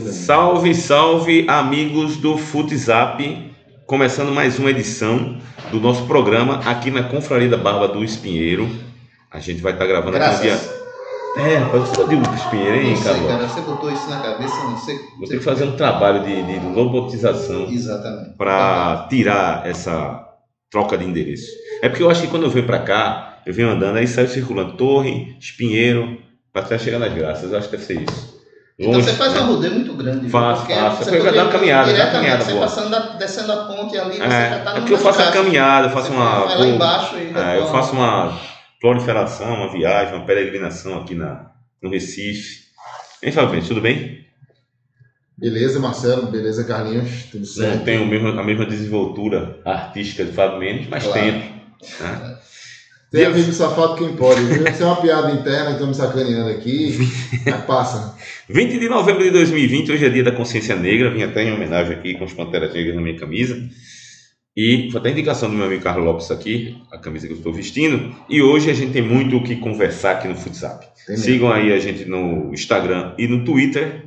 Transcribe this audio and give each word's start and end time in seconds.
Salve, 0.00 0.74
salve, 0.74 1.44
amigos 1.48 2.16
do 2.16 2.38
Futzap. 2.38 3.52
Começando 3.86 4.32
mais 4.32 4.58
uma 4.58 4.70
edição 4.70 5.38
do 5.72 5.80
nosso 5.80 6.06
programa 6.06 6.60
aqui 6.64 6.90
na 6.90 7.02
Confraria 7.02 7.48
da 7.48 7.56
Barba 7.56 7.88
do 7.88 8.04
Espinheiro. 8.04 8.68
A 9.30 9.40
gente 9.40 9.60
vai 9.60 9.72
estar 9.72 9.86
gravando 9.86 10.12
Graças. 10.12 10.38
aqui 10.40 10.50
no 10.50 10.56
dia. 10.56 10.78
É, 11.52 11.56
rapaz, 11.56 11.88
você 11.88 12.06
digo 12.06 12.22
do 12.22 12.34
Espinheiro, 12.34 12.76
hein, 12.76 12.96
sei, 12.96 13.04
Carlos? 13.12 13.26
cara, 13.28 13.48
você 13.48 13.60
botou 13.60 13.92
isso 13.92 14.08
na 14.08 14.20
cabeça, 14.20 14.54
não 14.56 14.76
sei. 14.78 14.96
Vou 15.18 15.28
ter 15.28 15.38
que 15.38 15.44
fazer 15.44 15.64
um 15.64 15.76
trabalho 15.76 16.22
de, 16.22 16.42
de 16.42 16.58
robotização 16.68 17.68
Exatamente. 17.68 18.36
para 18.36 19.06
tirar 19.10 19.66
essa 19.66 20.24
troca 20.70 20.96
de 20.96 21.04
endereço. 21.04 21.50
É 21.82 21.88
porque 21.88 22.02
eu 22.02 22.10
acho 22.10 22.22
que 22.22 22.28
quando 22.28 22.44
eu 22.44 22.50
venho 22.50 22.66
para 22.66 22.80
cá, 22.80 23.40
eu 23.44 23.52
venho 23.52 23.68
andando, 23.68 23.96
aí 23.96 24.06
saio 24.06 24.28
circulando 24.28 24.74
Torre, 24.76 25.36
Espinheiro, 25.40 26.18
para 26.52 26.62
até 26.62 26.78
chegar 26.78 26.98
nas 26.98 27.12
graças. 27.12 27.50
Eu 27.50 27.58
acho 27.58 27.68
que 27.68 27.76
deve 27.76 27.84
ser 27.86 28.02
isso. 28.02 28.37
Então 28.78 29.02
você 29.02 29.12
faz 29.14 29.32
né? 29.34 29.40
uma 29.40 29.46
rodeio 29.48 29.74
muito 29.74 29.92
grande. 29.94 30.28
Faço, 30.28 30.66
faço. 30.66 31.04
você 31.04 31.10
Eu 31.10 31.14
já 31.14 31.18
poderia 31.18 31.32
dou 31.32 31.42
uma 31.42 31.52
caminhada, 31.52 31.92
dá 31.92 32.04
uma 32.04 32.12
caminhada 32.12 32.44
Você 32.44 32.52
boa. 32.52 32.62
passando 32.64 32.94
a- 32.94 32.98
descendo 33.16 33.52
a 33.52 33.56
ponte 33.64 33.98
ali, 33.98 34.16
você 34.18 34.22
É, 34.22 34.28
já 34.50 34.58
tá 34.60 34.70
é 34.70 34.74
no 34.74 34.80
porque 34.80 34.92
eu 34.94 34.98
faço 34.98 35.20
a 35.22 35.32
caminhada, 35.32 35.86
eu 35.88 35.90
faço 35.90 36.06
Você 36.06 36.12
uma. 36.12 36.44
vai 36.44 36.58
lá 36.58 36.66
embaixo 36.66 37.16
e 37.16 37.32
é, 37.36 37.58
eu 37.58 37.66
faço 37.66 37.92
uma 37.92 38.38
proliferação, 38.80 39.52
uma 39.52 39.72
viagem, 39.72 40.14
uma 40.14 40.24
peregrinação 40.24 41.00
aqui 41.00 41.14
na, 41.16 41.50
no 41.82 41.90
Recife. 41.90 42.68
Hein, 43.20 43.32
Fabrício, 43.32 43.70
tudo 43.70 43.80
bem? 43.80 44.18
Beleza, 45.36 45.80
Marcelo? 45.80 46.26
Beleza, 46.28 46.64
Carlinhos? 46.64 47.24
Tudo 47.30 47.40
Não 47.40 47.46
certo? 47.46 47.84
tenho 47.84 48.04
o 48.04 48.06
mesmo- 48.06 48.28
a 48.38 48.44
mesma 48.44 48.64
desenvoltura 48.66 49.58
artística 49.64 50.24
de 50.24 50.30
Fábio 50.32 50.58
Mendes, 50.58 50.88
mas 50.88 51.02
Claro. 51.04 51.20
tento. 51.20 51.58
né? 52.00 52.37
Tem 53.10 53.24
amigo 53.24 53.50
safado 53.52 53.96
quem 53.96 54.14
pode? 54.16 54.40
Isso 54.70 54.82
é 54.82 54.86
uma 54.86 54.96
piada 55.00 55.32
interna, 55.32 55.70
estamos 55.72 55.96
sacaneando 55.96 56.50
aqui. 56.50 56.98
Mas 57.46 57.64
passa. 57.64 58.16
20 58.48 58.78
de 58.78 58.88
novembro 58.88 59.22
de 59.24 59.30
2020, 59.30 59.92
hoje 59.92 60.04
é 60.04 60.10
dia 60.10 60.22
da 60.24 60.32
consciência 60.32 60.76
negra. 60.76 61.10
Vim 61.10 61.22
até 61.22 61.42
em 61.42 61.52
homenagem 61.52 61.94
aqui 61.96 62.14
com 62.18 62.24
os 62.26 62.34
Panteras 62.34 62.72
Negras 62.72 62.94
na 62.94 63.00
minha 63.00 63.16
camisa. 63.18 63.58
E 64.54 64.90
foi 64.90 65.00
até 65.00 65.10
indicação 65.10 65.48
do 65.48 65.56
meu 65.56 65.64
amigo 65.66 65.82
Carlos 65.82 66.04
Lopes 66.04 66.30
aqui, 66.30 66.76
a 66.92 66.98
camisa 66.98 67.26
que 67.26 67.32
eu 67.32 67.36
estou 67.38 67.52
vestindo. 67.52 68.14
E 68.28 68.42
hoje 68.42 68.70
a 68.70 68.74
gente 68.74 68.92
tem 68.92 69.02
muito 69.02 69.36
o 69.36 69.42
que 69.42 69.56
conversar 69.56 70.12
aqui 70.12 70.28
no 70.28 70.34
Futsap. 70.34 70.84
Sigam 71.16 71.50
aí 71.50 71.72
a 71.72 71.78
gente 71.78 72.04
no 72.04 72.52
Instagram 72.52 73.14
e 73.16 73.26
no 73.26 73.42
Twitter. 73.44 74.04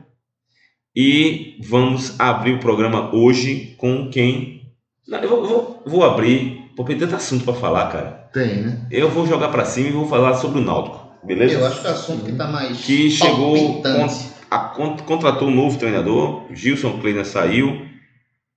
E 0.95 1.57
vamos 1.63 2.19
abrir 2.19 2.53
o 2.53 2.59
programa 2.59 3.15
hoje 3.15 3.73
com 3.77 4.09
quem. 4.09 4.61
Não, 5.07 5.19
eu 5.19 5.29
vou, 5.29 5.47
vou- 5.47 5.83
vou 5.85 6.03
abrir, 6.03 6.60
porque 6.75 6.93
tem 6.93 7.01
tanto 7.01 7.15
assunto 7.15 7.43
para 7.45 7.53
falar, 7.53 7.87
cara. 7.91 8.29
Tem, 8.33 8.61
né? 8.61 8.87
Eu 8.91 9.09
vou 9.09 9.25
jogar 9.27 9.49
para 9.49 9.65
cima 9.65 9.89
e 9.89 9.91
vou 9.91 10.07
falar 10.07 10.33
sobre 10.35 10.59
o 10.59 10.63
Náutico, 10.63 10.99
beleza? 11.25 11.53
Eu 11.55 11.65
acho 11.65 11.81
que 11.81 11.87
é 11.87 11.89
o 11.89 11.93
assunto 11.93 12.25
que 12.25 12.31
tá 12.33 12.47
mais 12.47 12.77
Que 12.85 13.09
chegou 13.11 13.55
palpitante. 13.81 14.27
a- 14.49 14.59
con- 14.59 14.97
contratou 14.97 15.47
um 15.49 15.55
novo 15.55 15.77
treinador, 15.77 16.45
Gilson 16.51 16.99
Kleina 16.99 17.23
saiu 17.25 17.85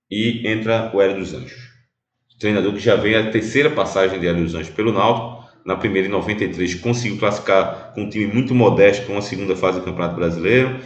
e 0.09 0.47
entra 0.47 0.91
o 0.93 1.01
Hélio 1.01 1.17
dos 1.19 1.33
Anjos. 1.33 1.65
Treinador 2.39 2.73
que 2.73 2.79
já 2.79 2.95
veio 2.95 3.19
a 3.19 3.31
terceira 3.31 3.69
passagem 3.69 4.19
de 4.19 4.27
Hélio 4.27 4.43
dos 4.43 4.55
Anjos 4.55 4.69
pelo 4.69 4.91
Náutico. 4.93 5.45
Na 5.65 5.75
primeira, 5.75 6.07
em 6.07 6.11
93, 6.11 6.75
conseguiu 6.75 7.17
classificar 7.17 7.91
com 7.95 8.03
um 8.03 8.09
time 8.09 8.27
muito 8.27 8.53
modesto 8.53 9.03
para 9.05 9.15
uma 9.15 9.21
segunda 9.21 9.55
fase 9.55 9.79
do 9.79 9.85
Campeonato 9.85 10.15
Brasileiro. 10.15 10.79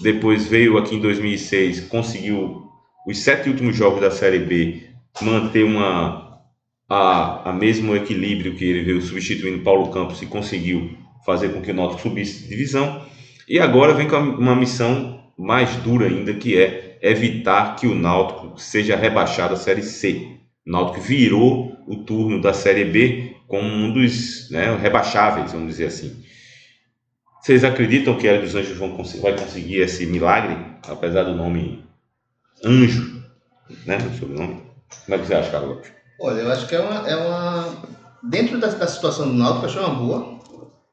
Depois 0.00 0.46
veio 0.48 0.76
aqui 0.78 0.96
em 0.96 1.00
2006, 1.00 1.82
conseguiu 1.82 2.62
os 3.06 3.18
sete 3.22 3.48
últimos 3.48 3.76
jogos 3.76 4.00
da 4.00 4.10
Série 4.10 4.40
B 4.40 4.82
manter 5.22 5.62
uma 5.64 6.25
a, 6.88 7.50
a 7.50 7.52
mesmo 7.52 7.94
equilíbrio 7.96 8.54
que 8.54 8.64
ele 8.64 8.82
veio 8.82 9.02
substituindo 9.02 9.62
Paulo 9.62 9.90
Campos 9.90 10.22
e 10.22 10.26
conseguiu 10.26 10.96
fazer 11.24 11.48
com 11.48 11.60
que 11.60 11.70
o 11.70 11.74
Náutico 11.74 12.02
subisse 12.02 12.42
de 12.42 12.48
divisão. 12.48 13.04
E 13.48 13.58
agora 13.58 13.94
vem 13.94 14.08
com 14.08 14.16
uma 14.16 14.54
missão 14.54 15.20
mais 15.36 15.74
dura 15.76 16.06
ainda, 16.06 16.34
que 16.34 16.56
é 16.56 16.98
evitar 17.02 17.76
que 17.76 17.86
o 17.86 17.94
Náutico 17.94 18.58
seja 18.58 18.96
rebaixado 18.96 19.54
à 19.54 19.56
Série 19.56 19.82
C. 19.82 20.38
O 20.66 20.70
Náutico 20.70 21.00
virou 21.00 21.76
o 21.86 21.96
turno 21.96 22.40
da 22.40 22.52
Série 22.52 22.84
B 22.84 23.36
como 23.46 23.68
um 23.68 23.92
dos 23.92 24.50
né, 24.50 24.76
rebaixáveis, 24.76 25.52
vamos 25.52 25.68
dizer 25.68 25.86
assim. 25.86 26.24
Vocês 27.40 27.62
acreditam 27.62 28.16
que 28.16 28.26
Hélio 28.26 28.42
dos 28.42 28.56
Anjos 28.56 28.76
vão 28.76 28.96
vai 29.20 29.38
conseguir 29.38 29.76
esse 29.76 30.04
milagre, 30.06 30.56
apesar 30.88 31.22
do 31.22 31.34
nome 31.34 31.84
Anjo, 32.64 33.22
né, 33.84 33.98
sobrenome? 34.18 34.62
Como 35.04 35.14
é 35.14 35.18
que 35.18 35.26
você 35.26 35.34
acha, 35.34 35.50
Carlos? 35.50 35.95
Olha, 36.20 36.40
eu 36.40 36.52
acho 36.52 36.66
que 36.66 36.74
é 36.74 36.80
uma. 36.80 37.08
É 37.08 37.16
uma... 37.16 37.76
Dentro 38.22 38.58
da, 38.58 38.68
da 38.68 38.86
situação 38.86 39.28
do 39.28 39.34
Náutico, 39.34 39.66
eu 39.66 39.68
achei 39.70 39.80
uma 39.82 39.94
boa. 39.94 40.36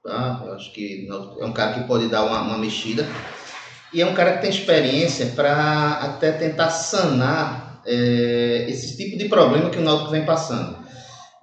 Tá? 0.03 0.41
Eu 0.45 0.53
acho 0.53 0.71
que 0.73 1.07
é 1.09 1.45
um 1.45 1.53
cara 1.53 1.73
que 1.73 1.87
pode 1.87 2.07
dar 2.09 2.25
uma, 2.25 2.41
uma 2.41 2.57
mexida. 2.57 3.07
E 3.93 4.01
é 4.01 4.05
um 4.05 4.13
cara 4.13 4.33
que 4.33 4.41
tem 4.41 4.49
experiência 4.49 5.27
para 5.27 5.93
até 6.01 6.31
tentar 6.31 6.69
sanar 6.71 7.81
é, 7.85 8.65
esse 8.67 8.97
tipo 8.97 9.17
de 9.17 9.29
problema 9.29 9.69
que 9.69 9.77
o 9.77 9.81
Náutico 9.83 10.11
vem 10.11 10.25
passando. 10.25 10.77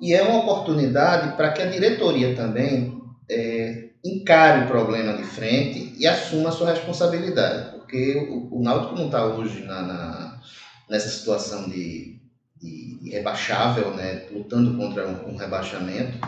E 0.01 0.13
é 0.15 0.23
uma 0.23 0.41
oportunidade 0.41 1.37
para 1.37 1.51
que 1.53 1.63
a 1.63 1.67
diretoria 1.67 2.35
também 2.35 3.01
é, 3.31 3.91
encare 4.05 4.65
o 4.65 4.69
problema 4.69 5.15
de 5.15 5.25
frente 5.25 5.95
e 5.99 6.07
assuma 6.07 6.49
a 6.51 6.53
sua 6.53 6.71
responsabilidade. 6.73 7.71
Porque 7.73 8.17
o, 8.31 8.59
o 8.59 8.63
Náutico 8.63 8.97
não 8.97 9.07
está 9.07 9.25
hoje 9.25 9.63
na, 9.65 9.83
na- 9.83 10.41
nessa 10.89 11.09
situação 11.09 11.69
de, 11.69 12.20
de 12.61 12.99
irrebaixável, 13.09 13.93
né, 13.95 14.21
lutando 14.31 14.77
contra 14.77 15.07
um, 15.07 15.31
um 15.33 15.37
rebaixamento, 15.37 16.19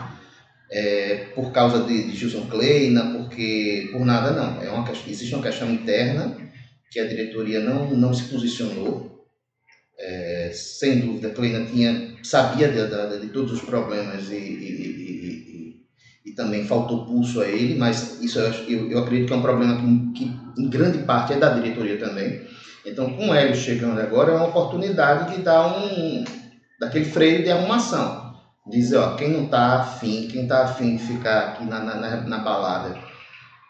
é, 0.71 1.15
por 1.35 1.51
causa 1.51 1.79
de, 1.81 2.05
de 2.05 2.13
Gilson 2.13 2.47
Kleina, 2.47 3.11
porque 3.11 3.87
por 3.91 4.05
nada 4.05 4.31
não. 4.31 4.61
É 4.61 4.69
uma, 4.69 4.83
existe 5.07 5.33
uma 5.33 5.43
questão 5.43 5.69
interna 5.69 6.35
que 6.91 6.99
a 6.99 7.05
diretoria 7.07 7.59
não, 7.59 7.95
não 7.95 8.13
se 8.13 8.23
posicionou. 8.29 9.11
É, 9.99 10.49
sem 10.51 10.99
dúvida, 10.99 11.29
Kleina 11.29 11.63
tinha, 11.65 12.13
sabia 12.23 12.67
de, 12.67 12.83
de, 12.85 13.17
de 13.19 13.27
todos 13.31 13.51
os 13.51 13.61
problemas 13.61 14.29
e, 14.29 14.35
e- 14.35 14.87
e- 14.87 15.69
e- 15.69 15.73
e 16.25 16.31
também 16.31 16.63
faltou 16.63 17.05
pulso 17.05 17.41
a 17.41 17.47
ele, 17.47 17.75
mas 17.75 18.17
isso 18.21 18.39
eu, 18.67 18.89
eu 18.89 18.97
acredito 18.97 19.27
que 19.27 19.33
é 19.33 19.35
um 19.35 19.41
problema 19.41 19.75
que, 19.77 19.85
que 20.25 20.31
em 20.57 20.69
grande 20.69 20.99
parte 20.99 21.33
é 21.33 21.37
da 21.37 21.49
diretoria 21.49 21.97
também. 21.97 22.39
Então, 22.85 23.13
com 23.13 23.29
o 23.29 23.33
Hélio 23.33 23.55
chegando 23.55 24.01
agora, 24.01 24.31
é 24.31 24.35
uma 24.35 24.47
oportunidade 24.47 25.35
de 25.35 25.41
dar 25.41 25.67
um 25.77 26.23
daquele 26.79 27.05
freio 27.05 27.43
de 27.43 27.49
arrumação. 27.49 28.33
Dizer, 28.69 28.97
ó, 28.97 29.15
quem 29.15 29.29
não 29.29 29.47
tá 29.47 29.79
afim, 29.79 30.27
quem 30.27 30.47
tá 30.47 30.63
afim 30.63 30.95
de 30.95 31.03
ficar 31.03 31.39
aqui 31.47 31.65
na, 31.65 31.79
na, 31.79 32.21
na, 32.21 32.37
balada, 32.39 32.97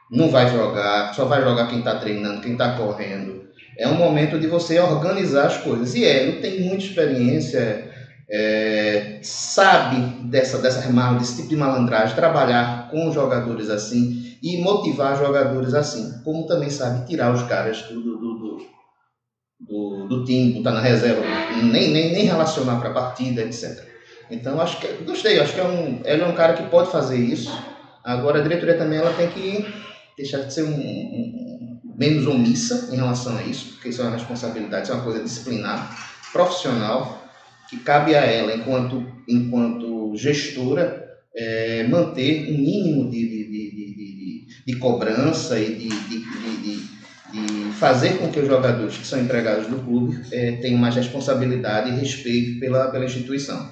não 0.10 0.30
vai 0.30 0.52
jogar, 0.52 1.14
só 1.14 1.26
vai 1.26 1.42
jogar 1.42 1.68
quem 1.68 1.82
tá 1.82 1.96
treinando, 1.96 2.42
quem 2.42 2.56
tá 2.56 2.76
correndo. 2.76 3.44
É 3.78 3.88
um 3.88 3.96
momento 3.96 4.40
de 4.40 4.46
você 4.46 4.80
organizar 4.80 5.48
as 5.48 5.58
coisas. 5.58 5.96
E 5.96 6.06
Hélio 6.06 6.42
tem 6.42 6.62
muita 6.62 6.84
experiência, 6.84 7.92
é, 8.30 9.20
sabe 9.24 10.28
dessa, 10.28 10.60
dessa 10.60 10.82
desse 11.14 11.38
tipo 11.38 11.50
de 11.50 11.56
malandragem, 11.56 12.16
trabalhar 12.16 12.90
com 12.92 13.12
jogadores 13.12 13.70
assim 13.70 14.38
e 14.44 14.62
motivar 14.62 15.18
jogadores 15.18 15.74
assim. 15.74 16.22
Como 16.24 16.46
também 16.46 16.70
sabe 16.70 17.08
tirar 17.08 17.34
os 17.34 17.42
caras 17.44 17.82
do, 17.84 18.00
do, 18.00 18.18
do, 18.18 18.73
do- 19.60 20.08
do, 20.08 20.24
time, 20.26 20.54
botar 20.54 20.72
na 20.72 20.82
reserva, 20.82 21.22
nem, 21.62 21.90
nem, 21.92 22.12
nem 22.12 22.26
relacionar 22.26 22.78
para 22.80 22.90
a 22.90 22.94
partida, 22.94 23.42
etc. 23.42 23.88
Então, 24.30 24.60
acho 24.60 24.80
que 24.80 24.88
gostei, 25.04 25.40
acho 25.40 25.54
que 25.54 25.60
é 25.60 25.64
um, 25.66 26.02
ele 26.04 26.22
é 26.22 26.26
um 26.26 26.34
cara 26.36 26.54
que 26.54 26.64
pode 26.70 26.92
fazer 26.92 27.18
isso. 27.18 27.52
Agora, 28.04 28.40
a 28.40 28.44
diretoria 28.44 28.78
também 28.78 29.00
ela 29.00 29.14
tem 29.14 29.28
que 29.30 29.66
deixar 30.18 30.40
de 30.40 30.54
ser 30.54 30.64
um, 30.64 30.74
um- 30.76 31.80
menos 31.96 32.26
omissa 32.26 32.90
em 32.92 32.96
relação 32.96 33.38
a 33.38 33.44
isso, 33.44 33.70
porque 33.74 33.90
isso 33.90 34.02
é 34.02 34.06
uma 34.06 34.14
responsabilidade, 34.18 34.84
isso 34.84 34.92
é 34.92 34.96
uma 34.96 35.04
coisa 35.04 35.24
disciplinar, 35.24 35.96
profissional, 36.32 37.22
que 37.70 37.78
cabe 37.78 38.16
a 38.16 38.22
ela, 38.22 38.54
enquanto, 38.56 39.06
enquanto 39.28 40.16
gestora, 40.16 41.02
eh, 41.36 41.86
manter 41.90 42.50
um 42.52 42.58
mínimo 42.58 43.10
de, 43.10 43.20
de, 43.22 43.50
de, 43.50 43.72
de, 43.72 44.46
de- 44.68 44.80
cobrança 44.80 45.60
e 45.60 45.76
de 45.76 45.88
fazer 47.74 48.18
com 48.18 48.30
que 48.30 48.40
os 48.40 48.48
jogadores 48.48 48.98
que 48.98 49.06
são 49.06 49.20
empregados 49.20 49.68
do 49.68 49.78
clube 49.78 50.22
eh, 50.32 50.58
tenham 50.62 50.80
mais 50.80 50.96
responsabilidade 50.96 51.90
e 51.90 52.00
respeito 52.00 52.60
pela, 52.60 52.90
pela 52.90 53.06
instituição. 53.06 53.70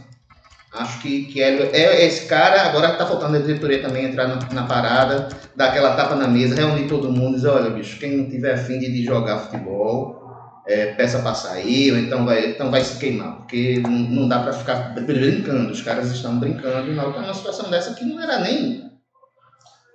Acho 0.73 1.01
que, 1.01 1.25
que 1.25 1.41
é, 1.41 1.69
é 1.73 2.05
esse 2.05 2.27
cara, 2.27 2.61
agora 2.61 2.93
está 2.93 3.05
faltando 3.05 3.35
a 3.35 3.39
diretoria 3.39 3.81
também 3.81 4.05
entrar 4.05 4.27
na, 4.27 4.39
na 4.53 4.63
parada, 4.63 5.27
dar 5.53 5.67
aquela 5.67 5.95
tapa 5.95 6.15
na 6.15 6.27
mesa, 6.27 6.55
reunir 6.55 6.87
todo 6.87 7.11
mundo 7.11 7.33
e 7.33 7.35
dizer, 7.35 7.49
olha 7.49 7.69
bicho, 7.71 7.99
quem 7.99 8.17
não 8.17 8.29
tiver 8.29 8.53
afim 8.53 8.79
de, 8.79 8.89
de 8.89 9.03
jogar 9.03 9.39
futebol, 9.39 10.21
é, 10.65 10.93
peça 10.93 11.19
para 11.19 11.33
sair, 11.33 11.91
ou 11.91 11.97
então 11.97 12.25
vai, 12.25 12.51
então 12.51 12.71
vai 12.71 12.81
se 12.81 12.97
queimar, 12.97 13.37
porque 13.37 13.81
não, 13.83 13.91
não 13.91 14.27
dá 14.29 14.39
para 14.39 14.53
ficar 14.53 14.93
brincando, 14.93 15.71
os 15.71 15.81
caras 15.81 16.09
estão 16.09 16.39
brincando, 16.39 16.93
não, 16.93 17.11
numa 17.11 17.33
situação 17.33 17.69
dessa 17.69 17.93
que 17.93 18.05
não 18.05 18.21
era 18.21 18.39
nem 18.39 18.90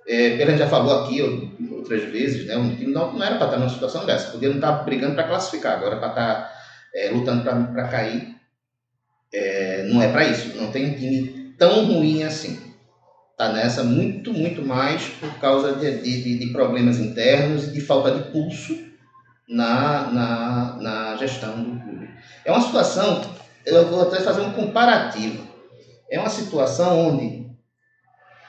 é, 0.07 0.37
Pela 0.37 0.55
já 0.57 0.67
falou 0.67 0.93
aqui 1.03 1.21
ou- 1.21 1.51
outras 1.77 2.03
vezes, 2.03 2.45
né? 2.45 2.55
O 2.57 2.75
time 2.75 2.91
não, 2.93 3.13
não 3.13 3.23
era 3.23 3.35
para 3.35 3.45
estar 3.47 3.57
numa 3.57 3.69
situação 3.69 4.05
dessa. 4.05 4.31
Podia 4.31 4.49
não 4.49 4.55
estar 4.57 4.71
brigando 4.83 5.15
para 5.15 5.27
classificar, 5.27 5.73
agora 5.73 5.97
para 5.97 6.09
estar 6.09 6.51
é, 6.95 7.09
lutando 7.09 7.43
para 7.43 7.87
cair. 7.89 8.27
É, 9.49 9.83
não 9.83 10.01
é 10.01 10.07
para 10.07 10.23
isso. 10.25 10.55
Não 10.55 10.69
tem 10.71 10.85
um 10.85 10.95
time 10.95 11.53
tão 11.57 11.85
ruim 11.85 12.23
assim. 12.23 12.57
Tá 13.37 13.49
nessa 13.49 13.83
muito, 13.83 14.33
muito 14.33 14.63
mais 14.63 15.09
por 15.09 15.31
causa 15.39 15.73
de, 15.73 16.01
de- 16.01 16.39
de 16.39 16.47
problemas 16.51 16.99
internos 16.99 17.65
e 17.65 17.73
de 17.73 17.81
falta 17.81 18.11
de 18.11 18.31
pulso 18.31 18.75
na, 19.49 20.09
na, 20.11 20.77
na 20.79 21.15
gestão 21.17 21.63
do 21.63 21.79
clube. 21.81 22.09
É 22.45 22.51
uma 22.51 22.61
situação, 22.61 23.21
eu 23.65 23.87
vou 23.87 24.03
até 24.03 24.21
fazer 24.21 24.41
um 24.41 24.51
comparativo. 24.51 25.47
É 26.11 26.19
uma 26.19 26.29
situação 26.29 26.99
onde 27.09 27.46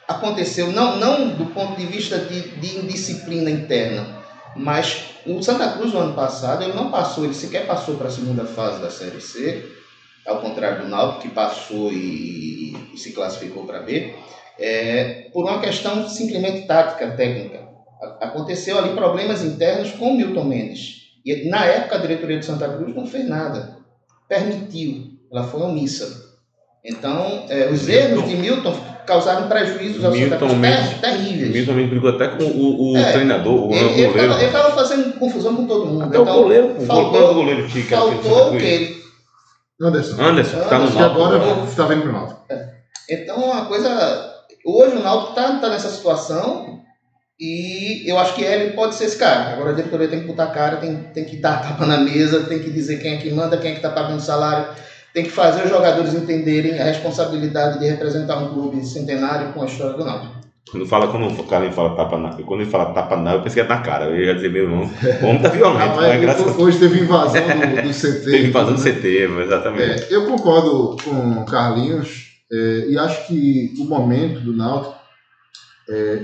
aconteceu, 0.09 0.73
não, 0.73 0.97
não 0.97 1.29
do 1.29 1.47
ponto 1.47 1.77
de 1.77 1.85
vista 1.87 2.19
de, 2.19 2.41
de 2.57 2.79
indisciplina 2.79 3.51
interna, 3.51 4.17
mas 4.57 5.11
o 5.27 5.43
Santa 5.43 5.69
Cruz 5.73 5.93
no 5.93 6.01
ano 6.01 6.15
passado 6.15 6.65
ele 6.65 6.73
não 6.73 6.91
passou, 6.91 7.25
ele 7.25 7.35
sequer 7.35 7.67
passou 7.67 7.97
para 7.97 8.09
a 8.09 8.11
segunda 8.11 8.47
fase 8.47 8.81
da 8.81 8.91
Série 8.91 9.21
C, 9.21 9.71
ao 10.27 10.41
contrário 10.41 10.83
do 10.83 10.89
Náutico 10.89 11.23
que 11.23 11.29
passou 11.29 11.93
e, 11.93 12.75
e 12.93 12.97
se 12.97 13.13
classificou 13.13 13.67
para 13.67 13.81
B, 13.81 14.15
é, 14.59 15.29
por 15.33 15.45
uma 15.45 15.61
questão 15.61 16.09
simplesmente 16.09 16.67
tática, 16.67 17.11
técnica. 17.11 17.69
Aconteceu 18.21 18.79
ali 18.79 18.95
problemas 18.95 19.43
internos 19.43 19.93
com 19.93 20.13
o 20.13 20.17
Milton 20.17 20.45
Mendes. 20.45 21.09
E 21.25 21.49
na 21.49 21.67
época 21.67 21.97
a 21.97 22.01
diretoria 22.01 22.39
de 22.39 22.47
Santa 22.47 22.69
Cruz 22.69 22.95
não 22.95 23.07
fez 23.07 23.29
nada, 23.29 23.77
permitiu, 24.27 25.19
ela 25.31 25.45
foi 25.45 25.61
omissa. 25.61 26.29
Então, 26.85 27.45
é, 27.49 27.69
os 27.71 27.89
erros 27.89 28.27
de 28.27 28.37
Milton 28.37 28.75
causaram 29.09 29.49
prejuízos 29.49 30.05
ao 30.05 30.13
Milton 30.13 30.29
Santa 30.29 30.45
Cruz 30.45 30.59
Mendes, 30.59 31.01
terríveis. 31.01 31.53
Milton 31.53 31.73
Mendes 31.73 31.91
brigou 31.91 32.11
até 32.11 32.29
com 32.29 32.45
o, 32.45 32.93
o 32.93 32.97
é, 32.97 33.13
treinador, 33.13 33.69
o 33.69 33.73
ele, 33.73 34.07
goleiro. 34.07 34.33
Ele 34.35 34.45
estava 34.45 34.71
fazendo 34.73 35.19
confusão 35.19 35.57
com 35.57 35.67
todo 35.67 35.87
mundo. 35.87 36.05
Até 36.05 36.19
então, 36.19 36.39
o 36.39 36.43
goleiro, 36.43 36.81
faltou, 36.87 37.31
o 37.31 37.35
goleiro 37.35 37.67
que 37.67 37.83
Faltou 37.83 38.55
o 38.55 38.59
que 38.59 38.65
ele... 38.65 38.99
Anderson. 39.81 40.23
Anderson, 40.23 40.59
que 40.59 40.65
está 40.65 40.79
no 40.79 40.91
Náutico. 40.91 41.23
agora 41.23 41.65
está 41.65 41.87
vendo 41.87 42.03
para 42.03 42.11
o 42.11 42.13
Náutico. 42.13 42.45
É. 42.51 42.69
Então, 43.11 43.37
uma 43.43 43.65
coisa... 43.65 44.35
Hoje 44.67 44.97
o 44.97 45.03
Náutico 45.03 45.31
está 45.31 45.59
tá 45.59 45.69
nessa 45.71 45.89
situação 45.89 46.81
e 47.41 48.03
eu 48.07 48.19
acho 48.19 48.35
que 48.35 48.43
ele 48.45 48.73
pode 48.73 48.95
ser 48.95 49.05
esse 49.05 49.17
cara. 49.17 49.53
Agora 49.53 49.71
a 49.71 49.75
diretoria 49.75 50.09
tem 50.09 50.21
que 50.21 50.27
botar 50.27 50.45
a 50.45 50.51
cara, 50.51 50.77
tem, 50.77 50.97
tem 51.15 51.25
que 51.25 51.37
dar 51.37 51.63
tapa 51.63 51.87
na 51.87 51.97
mesa, 51.99 52.45
tem 52.45 52.59
que 52.59 52.71
dizer 52.71 53.01
quem 53.01 53.15
é 53.15 53.17
que 53.17 53.31
manda, 53.31 53.57
quem 53.57 53.71
é 53.71 53.73
que 53.73 53.79
está 53.79 53.91
pagando 53.91 54.21
salário 54.21 54.67
tem 55.13 55.25
que 55.25 55.31
fazer 55.31 55.65
os 55.65 55.71
jogadores 55.71 56.15
entenderem 56.15 56.79
a 56.79 56.85
responsabilidade 56.85 57.79
de 57.79 57.87
representar 57.87 58.39
um 58.39 58.49
clube 58.53 58.85
centenário 58.85 59.53
com 59.53 59.63
a 59.63 59.67
história 59.67 59.97
do 59.97 60.05
Náutico. 60.05 60.39
Quando 60.71 60.87
fala, 60.87 61.09
quando 61.09 61.41
o 61.41 61.45
cara 61.45 61.71
fala 61.73 61.97
tapa 61.97 62.19
na, 62.19 62.31
quando 62.43 62.61
ele 62.61 62.71
fala 62.71 62.93
tapa 62.93 63.17
na, 63.17 63.35
eu 63.35 63.43
pensei 63.43 63.65
que 63.65 63.73
é 63.73 63.75
na 63.75 63.81
cara. 63.81 64.07
Eu 64.07 64.21
ia 64.23 64.35
dizer, 64.35 64.51
meu 64.51 64.65
irmão, 64.65 64.91
o 65.23 65.27
homem 65.27 65.41
tá 65.41 65.49
violento. 65.49 65.83
Ah, 65.83 65.97
mas 65.97 66.59
hoje 66.59 66.79
teve 66.79 67.01
invasão 67.01 67.43
do, 67.43 67.83
do 67.83 67.89
CT. 67.95 68.25
teve 68.25 68.49
invasão 68.49 68.75
do 68.75 68.83
né? 68.83 68.93
CT, 68.93 69.07
exatamente. 69.45 70.03
É, 70.03 70.07
eu 70.11 70.27
concordo 70.27 70.97
com 71.03 71.41
o 71.41 71.47
Carlinhos 71.47 72.29
é, 72.53 72.87
e 72.89 72.99
acho 72.99 73.27
que 73.27 73.75
o 73.79 73.85
momento 73.85 74.41
do 74.41 74.55
Náutico. 74.55 74.95
É, 75.89 76.19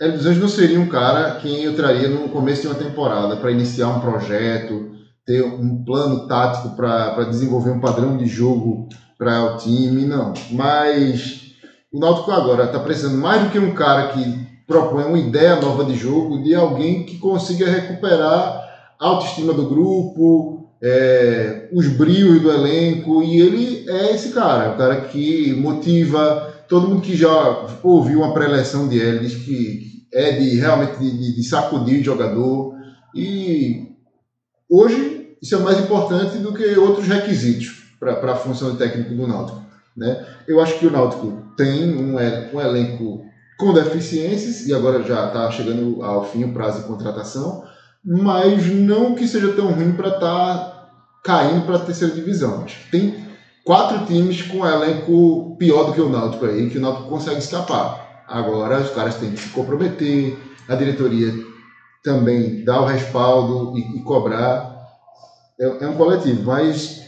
Hélio 0.00 0.16
dos 0.16 0.26
Anjos 0.26 0.42
não 0.42 0.48
seria 0.48 0.78
um 0.78 0.88
cara 0.88 1.40
quem 1.40 1.64
eu 1.64 1.74
traria 1.74 2.08
no 2.08 2.28
começo 2.28 2.62
de 2.62 2.68
uma 2.68 2.76
temporada 2.76 3.36
para 3.36 3.50
iniciar 3.50 3.88
um 3.88 4.00
projeto, 4.00 4.97
ter 5.28 5.44
um 5.44 5.84
plano 5.84 6.26
tático 6.26 6.74
para 6.74 7.24
desenvolver 7.24 7.70
um 7.70 7.80
padrão 7.80 8.16
de 8.16 8.24
jogo 8.24 8.88
para 9.18 9.44
o 9.44 9.56
time, 9.58 10.06
não. 10.06 10.32
Mas 10.52 11.52
o 11.92 12.00
Náutico 12.00 12.30
agora 12.30 12.64
está 12.64 12.78
precisando 12.78 13.18
mais 13.18 13.42
do 13.42 13.50
que 13.50 13.58
um 13.58 13.74
cara 13.74 14.08
que 14.08 14.48
propõe 14.66 15.04
uma 15.04 15.18
ideia 15.18 15.56
nova 15.56 15.84
de 15.84 15.94
jogo, 15.94 16.42
de 16.42 16.54
alguém 16.54 17.04
que 17.04 17.18
consiga 17.18 17.68
recuperar 17.68 18.66
a 18.98 19.06
autoestima 19.06 19.52
do 19.52 19.68
grupo, 19.68 20.70
é, 20.82 21.68
os 21.74 21.86
brios 21.88 22.40
do 22.40 22.50
elenco, 22.50 23.22
e 23.22 23.38
ele 23.38 23.84
é 23.86 24.14
esse 24.14 24.30
cara, 24.30 24.72
o 24.72 24.78
cara 24.78 25.02
que 25.02 25.52
motiva. 25.60 26.54
Todo 26.70 26.88
mundo 26.88 27.02
que 27.02 27.14
já 27.14 27.66
ouviu 27.82 28.20
uma 28.20 28.32
pré-eleção 28.32 28.88
de 28.88 29.18
diz 29.18 29.34
que 29.34 30.06
é 30.10 30.32
de 30.32 30.56
realmente 30.56 30.98
de, 30.98 31.36
de 31.36 31.42
sacudir 31.42 32.00
o 32.00 32.04
jogador. 32.04 32.74
E 33.14 33.88
hoje 34.70 35.17
isso 35.40 35.54
é 35.54 35.58
mais 35.58 35.78
importante 35.78 36.38
do 36.38 36.52
que 36.52 36.76
outros 36.78 37.06
requisitos 37.06 37.84
para 37.98 38.32
a 38.32 38.36
função 38.36 38.72
de 38.72 38.78
técnico 38.78 39.14
do 39.14 39.26
Náutico. 39.26 39.62
Né? 39.96 40.24
Eu 40.46 40.60
acho 40.60 40.78
que 40.78 40.86
o 40.86 40.90
Náutico 40.90 41.42
tem 41.56 41.96
um, 41.96 42.16
um 42.16 42.60
elenco 42.60 43.24
com 43.58 43.72
deficiências, 43.72 44.66
e 44.66 44.72
agora 44.72 45.02
já 45.02 45.26
está 45.26 45.50
chegando 45.50 46.02
ao 46.02 46.24
fim 46.24 46.44
o 46.44 46.52
prazo 46.52 46.82
de 46.82 46.86
contratação, 46.86 47.64
mas 48.04 48.66
não 48.72 49.16
que 49.16 49.26
seja 49.26 49.52
tão 49.52 49.72
ruim 49.72 49.92
para 49.92 50.08
estar 50.08 50.20
tá 50.20 50.90
caindo 51.24 51.66
para 51.66 51.76
a 51.76 51.80
terceira 51.80 52.14
divisão. 52.14 52.62
Acho 52.62 52.78
que 52.84 52.90
tem 52.92 53.26
quatro 53.64 54.06
times 54.06 54.42
com 54.42 54.64
elenco 54.64 55.56
pior 55.58 55.84
do 55.84 55.92
que 55.92 56.00
o 56.00 56.08
Náutico 56.08 56.46
aí, 56.46 56.70
que 56.70 56.78
o 56.78 56.80
Náutico 56.80 57.08
consegue 57.08 57.38
escapar. 57.38 58.24
Agora 58.28 58.80
os 58.80 58.90
caras 58.90 59.16
têm 59.16 59.32
que 59.32 59.40
se 59.40 59.48
comprometer, 59.48 60.38
a 60.68 60.76
diretoria 60.76 61.34
também 62.04 62.64
dá 62.64 62.80
o 62.80 62.86
respaldo 62.86 63.76
e, 63.76 63.98
e 63.98 64.02
cobrar 64.02 64.77
é, 65.60 65.84
é 65.84 65.88
um 65.88 65.94
coletivo, 65.94 66.44
mas 66.44 67.02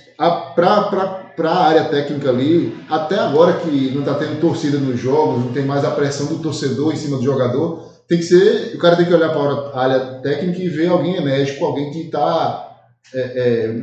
para 0.54 1.50
a 1.50 1.64
área 1.64 1.84
técnica 1.84 2.28
ali, 2.28 2.76
até 2.88 3.16
agora 3.16 3.60
que 3.60 3.90
não 3.92 4.00
está 4.00 4.14
tendo 4.14 4.40
torcida 4.40 4.78
nos 4.78 5.00
jogos, 5.00 5.44
não 5.44 5.52
tem 5.52 5.64
mais 5.64 5.84
a 5.84 5.92
pressão 5.92 6.26
do 6.26 6.42
torcedor 6.42 6.92
em 6.92 6.96
cima 6.96 7.16
do 7.16 7.24
jogador, 7.24 7.88
tem 8.06 8.18
que 8.18 8.24
ser, 8.24 8.74
o 8.74 8.78
cara 8.78 8.96
tem 8.96 9.06
que 9.06 9.14
olhar 9.14 9.30
para 9.30 9.40
a 9.40 9.80
área 9.80 10.00
técnica 10.20 10.60
e 10.60 10.68
ver 10.68 10.88
alguém 10.88 11.16
enérgico, 11.16 11.64
alguém 11.64 11.90
que 11.90 12.06
está 12.06 12.76
é, 13.14 13.20
é, 13.20 13.82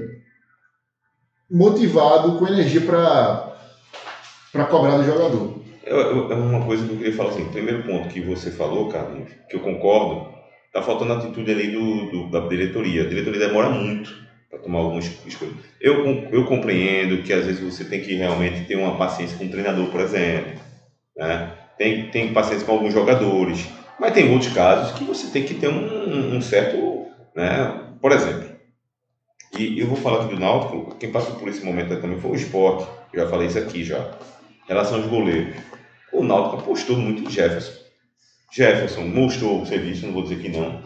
motivado, 1.49 2.37
com 2.37 2.47
energia 2.47 2.81
para 2.81 4.65
cobrar 4.65 4.97
do 4.97 5.05
jogador. 5.05 5.57
É 5.85 5.93
uma 6.35 6.65
coisa 6.65 6.85
que 6.85 6.91
eu 6.91 6.97
queria 6.97 7.13
falar 7.13 7.29
assim, 7.29 7.45
primeiro 7.45 7.83
ponto 7.83 8.09
que 8.09 8.19
você 8.19 8.51
falou, 8.51 8.89
Carlinhos, 8.89 9.31
que 9.49 9.55
eu 9.55 9.61
concordo, 9.61 10.27
tá 10.73 10.81
faltando 10.81 11.13
a 11.13 11.17
atitude 11.17 11.49
ali 11.49 11.71
do, 11.71 12.11
do, 12.11 12.29
da 12.29 12.45
diretoria. 12.49 13.03
A 13.03 13.07
diretoria 13.07 13.47
demora 13.47 13.69
muito 13.69 14.26
para 14.49 14.59
tomar 14.59 14.79
algumas 14.79 15.05
escolhas. 15.25 15.55
Eu, 15.79 16.05
eu 16.31 16.45
compreendo 16.45 17.23
que 17.23 17.33
às 17.33 17.45
vezes 17.45 17.61
você 17.61 17.83
tem 17.83 18.01
que 18.01 18.15
realmente 18.15 18.65
ter 18.65 18.75
uma 18.75 18.97
paciência 18.97 19.37
com 19.37 19.45
o 19.45 19.49
treinador, 19.49 19.87
por 19.87 20.01
exemplo. 20.01 20.59
Né? 21.15 21.53
Tem, 21.77 22.09
tem 22.09 22.33
paciência 22.33 22.65
com 22.65 22.73
alguns 22.73 22.93
jogadores. 22.93 23.67
Mas 23.99 24.13
tem 24.13 24.31
outros 24.31 24.53
casos 24.53 24.97
que 24.97 25.03
você 25.03 25.27
tem 25.27 25.43
que 25.43 25.55
ter 25.55 25.67
um, 25.67 26.35
um 26.35 26.41
certo. 26.41 27.07
Né? 27.35 27.95
Por 28.01 28.11
exemplo, 28.11 28.47
e 29.57 29.79
eu 29.79 29.87
vou 29.87 29.97
falar 29.97 30.23
aqui 30.23 30.35
do 30.35 30.39
Náutico, 30.39 30.95
quem 30.95 31.11
passou 31.11 31.35
por 31.35 31.47
esse 31.47 31.65
momento 31.65 31.99
também 31.99 32.19
foi 32.19 32.31
o 32.31 32.35
esporte. 32.35 32.87
Já 33.13 33.27
falei 33.27 33.47
isso 33.47 33.57
aqui 33.57 33.83
já. 33.83 33.99
Em 34.65 34.67
relação 34.67 34.97
aos 34.97 35.07
goleiros. 35.07 35.55
O 36.13 36.23
Náutico 36.23 36.57
apostou 36.57 36.95
muito 36.95 37.23
em 37.23 37.29
Jefferson. 37.29 37.73
Jefferson 38.51 39.01
mostrou 39.01 39.61
o 39.61 39.65
serviço, 39.65 40.05
não 40.05 40.13
vou 40.13 40.23
dizer 40.23 40.39
que 40.39 40.49
não. 40.49 40.81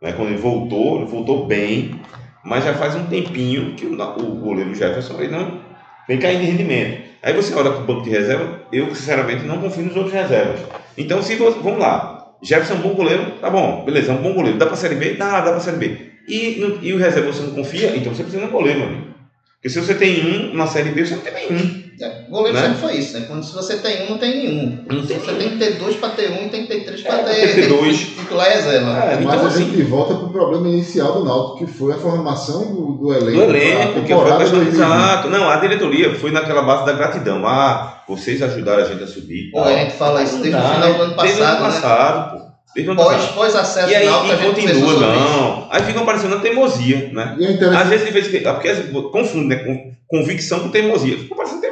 Né? 0.00 0.12
Quando 0.12 0.28
ele 0.28 0.36
voltou, 0.36 0.96
ele 0.96 1.06
voltou 1.06 1.46
bem 1.46 2.00
mas 2.46 2.64
já 2.64 2.72
faz 2.74 2.94
um 2.94 3.06
tempinho 3.06 3.74
que 3.74 3.84
o, 3.84 3.92
o 3.92 4.36
goleiro 4.36 4.74
Jefferson 4.74 5.20
ele 5.20 5.32
não 5.32 5.60
vem 6.06 6.18
caindo 6.18 6.40
de 6.40 6.46
rendimento. 6.46 7.02
Aí 7.22 7.32
você 7.32 7.52
olha 7.54 7.70
para 7.70 7.82
o 7.82 7.86
banco 7.86 8.02
de 8.02 8.10
reserva, 8.10 8.60
eu 8.72 8.94
sinceramente 8.94 9.44
não 9.44 9.60
confio 9.60 9.84
nos 9.84 9.96
outros 9.96 10.14
reservas. 10.14 10.60
Então, 10.96 11.20
se 11.20 11.34
você, 11.34 11.58
vamos 11.58 11.80
lá, 11.80 12.34
Jefferson 12.40 12.74
é 12.74 12.76
um 12.76 12.82
bom 12.82 12.94
goleiro, 12.94 13.32
tá 13.40 13.50
bom, 13.50 13.84
beleza, 13.84 14.12
é 14.12 14.14
um 14.14 14.22
bom 14.22 14.32
goleiro. 14.32 14.58
Dá 14.58 14.66
para 14.66 14.74
a 14.74 14.78
Série 14.78 14.94
B? 14.94 15.14
Dá, 15.14 15.40
dá 15.40 15.48
para 15.50 15.56
a 15.56 15.60
Série 15.60 15.76
B. 15.76 16.12
E, 16.28 16.60
no, 16.60 16.78
e 16.82 16.92
o 16.92 16.98
reserva 16.98 17.32
você 17.32 17.42
não 17.42 17.50
confia, 17.50 17.96
então 17.96 18.14
você 18.14 18.22
precisa 18.22 18.42
de 18.44 18.48
um 18.48 18.52
goleiro, 18.52 18.78
meu 18.78 18.88
amigo. 18.88 19.06
Porque 19.54 19.68
se 19.68 19.80
você 19.80 19.94
tem 19.96 20.24
um 20.24 20.54
na 20.54 20.68
Série 20.68 20.90
B, 20.90 21.04
você 21.04 21.16
não 21.16 21.22
tem 21.22 21.34
nenhum. 21.34 21.85
É, 22.00 22.24
goleiro 22.28 22.58
né? 22.58 22.62
sempre 22.62 22.80
foi 22.80 22.96
isso, 22.96 23.18
né? 23.18 23.24
Quando 23.26 23.44
se 23.44 23.54
você 23.54 23.76
tem 23.78 24.06
um, 24.06 24.10
não 24.10 24.18
tem 24.18 24.36
nenhum. 24.36 24.84
Não 24.88 25.06
tem 25.06 25.18
você 25.18 25.32
nenhum. 25.32 25.38
tem 25.38 25.50
que 25.50 25.56
ter 25.58 25.72
dois 25.78 25.96
para 25.96 26.10
ter 26.10 26.30
um 26.30 26.46
e 26.46 26.48
tem 26.48 26.62
que 26.62 26.68
ter 26.68 26.84
três 26.84 27.02
para 27.02 27.20
é, 27.20 27.24
ter, 27.24 27.54
ter 27.54 27.68
dois. 27.74 27.98
titular 27.98 28.50
e 28.50 28.54
reserva. 28.54 29.04
É, 29.04 29.14
então, 29.14 29.24
mas 29.24 29.44
a 29.44 29.46
assim, 29.46 29.64
gente 29.64 29.82
volta 29.82 30.14
para 30.14 30.26
o 30.26 30.30
problema 30.30 30.68
inicial 30.68 31.14
do 31.14 31.24
Náutico, 31.24 31.58
que 31.58 31.72
foi 31.72 31.92
a 31.92 31.96
formação 31.96 32.74
do, 32.74 32.92
do 32.92 33.14
elenco. 33.14 33.46
Do 33.46 33.56
elenco, 33.56 34.02
que 34.02 34.14
foi 34.14 34.30
a 34.30 34.36
questão, 34.36 34.62
exato. 34.62 35.28
Não, 35.28 35.48
a 35.48 35.56
diretoria 35.56 36.14
foi 36.14 36.30
naquela 36.30 36.62
base 36.62 36.86
da 36.86 36.92
gratidão. 36.92 37.46
Ah, 37.46 38.02
vocês 38.08 38.42
ajudaram 38.42 38.84
a 38.84 38.86
gente 38.86 39.02
a 39.02 39.06
subir. 39.06 39.50
Pô, 39.50 39.62
a 39.62 39.72
gente 39.72 39.94
fala 39.94 40.22
isso 40.22 40.38
desde 40.38 40.58
o 40.58 40.62
final 40.62 40.94
do 40.94 41.02
ano 41.02 41.14
passado. 41.14 41.26
Desde 41.26 41.42
o 41.42 41.44
ano 41.44 41.60
passado, 41.60 42.34
né? 42.34 42.40
pô. 42.40 42.46
Pós, 42.94 43.24
pós 43.28 43.56
acesso 43.56 43.90
e 43.90 43.94
aí, 43.94 44.06
e 44.06 44.36
continua, 44.44 44.92
não. 45.00 45.66
Aí 45.70 45.82
fica 45.82 46.02
parecendo 46.02 46.34
a 46.34 46.40
teimosia, 46.40 47.10
né? 47.10 47.34
É 47.40 47.76
Às 47.76 47.88
vezes, 47.88 48.06
de 48.06 48.12
vez 48.12 48.26
em 48.26 48.42
porque 48.42 48.74
confunde, 49.10 49.46
né? 49.46 49.92
Convicção 50.06 50.60
com 50.60 50.68
teimosia. 50.68 51.16
Fica 51.16 51.34
parecendo 51.34 51.65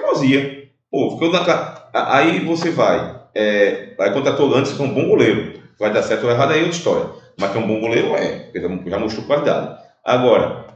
Pô, 0.90 1.10
ficou 1.12 1.30
na 1.30 1.40
Aí 1.92 2.44
você 2.44 2.70
vai, 2.70 3.20
é, 3.34 3.94
aí 3.98 4.10
contratou 4.12 4.52
antes 4.54 4.72
que 4.72 4.82
é 4.82 4.84
um 4.84 4.94
bom 4.94 5.08
goleiro. 5.08 5.62
Vai 5.78 5.92
dar 5.92 6.02
certo 6.02 6.24
ou 6.24 6.30
errado 6.30 6.52
aí 6.52 6.60
é 6.60 6.62
outra 6.62 6.76
história. 6.76 7.10
Mas 7.38 7.50
que 7.50 7.58
é 7.58 7.60
um 7.60 7.66
bom 7.66 7.80
goleiro 7.80 8.14
é, 8.14 8.50
já 8.86 8.98
mostrou 8.98 9.26
qualidade. 9.26 9.76
Agora, 10.04 10.66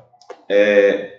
é, 0.50 1.18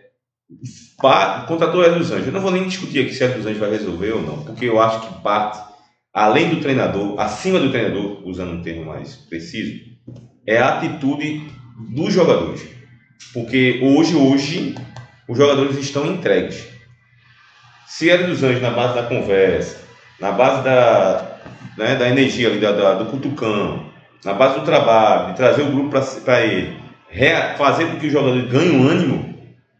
contratou 1.48 1.84
Hélio 1.84 2.00
dos 2.00 2.12
Anjos. 2.12 2.28
Eu 2.28 2.34
não 2.34 2.42
vou 2.42 2.52
nem 2.52 2.68
discutir 2.68 3.02
aqui 3.02 3.14
se 3.14 3.24
Hélio 3.24 3.38
Anjos 3.40 3.58
vai 3.58 3.72
resolver 3.72 4.12
ou 4.12 4.22
não, 4.22 4.44
porque 4.44 4.66
eu 4.66 4.80
acho 4.82 5.02
que 5.02 5.22
parte, 5.22 5.62
além 6.14 6.50
do 6.50 6.60
treinador, 6.62 7.20
acima 7.20 7.60
do 7.60 7.72
treinador, 7.72 8.28
usando 8.28 8.54
um 8.54 8.62
termo 8.62 8.86
mais 8.86 9.16
preciso, 9.16 9.80
é 10.46 10.58
a 10.58 10.78
atitude 10.78 11.48
dos 11.96 12.14
jogadores. 12.14 12.68
Porque 13.34 13.80
hoje, 13.84 14.16
hoje, 14.16 14.76
os 15.28 15.38
jogadores 15.38 15.78
estão 15.78 16.06
entregues. 16.06 16.68
Se 17.90 18.08
Hélio 18.08 18.28
dos 18.28 18.44
Anjos, 18.44 18.62
na 18.62 18.70
base 18.70 18.94
da 18.94 19.04
conversa, 19.04 19.78
na 20.20 20.32
base 20.32 20.64
da, 20.64 21.40
né, 21.76 21.96
da 21.96 22.08
energia 22.08 22.48
ali, 22.48 22.60
da, 22.60 22.72
da, 22.72 22.94
do 22.94 23.06
cutucão, 23.06 23.92
na 24.24 24.32
base 24.32 24.60
do 24.60 24.66
trabalho, 24.66 25.32
de 25.32 25.38
trazer 25.38 25.64
o 25.64 25.72
grupo 25.72 25.90
para 26.24 26.46
ele, 26.46 26.78
fazer 27.58 27.88
com 27.88 28.00
que 28.00 28.06
os 28.06 28.14
jogadores 28.14 28.48
ganhem 28.48 28.80
um 28.80 28.88
ânimo 28.88 29.36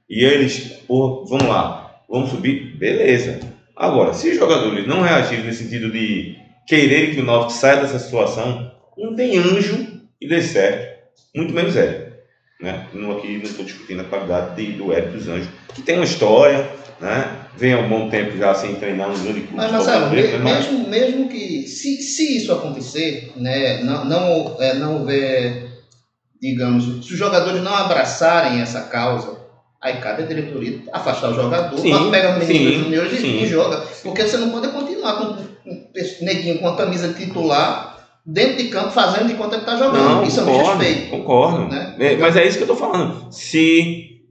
e 0.10 0.26
eles, 0.26 0.82
pô, 0.88 1.24
vamos 1.30 1.48
lá, 1.48 2.02
vamos 2.10 2.32
subir, 2.32 2.76
beleza. 2.78 3.42
Agora, 3.76 4.12
se 4.12 4.32
os 4.32 4.38
jogadores 4.38 4.88
não 4.88 5.02
reagirem 5.02 5.46
no 5.46 5.54
sentido 5.54 5.92
de 5.92 6.36
quererem 6.68 7.14
que 7.14 7.22
o 7.22 7.26
Náutico 7.26 7.54
saia 7.54 7.78
dessa 7.78 8.00
situação, 8.00 8.72
não 8.98 9.16
tem 9.16 9.38
anjo 9.38 10.02
e 10.20 10.28
dê 10.28 10.42
certo, 10.42 11.00
muito 11.36 11.54
menos 11.54 11.78
é. 11.78 12.09
Né? 12.62 12.88
Não, 12.94 13.12
aqui 13.12 13.38
não 13.38 13.44
estou 13.44 13.64
discutindo 13.64 14.02
a 14.02 14.06
qualidade 14.06 14.56
de, 14.56 14.74
do 14.74 14.92
Hélio 14.92 15.14
dos 15.14 15.28
Anjos, 15.30 15.48
que 15.74 15.82
tem 15.82 15.96
uma 15.96 16.04
história, 16.04 16.70
né? 17.00 17.38
vem 17.56 17.72
há 17.74 17.80
um 17.80 17.88
bom 17.88 18.10
tempo 18.10 18.38
já 18.38 18.54
sem 18.54 18.76
treinar 18.76 19.10
um 19.10 19.14
grande 19.24 19.42
clube. 19.42 19.56
Mas, 19.56 19.72
Marcelo, 19.72 20.10
brasileiro, 20.10 20.38
me- 20.40 20.44
mas- 20.44 20.70
mesmo, 20.70 20.90
mesmo 20.90 21.30
que, 21.30 21.66
se, 21.68 22.02
se 22.02 22.36
isso 22.36 22.52
acontecer, 22.52 23.32
né, 23.38 23.82
não, 23.84 24.04
não, 24.04 24.58
é, 24.62 24.74
não 24.74 24.98
houver, 25.00 25.70
digamos, 26.42 26.84
se 27.06 27.14
os 27.14 27.18
jogadores 27.18 27.62
não 27.64 27.74
abraçarem 27.74 28.60
essa 28.62 28.82
causa, 28.82 29.40
aí 29.82 29.96
cabe 30.02 30.24
a 30.24 30.26
diretoria 30.26 30.82
afastar 30.92 31.30
o 31.30 31.36
jogador, 31.36 31.80
Sim, 31.80 32.12
pega 32.12 32.36
o 32.36 32.40
menino 32.40 32.84
juniores 32.84 33.24
e, 33.24 33.46
joga. 33.48 33.78
Porque 34.04 34.24
você 34.28 34.36
não 34.36 34.50
pode 34.50 34.68
continuar 34.68 35.14
com, 35.14 35.38
esse 35.96 36.26
neguinho 36.26 36.60
com 36.60 36.68
a 36.68 36.76
camisa 36.76 37.14
titular 37.14 37.89
dentro 38.34 38.58
de 38.58 38.70
campo 38.70 38.92
fazendo 38.92 39.28
de 39.28 39.34
conta 39.36 39.60
que 39.60 39.66
tá 39.66 39.76
jogando. 39.76 39.98
Não, 40.04 40.24
isso 40.24 40.40
é 40.40 40.44
um 40.44 40.46
concordo, 40.46 40.84
concordo. 41.10 41.68
Né? 41.68 41.96
É, 42.00 42.18
mas 42.18 42.36
é 42.36 42.46
isso 42.46 42.58
que 42.58 42.64
eu 42.64 42.68
tô 42.68 42.76
falando. 42.76 43.32
Se 43.32 44.22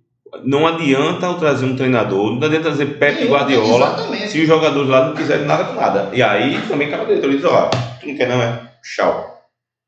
não 0.45 0.67
adianta 0.67 1.27
eu 1.27 1.35
trazer 1.35 1.65
um 1.67 1.77
treinador, 1.77 2.31
não 2.33 2.37
adianta 2.47 2.65
trazer 2.69 2.87
Pepe 2.99 3.21
Nenhum, 3.23 3.33
Guardiola, 3.33 3.87
Exatamente. 3.87 4.29
se 4.29 4.41
os 4.41 4.47
jogadores 4.47 4.89
lá 4.89 5.07
não 5.07 5.15
quiserem 5.15 5.47
nada 5.47 5.65
com 5.65 5.75
nada. 5.75 6.09
E 6.13 6.23
aí 6.23 6.61
também 6.69 6.91
cada 6.91 7.05
diretoria 7.05 7.37
diz, 7.37 7.45
ó, 7.47 7.71
tu 8.01 8.07
não 8.09 8.17
quer 8.17 8.29
não, 8.29 8.43
é? 8.43 8.61
Tchau. 8.83 9.35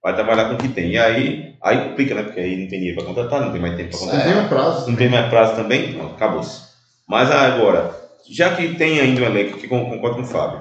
Vai 0.03 0.15
trabalhar 0.15 0.47
com 0.47 0.55
o 0.55 0.57
que 0.57 0.69
tem. 0.69 0.93
E 0.93 0.99
aí, 0.99 1.55
aí 1.63 1.89
complica, 1.91 2.15
né? 2.15 2.23
Porque 2.23 2.41
aí 2.41 2.57
não 2.57 2.69
tem 2.69 2.79
dinheiro 2.79 2.97
para 2.97 3.07
contratar, 3.07 3.41
não 3.43 3.53
tem 3.53 3.61
mais 3.61 3.77
tempo 3.77 3.91
para 3.91 3.99
Não 4.01 4.07
contratar. 4.07 4.33
tem 4.35 4.43
um 4.45 4.49
prazo. 4.49 4.91
Não 4.91 4.97
tem 4.97 5.09
mais 5.11 5.29
prazo 5.29 5.57
também? 5.57 5.93
Não, 5.93 6.07
acabou-se. 6.07 6.63
Mas 7.07 7.31
agora, 7.31 7.95
já 8.29 8.55
que 8.57 8.75
tem 8.77 8.99
ainda 8.99 9.21
um 9.21 9.25
elenco 9.27 9.59
que 9.59 9.69
con- 9.69 9.91
concordo 9.91 10.17
com 10.17 10.23
o 10.23 10.27
Fábio, 10.27 10.61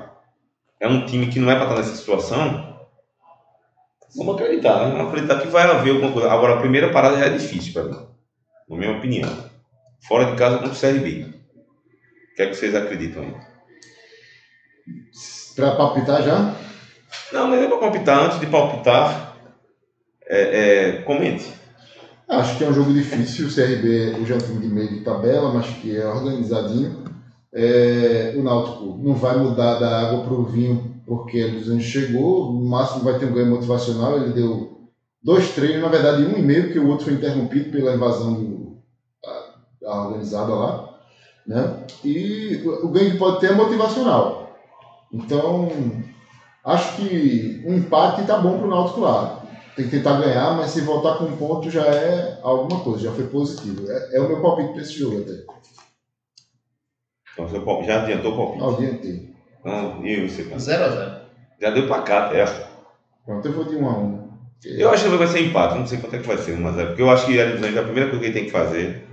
é 0.82 0.88
um 0.90 1.06
time 1.06 1.28
que 1.28 1.40
não 1.40 1.50
é 1.50 1.56
para 1.56 1.64
estar 1.66 1.76
nessa 1.78 1.96
situação, 1.96 2.69
vamos 4.16 4.36
acreditar, 4.36 4.86
né? 4.86 4.92
Vamos 4.92 5.10
acreditar 5.10 5.42
que 5.42 5.48
vai 5.48 5.64
haver 5.64 5.92
alguma 5.92 6.12
coisa. 6.12 6.32
Agora, 6.32 6.56
a 6.56 6.60
primeira 6.60 6.92
parada 6.92 7.18
já 7.18 7.26
é 7.26 7.30
difícil 7.30 7.74
para 7.74 7.84
mim, 7.84 8.08
na 8.70 8.78
minha 8.78 8.98
opinião. 8.98 9.50
Fora 10.08 10.26
de 10.26 10.38
casa 10.38 10.58
contra 10.58 10.74
o 10.74 10.80
CRB. 10.80 11.26
O 11.26 12.36
que 12.36 12.42
é 12.42 12.48
que 12.48 12.56
vocês 12.56 12.74
acreditam 12.74 13.24
aí? 13.24 13.34
Pra 15.56 15.76
palpitar 15.76 16.24
já? 16.24 16.56
Não, 17.34 17.48
mas 17.48 17.62
é 17.62 17.68
para 17.68 17.78
palpitar. 17.78 18.26
Antes 18.26 18.40
de 18.40 18.48
palpitar, 18.48 19.36
é, 20.26 20.40
é, 20.40 20.92
comente. 21.02 21.52
Acho 22.28 22.58
que 22.58 22.64
é 22.64 22.68
um 22.68 22.74
jogo 22.74 22.94
difícil. 22.94 23.48
O 23.48 23.54
CRB 23.54 24.12
é 24.12 24.18
um 24.18 24.38
time 24.38 24.60
de 24.60 24.68
meio 24.68 24.90
de 24.90 25.02
tabela, 25.02 25.52
mas 25.52 25.68
que 25.68 25.96
é 25.96 26.08
organizadinho. 26.08 27.04
É, 27.52 28.34
o 28.38 28.44
Náutico 28.44 28.98
não 29.02 29.16
vai 29.16 29.36
mudar 29.38 29.80
da 29.80 30.02
água 30.02 30.24
para 30.24 30.34
o 30.34 30.46
vinho 30.46 30.89
porque 31.10 31.48
dos 31.50 31.68
Anjos 31.70 31.90
chegou. 31.90 32.54
No 32.54 32.70
máximo 32.70 33.04
vai 33.04 33.18
ter 33.18 33.26
um 33.26 33.34
ganho 33.34 33.50
motivacional. 33.50 34.16
Ele 34.18 34.32
deu 34.32 34.88
dois 35.22 35.50
treinos, 35.56 35.82
na 35.82 35.90
verdade 35.90 36.24
um 36.24 36.38
e 36.38 36.42
meio, 36.42 36.66
porque 36.66 36.80
o 36.80 36.88
outro 36.88 37.06
foi 37.06 37.16
interrompido 37.16 37.72
pela 37.72 37.96
invasão 37.96 38.36
do, 38.36 38.78
da, 39.24 39.44
da 39.82 40.04
organizada 40.06 40.54
lá. 40.54 41.00
Né? 41.48 41.88
E 42.06 42.62
o, 42.64 42.86
o 42.86 42.90
ganho 42.90 43.12
que 43.14 43.18
pode 43.18 43.40
ter 43.40 43.48
é 43.48 43.56
motivacional. 43.56 44.54
Então, 45.12 45.68
acho 46.64 46.96
que 46.96 47.64
um 47.66 47.74
empate 47.74 48.22
está 48.22 48.38
bom 48.38 48.58
para 48.60 48.68
o 48.68 48.70
Náutico 48.70 49.02
lá 49.02 49.40
tem 49.80 49.86
que 49.86 49.92
tentar 49.98 50.20
ganhar, 50.20 50.58
mas 50.58 50.72
se 50.72 50.82
voltar 50.82 51.18
com 51.18 51.24
um 51.24 51.38
ponto 51.38 51.72
já 51.72 51.86
é 51.86 52.38
alguma 52.44 52.84
coisa, 52.84 53.04
já 53.04 53.12
foi 53.14 53.26
positivo. 53.28 53.90
É, 53.90 54.18
é 54.18 54.20
o 54.20 54.28
meu 54.28 54.42
palpite 54.42 54.74
para 54.74 54.82
esse 54.82 55.00
jogo 55.00 55.20
até. 55.22 55.32
Então, 57.32 57.48
seu 57.48 57.64
palpite- 57.64 57.88
já 57.88 58.04
adiantou 58.04 58.34
o 58.34 58.36
palpite. 58.36 58.62
Ao 58.62 58.76
Então, 59.60 60.06
e 60.06 60.28
você, 60.28 60.44
cara? 60.44 60.58
0x0. 60.58 61.20
Já 61.62 61.70
deu 61.72 61.88
para 61.88 62.02
cá, 62.02 62.26
até. 62.26 62.46
Pronto, 63.26 63.48
eu 63.48 63.54
vou 63.54 63.66
de 63.66 63.76
1 63.76 63.88
a 63.88 63.98
1 63.98 64.30
Eu 64.66 64.90
acho 64.90 65.04
que 65.04 65.16
vai 65.16 65.28
ser 65.28 65.46
empate, 65.46 65.78
não 65.78 65.86
sei 65.86 66.00
quanto 66.00 66.16
é 66.16 66.20
que 66.20 66.28
vai 66.28 66.38
ser, 66.38 66.58
mas 66.58 66.78
é 66.78 66.86
porque 66.86 67.02
eu 67.02 67.10
acho 67.10 67.26
que 67.26 67.40
a 67.40 67.46
primeira 67.84 68.10
coisa 68.10 68.20
que 68.20 68.26
ele 68.26 68.34
tem 68.34 68.46
que 68.46 68.52
fazer 68.52 69.04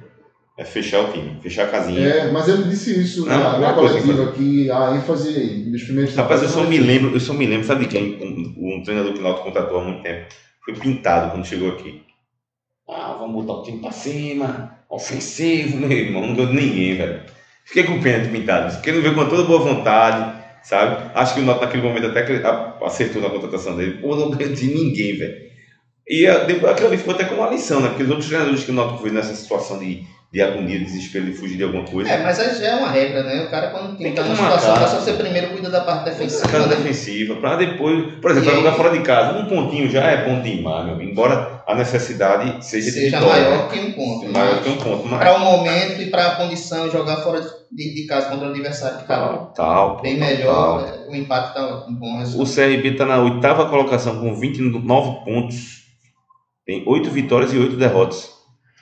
é 0.59 0.65
fechar 0.65 1.01
o 1.01 1.13
time, 1.13 1.39
fechar 1.43 1.65
a 1.65 1.71
casinha. 1.71 2.01
É, 2.09 2.31
mas 2.33 2.49
ele 2.49 2.65
disse 2.65 2.99
isso 2.99 3.27
Não, 3.27 3.39
na, 3.39 3.53
não 3.53 3.61
na 3.61 3.71
é 3.71 3.75
coisa 3.75 4.01
que 4.01 4.07
coletiva, 4.07 4.33
que 4.33 4.71
a 4.71 4.97
ênfase 4.97 5.71
dos 5.71 5.83
primeiros 5.83 6.15
Rapaz, 6.15 6.43
eu 6.43 6.49
só 6.49 6.65
me 6.65 6.79
é 6.79 6.81
lembro, 6.81 7.13
eu 7.13 7.21
só 7.21 7.35
me 7.35 7.47
lembro, 7.47 7.67
sabe 7.67 7.87
de 7.87 7.91
quem? 7.91 8.17
Um, 8.23 8.77
um 8.77 8.83
treinador 8.83 9.13
que 9.13 9.19
o 9.19 9.23
Náutico 9.23 9.45
contratou 9.45 9.79
há 9.79 9.85
muito 9.85 10.03
tempo. 10.03 10.27
Foi 10.65 10.75
pintado 10.75 11.31
quando 11.31 11.45
chegou 11.45 11.71
aqui. 11.73 12.03
Ah, 12.89 13.17
vamos 13.19 13.45
botar 13.45 13.61
o 13.61 13.63
time 13.65 13.81
pra 13.81 13.91
cima, 13.91 14.79
ofensivo, 14.89 15.77
meu 15.77 15.91
irmão, 15.91 16.27
não 16.27 16.35
ganhou 16.35 16.53
de 16.53 16.57
ninguém, 16.57 16.97
velho. 16.97 17.23
Fiquei 17.67 17.83
com 17.83 18.01
pena 18.01 18.25
de 18.25 18.29
pintado, 18.31 18.73
porque 18.75 18.89
ele 18.89 19.01
veio 19.01 19.15
com 19.15 19.27
toda 19.29 19.43
boa 19.43 19.59
vontade, 19.59 20.41
sabe? 20.63 21.11
Acho 21.15 21.35
que 21.35 21.41
o 21.41 21.45
Náutico 21.45 21.67
naquele 21.67 21.83
momento 21.83 22.07
até 22.07 22.25
acertou 22.85 23.21
na 23.21 23.29
contratação 23.29 23.77
dele. 23.77 23.99
Pô, 24.01 24.15
não 24.15 24.31
ganhou 24.31 24.55
de 24.55 24.67
ninguém, 24.69 25.19
velho. 25.19 25.35
E 26.09 26.25
depois 26.47 26.73
aquilo 26.73 26.89
ali 26.89 26.97
ficou 26.99 27.15
até 27.15 27.25
como 27.25 27.41
uma 27.43 27.51
lição, 27.51 27.81
né? 27.81 27.89
Porque 27.89 28.05
os 28.05 28.09
outros 28.11 28.29
treinadores 28.29 28.63
que 28.63 28.71
o 28.71 28.75
Náutico 28.75 29.01
foi 29.01 29.11
nessa 29.11 29.35
situação 29.35 29.81
de, 29.81 30.05
de 30.33 30.41
agonia, 30.41 30.79
desespero, 30.79 31.25
de 31.27 31.33
fugir 31.33 31.57
de 31.57 31.65
alguma 31.65 31.83
coisa. 31.83 32.09
É, 32.09 32.23
mas 32.23 32.39
aí 32.39 32.55
já 32.57 32.67
é 32.69 32.75
uma 32.77 32.91
regra, 32.93 33.25
né? 33.25 33.43
O 33.43 33.51
cara 33.51 33.71
quando 33.71 33.97
Tem 33.99 34.13
que 34.15 34.21
marcar. 34.21 34.37
situação 34.37 34.79
dessa, 34.79 35.01
você 35.01 35.13
primeiro 35.15 35.49
cuida 35.49 35.69
da 35.69 35.81
parte 35.81 36.05
Defensiva, 36.05 36.43
defensiva. 36.47 36.53
cara 36.53 36.67
né? 36.69 36.77
defensiva, 36.77 37.35
para 37.41 37.57
depois, 37.57 38.15
por 38.23 38.31
exemplo, 38.31 38.49
para 38.49 38.59
jogar 38.61 38.73
fora 38.75 38.91
de 38.97 39.01
casa, 39.01 39.39
um 39.41 39.47
pontinho 39.47 39.91
já 39.91 40.05
é 40.05 40.25
bom 40.25 40.41
demais, 40.41 40.85
meu 40.85 40.95
amigo. 40.95 41.11
Embora 41.11 41.56
a 41.67 41.75
necessidade 41.75 42.65
seja, 42.65 42.91
Seja 42.93 43.19
vitória, 43.19 43.51
maior 43.51 43.69
que 43.71 43.79
um 43.81 43.93
ponto. 43.93 44.27
né? 44.27 44.33
maior 44.33 44.55
mas 44.57 44.65
que 44.65 44.71
um 44.71 44.77
ponto, 44.77 45.07
mas 45.09 45.19
Para 45.19 45.35
o 45.37 45.41
momento 45.41 46.01
e 46.03 46.11
para 46.11 46.27
a 46.29 46.37
condição 46.37 46.87
de 46.87 46.93
jogar 46.93 47.17
fora 47.23 47.41
de, 47.73 47.95
de 47.95 48.07
casa 48.07 48.29
contra 48.31 48.47
o 48.47 48.51
adversário, 48.51 49.05
cara, 49.07 49.27
tal, 49.29 49.53
tal, 49.55 50.01
bem 50.03 50.19
tal, 50.19 50.29
melhor. 50.29 50.55
tal. 50.55 50.81
né? 51.01 51.07
O 51.09 51.15
empate 51.17 51.55
tá 51.55 51.87
um 51.89 51.95
bom 51.95 52.15
O 52.15 52.19
resultado. 52.19 52.55
CRB 52.55 52.89
está 52.93 53.05
na 53.07 53.21
oitava 53.21 53.69
colocação 53.69 54.21
com 54.21 54.35
29 54.39 55.25
pontos, 55.25 55.83
tem 56.65 56.85
8 56.87 57.11
vitórias 57.11 57.53
e 57.53 57.59
8 57.59 57.77
derrotas 57.77 58.31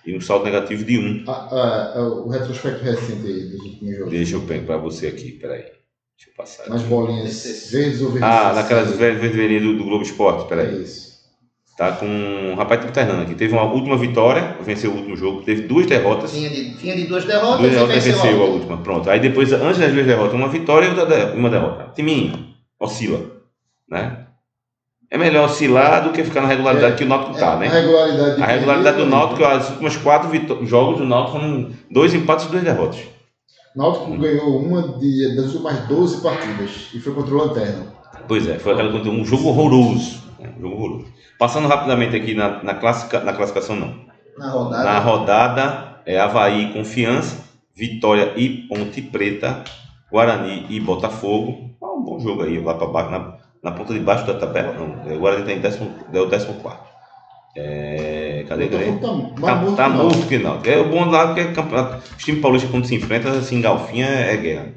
e 0.06 0.14
um 0.14 0.20
saldo 0.20 0.44
negativo 0.44 0.84
de 0.84 0.98
1. 0.98 1.24
Ah, 1.26 1.48
ah, 1.50 1.92
ah, 1.96 2.00
o 2.02 2.28
retrospecto 2.28 2.84
recente 2.84 3.26
aí 3.26 3.40
dos 3.50 3.60
últimos 3.64 3.96
jogos. 3.96 4.12
Deixa 4.12 4.34
eu 4.36 4.42
pegar 4.42 4.66
para 4.66 4.76
você 4.76 5.06
aqui, 5.06 5.32
peraí. 5.32 5.62
Deixa 5.62 6.28
eu 6.30 6.34
passar. 6.36 6.68
Nas 6.68 6.80
aqui. 6.82 6.90
bolinhas 6.90 7.46
Esse- 7.46 7.74
verdes 7.74 8.02
ou 8.02 8.10
verdes. 8.10 8.22
Ah, 8.28 8.52
naquelas 8.54 8.90
velhas 8.96 9.20
vermelhas 9.20 9.62
do, 9.62 9.76
do 9.78 9.84
Globo 9.84 10.02
Esporte, 10.04 10.46
peraí. 10.48 10.66
É 10.76 10.78
isso. 10.82 11.13
Tá 11.76 11.90
com. 11.93 12.07
O 12.52 12.54
rapaz 12.54 12.81
tá 12.81 12.87
alternando 12.87 13.23
aqui. 13.23 13.35
Teve 13.35 13.52
uma 13.52 13.64
última 13.64 13.97
vitória, 13.97 14.57
venceu 14.61 14.93
o 14.93 14.95
último 14.97 15.16
jogo, 15.16 15.43
teve 15.43 15.62
duas 15.62 15.87
derrotas. 15.87 16.33
Vinha 16.33 16.49
de, 16.49 16.62
vinha 16.75 16.95
de 16.95 17.07
duas 17.07 17.25
derrotas 17.25 17.59
Duas 17.61 17.73
e 17.73 17.75
derrotas 17.75 17.95
venceu 17.97 18.12
venceu 18.12 18.31
a 18.31 18.35
a 18.35 18.40
outra. 18.40 18.54
última. 18.54 18.76
Pronto. 18.78 19.11
Aí 19.11 19.19
depois, 19.19 19.52
antes 19.52 19.78
das 19.78 19.93
duas 19.93 20.07
derrotas, 20.07 20.35
uma 20.35 20.49
vitória 20.49 20.87
e 20.87 21.37
uma 21.37 21.50
derrota. 21.50 21.90
Timinho, 21.95 22.47
oscila. 22.78 23.21
Né? 23.90 24.19
É 25.11 25.19
melhor 25.19 25.45
oscilar 25.47 26.02
do 26.04 26.11
que 26.11 26.25
ficar 26.25 26.40
na 26.40 26.49
regularidade 26.49 26.95
É, 26.95 26.97
que 26.97 27.04
o 27.04 27.09
Náutico 27.09 27.38
tá, 27.38 27.52
A 27.52 27.57
né? 27.57 27.69
regularidade, 27.69 28.37
de 28.37 28.43
A 28.43 28.47
regularidade 28.47 28.97
do 28.97 29.07
Náutico, 29.07 29.45
as 29.45 29.71
últimas 29.71 29.97
quatro 29.97 30.66
jogos 30.66 30.99
do 30.99 31.04
Náutico 31.04 31.38
foram 31.38 31.71
dois 31.90 32.14
empates 32.14 32.47
e 32.47 32.49
duas 32.50 32.62
derrotas. 32.64 33.00
Náutico 33.76 34.16
ganhou 34.16 34.57
uma 34.59 34.97
de, 34.99 35.37
das 35.37 35.47
últimas 35.54 35.78
12 35.88 36.21
partidas 36.23 36.88
e 36.95 37.00
foi 37.00 37.12
contra 37.12 37.35
o 37.35 37.38
Lanterna. 37.38 37.87
Pois 38.26 38.47
é, 38.49 38.59
foi 38.59 38.73
aquela 38.73 38.90
contra 38.93 39.11
um 39.11 39.25
jogo 39.25 39.49
horroroso. 39.49 40.23
né? 40.40 40.52
Um 40.57 40.61
jogo 40.62 40.75
horroroso. 40.76 41.13
Passando 41.38 41.68
rapidamente 41.68 42.16
aqui 42.16 42.34
na, 42.34 42.62
na, 42.62 42.74
classica, 42.74 43.20
na 43.20 43.32
classificação, 43.32 43.76
não. 43.76 44.04
Na 44.38 44.50
rodada. 44.50 44.84
Na 44.84 44.98
rodada, 44.98 46.00
é 46.06 46.18
Havaí 46.18 46.64
e 46.64 46.72
Confiança, 46.72 47.44
Vitória 47.74 48.32
e 48.36 48.48
Ponte 48.68 49.02
Preta, 49.02 49.64
Guarani 50.10 50.66
e 50.68 50.80
Botafogo. 50.80 51.70
Ah, 51.82 51.92
um 51.92 52.02
bom 52.02 52.18
jogo 52.20 52.42
aí, 52.42 52.58
lá 52.60 52.74
para 52.74 52.86
baixo, 52.86 53.10
na, 53.10 53.36
na 53.62 53.72
ponta 53.72 53.92
de 53.92 54.00
baixo 54.00 54.26
da 54.26 54.34
tabela. 54.34 54.72
Não, 54.74 55.10
é, 55.10 55.14
o 55.14 55.18
Guarani 55.20 55.42
está 55.42 55.52
em 55.52 55.60
décimo, 55.60 55.90
é 56.12 56.20
o 56.20 56.26
décimo 56.26 56.54
quarto. 56.54 56.94
É, 57.56 58.44
cadê? 58.48 58.64
O? 58.64 58.92
Botafogo 59.34 59.76
tá 59.76 59.88
Tá, 59.88 59.88
tá 59.88 59.90
que 59.90 59.96
não. 59.96 60.04
morto 60.04 60.26
que 60.26 60.38
não. 60.38 60.60
É 60.64 60.76
o 60.78 60.88
bom 60.88 61.04
lá 61.04 61.26
porque 61.26 61.40
é 61.40 61.52
campeonato, 61.52 62.02
os 62.16 62.24
times 62.24 62.40
paulistas 62.40 62.70
quando 62.70 62.86
se 62.86 62.94
enfrentam, 62.94 63.32
assim, 63.32 63.60
galfinha 63.60 64.06
é 64.06 64.36
guerra. 64.36 64.74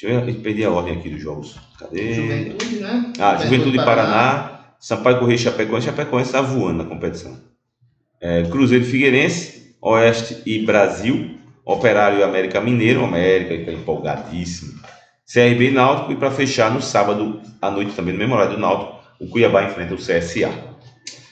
Deixa 0.00 0.16
eu 0.16 0.24
ver, 0.24 0.34
perdi 0.36 0.64
a 0.64 0.70
ordem 0.70 0.96
aqui 0.96 1.10
dos 1.10 1.20
jogos. 1.20 1.56
Cadê? 1.78 2.14
Juventude, 2.14 2.76
né? 2.76 3.12
Ah, 3.18 3.36
Juventude 3.36 3.72
de 3.72 3.84
Paraná, 3.84 4.59
Sampaio 4.80 5.18
Correia 5.18 5.36
e 5.36 5.38
Chapecoense. 5.38 5.86
Chapecoense 5.86 6.30
está 6.30 6.40
voando 6.40 6.82
na 6.82 6.88
competição. 6.88 7.36
É, 8.18 8.44
Cruzeiro 8.44 8.84
Figueirense, 8.84 9.76
Oeste 9.80 10.42
e 10.46 10.64
Brasil, 10.64 11.38
Operário 11.64 12.18
e 12.18 12.22
América 12.22 12.60
Mineiro, 12.60 13.04
América 13.04 13.54
que 13.54 13.60
está 13.60 13.72
empolgadíssimo. 13.72 14.80
CRB 15.30 15.68
e 15.68 15.70
Náutico, 15.70 16.12
e 16.12 16.16
para 16.16 16.30
fechar 16.30 16.72
no 16.72 16.80
sábado 16.80 17.40
à 17.60 17.70
noite 17.70 17.94
também, 17.94 18.14
no 18.14 18.18
mesmo 18.18 18.34
horário 18.34 18.54
do 18.54 18.60
Náutico, 18.60 18.98
o 19.20 19.28
Cuiabá 19.28 19.64
enfrenta 19.64 19.94
o 19.94 19.98
CSA. 19.98 20.50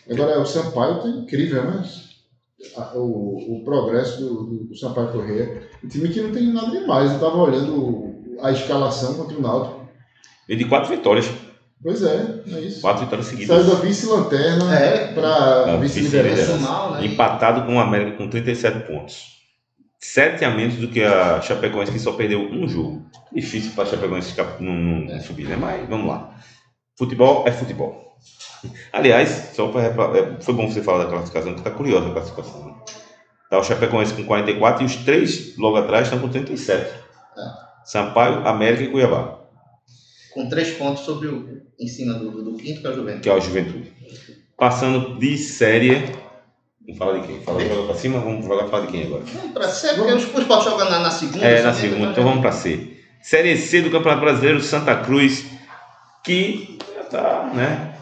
Agora, 0.09 0.41
o 0.41 0.47
Sampaio 0.47 1.03
tá 1.03 1.09
incrível, 1.09 1.65
né? 1.65 1.83
O, 2.95 3.57
o 3.57 3.65
progresso 3.65 4.21
do, 4.21 4.45
do, 4.45 4.65
do 4.65 4.77
Sampaio 4.77 5.11
Correia. 5.11 5.69
Um 5.83 5.89
time 5.89 6.09
que 6.09 6.21
não 6.21 6.33
tem 6.33 6.53
nada 6.53 6.71
demais. 6.71 7.13
Eu 7.13 7.19
tava 7.19 7.37
olhando 7.37 8.15
a 8.43 8.53
escalação 8.53 9.15
contra 9.15 9.37
o 9.37 9.43
Náutico. 9.43 9.89
E 10.49 10.55
de 10.55 10.65
quatro 10.67 10.91
vitórias. 10.95 11.29
Pois 11.83 12.03
é, 12.03 12.43
é 12.53 12.61
isso. 12.61 12.81
Quatro 12.81 13.05
vitórias 13.05 13.27
seguidas. 13.29 13.57
Saiu 13.65 13.75
da 13.75 13.81
vice-lanterna 13.81 14.75
É. 14.75 15.13
para 15.13 15.77
vice-liderança. 15.77 16.57
Mal, 16.57 16.93
né? 16.93 17.07
Empatado 17.07 17.63
com 17.67 17.77
o 17.77 17.81
América 17.81 18.17
com 18.17 18.29
37 18.29 18.81
pontos. 18.87 19.39
Sete 20.01 20.45
a 20.45 20.51
menos 20.51 20.75
do 20.77 20.89
que 20.89 21.03
a 21.03 21.41
Chapecoense, 21.41 21.93
que 21.93 21.99
só 21.99 22.13
perdeu 22.13 22.41
um 22.41 22.69
jogo. 22.69 23.05
Difícil 23.33 23.73
para 23.73 23.85
a 23.85 23.87
Chapecoense 23.87 24.35
não, 24.61 24.73
não 24.75 25.13
É. 25.15 25.21
subir, 25.21 25.47
né? 25.49 25.57
Mas 25.57 25.89
vamos 25.89 26.07
lá. 26.09 26.35
Futebol 26.97 27.45
é 27.47 27.53
futebol. 27.53 28.17
Aliás, 28.93 29.53
só 29.55 29.69
para 29.69 30.37
foi 30.41 30.55
bom 30.55 30.69
você 30.69 30.83
falar 30.83 31.05
da 31.05 31.11
classificação, 31.11 31.53
que 31.53 31.61
está 31.61 31.71
curiosa 31.71 32.09
a 32.09 32.13
classificação. 32.13 32.65
né? 32.67 32.75
Tá 33.51 33.59
o 33.59 33.65
Chapecoense 33.65 34.15
com 34.15 34.25
44 34.25 34.83
e 34.83 34.87
os 34.87 34.97
três 34.97 35.57
logo 35.57 35.77
atrás 35.77 36.07
estão 36.07 36.19
com 36.19 36.29
37. 36.29 36.83
É. 36.83 37.69
Sampaio, 37.85 38.47
América 38.47 38.83
e 38.83 38.89
Cuiabá, 38.89 39.38
Com 40.39 40.49
três 40.49 40.71
pontos 40.77 41.03
sobre 41.05 41.27
o, 41.27 41.63
em 41.81 41.89
cima 41.89 42.15
do, 42.15 42.31
do, 42.31 42.45
do 42.45 42.53
quinto, 42.57 42.81
que 42.81 42.87
é 42.87 42.91
o 42.91 42.95
Juventus. 42.95 43.23
que 43.23 43.29
é 43.29 43.35
o 43.35 43.41
Juventude. 43.41 43.93
Passando 44.57 45.19
de 45.19 45.37
série. 45.37 46.13
Vamos 46.81 46.97
falar 46.97 47.19
de 47.19 47.27
quem? 47.27 47.41
Fala 47.41 47.61
joga 47.61 47.87
para 47.89 47.95
cima, 47.97 48.21
vamos 48.21 48.47
jogar 48.47 48.69
falar 48.69 48.87
de 48.87 48.93
quem 48.93 49.03
agora? 49.03 49.25
Vamos 49.35 49.53
pra 49.53 49.69
C, 49.69 49.95
porque 49.95 50.13
os 50.13 50.33
os 50.33 50.45
pode 50.45 50.65
jogar 50.65 50.89
na, 50.91 51.01
na 51.01 51.11
segunda. 51.11 51.45
É, 51.45 51.61
na 51.61 51.73
segunda. 51.75 52.11
Então 52.13 52.23
vamos 52.23 52.41
para 52.41 52.53
C. 52.53 52.97
Série 53.21 53.57
C 53.57 53.83
do 53.83 53.91
Campeonato 53.91 54.21
Brasileiro, 54.21 54.61
Santa 54.61 54.95
Cruz, 54.99 55.45
que 56.23 56.79
já 56.95 57.03
tá, 57.03 57.53
né? 57.53 57.97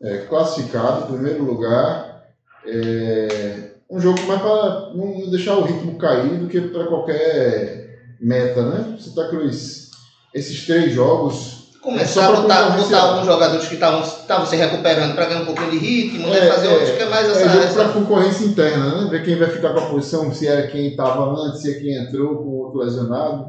É, 0.00 0.18
classificado, 0.28 1.12
primeiro 1.12 1.42
lugar. 1.42 2.26
É, 2.64 3.70
um 3.90 3.98
jogo 3.98 4.22
mais 4.22 4.40
para 4.40 4.92
não 4.94 5.28
deixar 5.28 5.56
o 5.56 5.64
ritmo 5.64 5.98
cair 5.98 6.38
do 6.38 6.46
que 6.46 6.60
para 6.60 6.86
qualquer 6.86 8.14
meta, 8.20 8.62
né? 8.70 8.96
Santa 9.00 9.28
Cruz, 9.30 9.89
esses 10.34 10.66
três 10.66 10.92
jogos. 10.94 11.60
Começar 11.80 12.20
É 12.20 12.24
a 12.24 12.26
só 12.36 12.42
botar, 12.42 12.60
alguns 12.66 13.24
jogadores 13.26 13.66
que 13.66 13.74
estavam 13.74 14.44
se 14.46 14.54
recuperando 14.54 15.14
para 15.14 15.24
ganhar 15.24 15.40
um 15.42 15.46
pouquinho 15.46 15.70
de 15.70 15.78
ritmo, 15.78 16.28
né? 16.28 16.46
É, 16.46 16.52
fazer 16.52 16.66
é, 16.66 16.70
outros 16.72 16.90
que 16.90 17.02
é 17.02 17.08
mais 17.08 17.26
É 17.26 17.30
essa. 17.30 17.48
jogo 17.48 17.64
essa- 17.64 17.74
para 17.84 17.88
concorrência 17.94 18.44
interna, 18.44 19.02
né? 19.04 19.10
Ver 19.10 19.24
quem 19.24 19.38
vai 19.38 19.48
ficar 19.48 19.72
com 19.72 19.78
a 19.80 19.86
posição, 19.86 20.30
se 20.30 20.46
era 20.46 20.66
quem 20.66 20.88
estava 20.88 21.24
antes, 21.40 21.62
se 21.62 21.70
é 21.70 21.80
quem 21.80 21.94
entrou 21.94 22.36
com 22.36 22.44
o 22.50 22.58
outro 22.64 22.80
lesionado. 22.80 23.46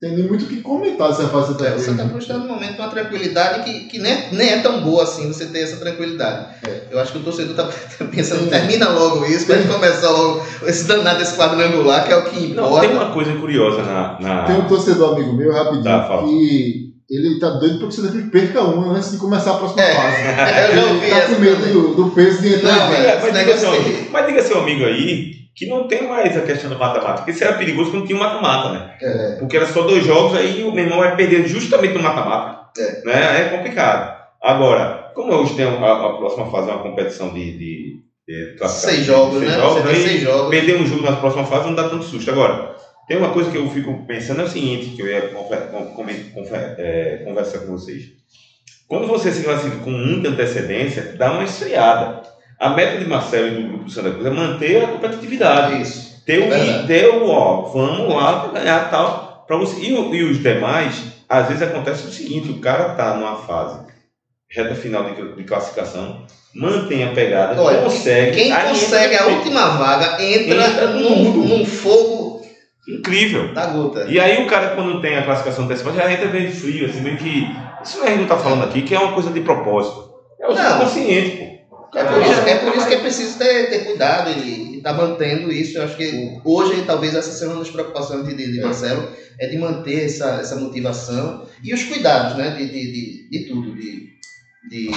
Tem 0.00 0.12
nem 0.16 0.26
muito 0.26 0.44
o 0.44 0.48
que 0.48 0.60
comentar 0.60 1.08
dessa 1.08 1.28
fase 1.28 1.52
É, 1.64 1.70
Cruz. 1.70 1.82
Santa 1.84 2.04
Cruz 2.08 2.24
está 2.24 2.34
no 2.36 2.46
momento 2.46 2.74
de 2.74 2.80
uma 2.80 2.88
tranquilidade 2.88 3.62
que, 3.64 3.84
que 3.86 3.98
nem, 3.98 4.32
nem 4.32 4.50
é 4.50 4.58
tão 4.58 4.80
boa 4.82 5.04
assim 5.04 5.28
você 5.28 5.46
ter 5.46 5.60
essa 5.60 5.76
tranquilidade. 5.76 6.46
É. 6.68 6.82
Eu 6.90 6.98
acho 7.00 7.12
que 7.12 7.18
o 7.18 7.22
torcedor 7.22 7.52
está 7.52 7.64
pensando, 8.06 8.42
Sim. 8.44 8.50
termina 8.50 8.88
logo 8.88 9.24
isso, 9.24 9.46
para 9.46 9.56
gente 9.56 9.72
começar 9.72 10.10
logo 10.10 10.42
esse 10.66 10.84
danado 10.86 11.20
desse 11.20 11.36
quadrangular, 11.36 12.04
que 12.06 12.12
é 12.12 12.16
o 12.16 12.24
que 12.24 12.48
Não, 12.54 12.66
importa. 12.66 12.86
tem 12.88 12.96
uma 12.96 13.12
coisa 13.12 13.32
curiosa 13.36 13.82
na. 13.82 14.18
na- 14.20 14.42
Tem 14.44 14.56
um 14.56 14.66
torcedor 14.66 15.14
amigo 15.14 15.32
meu, 15.32 15.52
rapidinho, 15.52 15.84
Tá, 15.84 16.22
que 16.24 16.92
ele 17.08 17.38
tá 17.38 17.50
doido 17.50 17.78
para 17.78 17.88
que 17.88 17.94
o 17.94 17.96
Santa 17.96 18.30
perca 18.30 18.62
uma 18.62 18.96
antes 18.96 19.12
de 19.12 19.16
começar 19.18 19.52
a 19.52 19.58
próxima 19.58 19.82
É, 19.82 19.94
fase. 19.94 20.16
eu 20.72 20.76
já 20.76 20.86
ouvi 20.92 21.06
Ele 21.06 21.10
tá 21.10 21.16
essa 21.18 21.34
com 21.34 21.40
medo 21.40 21.72
do, 21.72 21.94
do 21.94 22.10
peso 22.10 22.42
de 22.42 22.54
entrar 22.56 22.76
Não. 22.76 22.92
É, 22.94 23.16
esse 23.16 23.30
mas, 23.30 23.38
diga 23.38 23.56
seu, 23.58 24.10
mas 24.10 24.26
diga 24.26 24.42
seu 24.42 24.58
amigo 24.58 24.84
aí 24.84 25.43
que 25.54 25.66
não 25.66 25.86
tem 25.86 26.08
mais 26.08 26.36
a 26.36 26.40
questão 26.42 26.70
do 26.70 26.78
mata-mata. 26.78 27.18
Porque 27.18 27.30
isso 27.30 27.44
era 27.44 27.56
perigoso 27.56 27.90
quando 27.90 28.06
tinha 28.06 28.18
o 28.18 28.20
mata-mata, 28.20 28.72
né? 28.72 28.94
É. 29.00 29.36
Porque 29.36 29.56
era 29.56 29.66
só 29.66 29.82
dois 29.82 30.04
jogos, 30.04 30.36
aí 30.36 30.64
o 30.64 30.72
meu 30.72 30.84
irmão 30.84 30.98
vai 30.98 31.14
perder 31.16 31.46
justamente 31.46 31.94
no 31.94 32.02
mata-mata. 32.02 32.70
É. 32.80 33.02
Né? 33.04 33.40
É 33.40 33.56
complicado. 33.56 34.24
Agora, 34.42 35.12
como 35.14 35.32
hoje 35.32 35.54
tem 35.54 35.64
a, 35.64 35.70
a 35.70 36.16
próxima 36.16 36.50
fase, 36.50 36.70
é 36.70 36.72
uma 36.74 36.82
competição 36.82 37.32
de, 37.32 37.56
de, 37.56 38.02
de 38.26 38.68
Seis 38.68 39.04
jogos, 39.06 39.38
seis 39.38 39.50
né? 39.52 39.56
jogos, 39.58 39.86
aí 39.86 39.96
seis 39.96 40.20
jogos. 40.22 40.50
perder 40.50 40.76
um 40.76 40.86
jogo 40.86 41.02
na 41.02 41.16
próxima 41.16 41.44
fase 41.44 41.66
não 41.66 41.74
dá 41.74 41.88
tanto 41.88 42.04
susto. 42.04 42.30
Agora, 42.30 42.74
tem 43.06 43.16
uma 43.16 43.30
coisa 43.30 43.50
que 43.50 43.56
eu 43.56 43.68
fico 43.70 44.04
pensando 44.06 44.40
é 44.40 44.44
o 44.44 44.48
seguinte, 44.48 44.96
que 44.96 45.02
eu 45.02 45.06
ia 45.06 45.18
é, 46.78 47.22
conversar 47.24 47.60
com 47.60 47.72
vocês. 47.72 48.24
Quando 48.88 49.06
você 49.06 49.30
se 49.30 49.44
classifica 49.44 49.82
com 49.82 49.90
muita 49.90 50.28
antecedência, 50.28 51.14
dá 51.16 51.32
uma 51.32 51.44
esfriada. 51.44 52.22
A 52.64 52.70
meta 52.70 52.98
de 52.98 53.04
Marcelo 53.06 53.48
e 53.48 53.50
do 53.50 53.68
grupo 53.68 53.84
do 53.84 53.90
Santa 53.90 54.10
Cruz 54.10 54.26
é 54.26 54.30
manter 54.30 54.82
a 54.84 54.88
competitividade. 54.88 55.82
Isso. 55.82 56.22
Ter 56.24 56.38
o, 56.38 56.48
Verdade. 56.48 56.86
ter 56.86 57.08
o 57.10 57.28
ó, 57.28 57.62
vamos 57.62 58.14
lá 58.14 58.40
para 58.40 58.60
ganhar 58.60 58.90
tal. 58.90 59.44
Pra 59.46 59.56
você, 59.58 59.78
e, 59.82 59.90
e 59.90 60.22
os 60.24 60.42
demais, 60.42 61.02
às 61.28 61.48
vezes 61.48 61.62
acontece 61.62 62.06
o 62.06 62.10
seguinte, 62.10 62.50
o 62.50 62.60
cara 62.60 62.90
tá 62.94 63.14
numa 63.14 63.36
fase 63.36 63.80
reta 64.48 64.74
final 64.74 65.04
de, 65.04 65.34
de 65.34 65.44
classificação, 65.44 66.22
mantém 66.54 67.04
a 67.04 67.10
pegada, 67.10 67.60
Olha, 67.60 67.82
consegue. 67.82 68.36
Quem 68.36 68.54
consegue 68.54 69.16
a 69.16 69.26
última 69.26 69.68
vaga 69.70 70.22
entra, 70.22 70.66
Entra 70.66 70.86
num, 70.86 71.32
num 71.32 71.66
fogo 71.66 72.40
Incrível. 72.88 73.52
da 73.52 73.66
gota. 73.66 74.06
E 74.08 74.20
aí 74.20 74.42
o 74.42 74.46
cara 74.46 74.68
quando 74.76 75.00
tem 75.00 75.18
a 75.18 75.24
classificação 75.24 75.64
antecipada 75.64 75.96
já 75.96 76.12
entra 76.12 76.28
meio 76.28 76.52
frio, 76.52 76.86
assim, 76.86 77.00
meio 77.00 77.16
que. 77.16 77.46
Isso 77.82 78.02
a 78.02 78.06
gente 78.06 78.20
não 78.20 78.26
tá 78.28 78.38
falando 78.38 78.64
aqui, 78.64 78.82
que 78.82 78.94
é 78.94 78.98
uma 78.98 79.12
coisa 79.12 79.30
de 79.30 79.40
propósito. 79.40 80.14
É 80.40 80.48
o 80.48 80.54
Não. 80.54 80.80
consciente, 80.80 81.36
pô. 81.36 81.53
É 81.94 82.04
por, 82.04 82.22
isso, 82.22 82.40
é 82.40 82.54
por 82.56 82.76
isso 82.76 82.88
que 82.88 82.94
é 82.94 82.98
preciso 82.98 83.38
ter, 83.38 83.70
ter 83.70 83.84
cuidado 83.84 84.30
e 84.30 84.78
estar 84.78 84.92
mantendo 84.92 85.52
isso. 85.52 85.78
Eu 85.78 85.84
acho 85.84 85.96
que 85.96 86.38
hoje, 86.44 86.82
talvez, 86.82 87.14
essa 87.14 87.30
seja 87.30 87.50
uma 87.50 87.60
das 87.60 87.70
preocupações 87.70 88.26
de, 88.26 88.34
de, 88.34 88.52
de 88.52 88.60
É. 88.60 88.64
Marcelo, 88.64 89.08
é 89.38 89.46
de 89.46 89.56
manter 89.56 90.04
essa, 90.04 90.40
essa 90.40 90.56
motivação 90.56 91.46
e 91.62 91.72
os 91.72 91.84
cuidados, 91.84 92.36
né? 92.36 92.50
De, 92.50 92.66
de, 92.66 92.92
de, 92.92 93.30
de 93.30 93.46
tudo. 93.46 93.74
De, 93.74 94.14
de, 94.68 94.90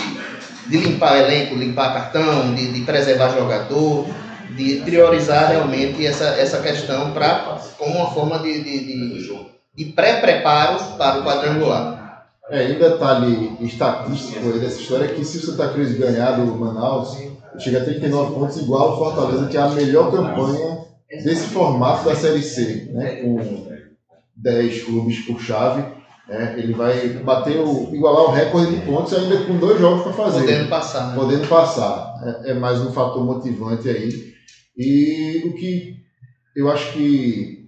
de 0.67 0.77
limpar 0.77 1.17
elenco, 1.19 1.55
limpar 1.55 1.93
cartão, 1.93 2.55
de, 2.55 2.71
de 2.71 2.81
preservar 2.81 3.29
jogador, 3.29 4.07
de 4.55 4.77
priorizar 4.77 5.49
realmente 5.49 6.05
essa, 6.05 6.25
essa 6.25 6.61
questão 6.61 7.11
pra, 7.11 7.59
como 7.77 7.97
uma 7.97 8.11
forma 8.11 8.39
de, 8.39 8.63
de, 8.63 8.79
de, 8.79 9.51
de 9.75 9.85
pré-preparo 9.91 10.97
para 10.97 11.19
o 11.19 11.23
quadrangular. 11.23 12.06
É, 12.49 12.69
e 12.69 12.75
um 12.75 12.79
detalhe 12.79 13.57
estatístico 13.61 14.45
aí 14.45 14.59
dessa 14.59 14.79
história 14.79 15.05
é 15.05 15.13
que 15.13 15.25
se 15.25 15.37
o 15.37 15.41
Santa 15.41 15.69
Cruz 15.69 15.97
ganhar 15.97 16.33
do 16.33 16.55
Manaus, 16.55 17.17
chega 17.59 17.79
a 17.79 17.83
39 17.83 18.33
pontos 18.33 18.57
igual 18.57 18.89
ao 18.89 18.97
Fortaleza, 18.97 19.47
que 19.47 19.57
é 19.57 19.61
a 19.61 19.69
melhor 19.69 20.11
campanha 20.11 20.85
desse 21.09 21.47
formato 21.47 22.05
da 22.05 22.15
Série 22.15 22.41
C, 22.41 22.89
né? 22.93 23.17
Com 23.17 23.67
10 24.35 24.83
clubes 24.83 25.19
por 25.25 25.39
chave. 25.41 25.81
né? 26.27 26.55
Ele 26.57 26.73
vai 26.73 27.09
bater 27.09 27.59
o, 27.59 27.93
igualar 27.93 28.23
o 28.23 28.31
recorde 28.31 28.75
de 28.75 28.85
pontos 28.85 29.13
ainda 29.13 29.37
com 29.45 29.57
dois 29.57 29.79
jogos 29.79 30.03
para 30.03 30.13
fazer. 30.13 30.39
Podendo 30.41 30.69
passar, 30.69 31.07
né? 31.07 31.15
podendo 31.15 31.47
passar. 31.47 32.13
É, 32.45 32.51
é 32.51 32.53
mais 32.53 32.79
um 32.79 32.91
fator 32.91 33.23
motivante 33.25 33.89
aí. 33.89 34.09
E 34.77 35.43
o 35.47 35.53
que 35.53 35.95
eu 36.55 36.69
acho 36.69 36.93
que 36.93 37.67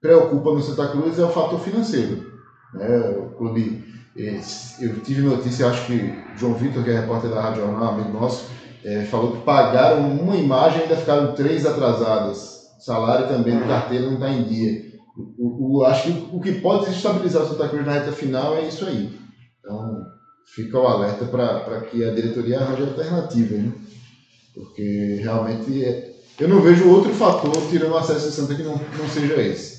preocupa 0.00 0.52
no 0.52 0.62
Santa 0.62 0.88
Cruz 0.88 1.18
é 1.18 1.24
o 1.24 1.30
fator 1.30 1.60
financeiro. 1.60 2.32
Né? 2.74 3.16
O 3.18 3.36
clube, 3.36 3.84
eu 4.80 5.00
tive 5.02 5.22
notícia, 5.22 5.66
acho 5.66 5.86
que 5.86 6.12
João 6.36 6.54
Vitor, 6.54 6.82
que 6.84 6.90
é 6.90 7.00
repórter 7.00 7.30
da 7.30 7.40
Rádio 7.40 7.62
Jornal, 7.62 7.94
amigo 7.94 8.10
nosso, 8.10 8.44
eh, 8.84 9.02
falou 9.04 9.32
que 9.32 9.42
pagaram 9.44 10.08
uma 10.08 10.36
imagem 10.36 10.80
e 10.80 10.82
ainda 10.82 10.96
ficaram 10.96 11.34
três 11.34 11.66
atrasadas. 11.66 12.54
Salário 12.78 13.26
também 13.26 13.58
do 13.58 13.64
carteiro 13.66 14.06
não 14.06 14.14
está 14.14 14.30
em 14.30 14.44
dia. 14.44 14.82
O, 15.38 15.78
o- 15.78 15.84
acho 15.84 16.02
que 16.04 16.28
o 16.32 16.40
que 16.40 16.52
pode 16.52 16.86
desestabilizar 16.86 17.42
o 17.42 17.48
Santa 17.48 17.68
Cruz 17.68 17.84
na 17.86 17.92
reta 17.92 18.12
final 18.12 18.54
é 18.56 18.62
isso 18.68 18.84
aí. 18.84 19.10
Então, 19.60 20.02
fica 20.54 20.78
o 20.78 20.86
alerta 20.86 21.24
para 21.24 21.80
que 21.80 22.04
a 22.04 22.10
diretoria 22.10 22.60
arranje 22.60 22.82
alternativas, 22.82 23.58
né? 23.58 23.72
Porque 24.54 25.18
realmente 25.22 25.82
é- 25.84 26.12
eu 26.38 26.48
não 26.48 26.60
vejo 26.60 26.88
outro 26.88 27.12
fator 27.12 27.52
tirando 27.68 27.92
o 27.92 27.96
acesso 27.96 28.28
de 28.28 28.34
Santa 28.34 28.54
que 28.54 28.62
não, 28.62 28.74
não 28.98 29.08
seja 29.08 29.40
esse. 29.40 29.73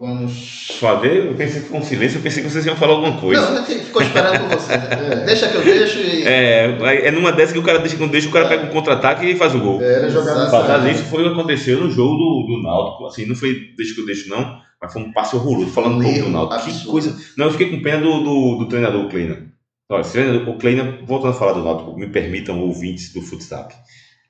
Vamos. 0.00 0.68
Fazer, 0.78 1.26
eu 1.26 1.34
pensei 1.34 1.62
que 1.62 1.68
com 1.68 1.82
silêncio, 1.82 2.18
eu 2.18 2.22
pensei 2.22 2.42
que 2.42 2.48
vocês 2.48 2.64
iam 2.64 2.76
falar 2.76 2.92
alguma 2.92 3.20
coisa. 3.20 3.50
Não, 3.50 3.66
gente 3.66 3.84
ficou 3.86 4.00
esperando 4.00 4.38
por 4.48 4.58
você. 4.58 4.72
É. 4.72 5.24
Deixa 5.26 5.48
que 5.48 5.56
eu 5.56 5.64
deixo 5.64 5.98
e. 5.98 6.22
É, 6.24 7.06
é 7.08 7.10
numa 7.10 7.32
dessa 7.32 7.52
que 7.52 7.58
o 7.58 7.62
cara 7.64 7.78
deixa 7.80 7.96
que 7.96 8.00
não 8.02 8.08
deixa, 8.08 8.28
o 8.28 8.32
cara 8.32 8.46
pega 8.48 8.64
um 8.64 8.68
contra-ataque 8.68 9.26
e 9.26 9.36
faz 9.36 9.54
o 9.54 9.58
gol. 9.60 9.82
Era 9.82 10.08
jogar 10.08 10.32
Exato. 10.32 10.40
nessa 10.52 10.64
Fazer 10.66 10.90
isso 10.92 11.04
foi 11.04 11.22
o 11.22 11.26
que 11.26 11.32
aconteceu 11.32 11.80
no 11.80 11.90
jogo 11.90 12.14
do, 12.14 12.46
do 12.46 12.62
Náutico. 12.62 13.06
Assim, 13.06 13.26
não 13.26 13.34
foi 13.34 13.72
deixa 13.76 13.94
que 13.94 14.00
eu 14.00 14.06
deixo, 14.06 14.28
não, 14.28 14.60
mas 14.80 14.92
foi 14.92 15.02
um 15.02 15.12
passe 15.12 15.34
horroroso. 15.34 15.70
Falando 15.72 15.98
um 15.98 16.02
pouco 16.02 16.18
do 16.20 16.28
Náutico. 16.30 16.62
Que 16.62 16.70
absurdo. 16.70 16.90
coisa. 16.92 17.16
Não, 17.36 17.46
eu 17.46 17.50
fiquei 17.52 17.70
com 17.70 17.82
pena 17.82 18.00
do, 18.00 18.20
do, 18.22 18.56
do 18.60 18.68
treinador 18.68 19.08
Kleina. 19.08 19.48
Olha, 19.90 20.00
esse 20.02 20.12
treinador, 20.12 20.48
o 20.48 20.58
Kleina, 20.58 20.98
voltando 21.04 21.30
a 21.30 21.34
falar 21.34 21.52
do 21.54 21.64
Náutico, 21.64 21.96
me 21.98 22.06
permitam 22.08 22.60
ouvintes 22.60 23.12
do 23.12 23.20
Futsap. 23.22 23.74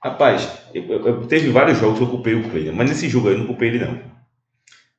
Rapaz, 0.02 0.48
eu, 0.72 0.84
eu- 0.84 1.06
eu- 1.06 1.26
teve 1.26 1.50
vários 1.50 1.78
jogos 1.78 1.98
que 1.98 2.04
eu 2.04 2.08
culpei 2.08 2.34
o 2.34 2.48
Kleina, 2.48 2.72
mas 2.72 2.88
nesse 2.88 3.08
jogo 3.08 3.28
aí 3.28 3.34
eu 3.34 3.40
não 3.40 3.46
culpei 3.46 3.68
ele, 3.68 3.80
não. 3.80 3.98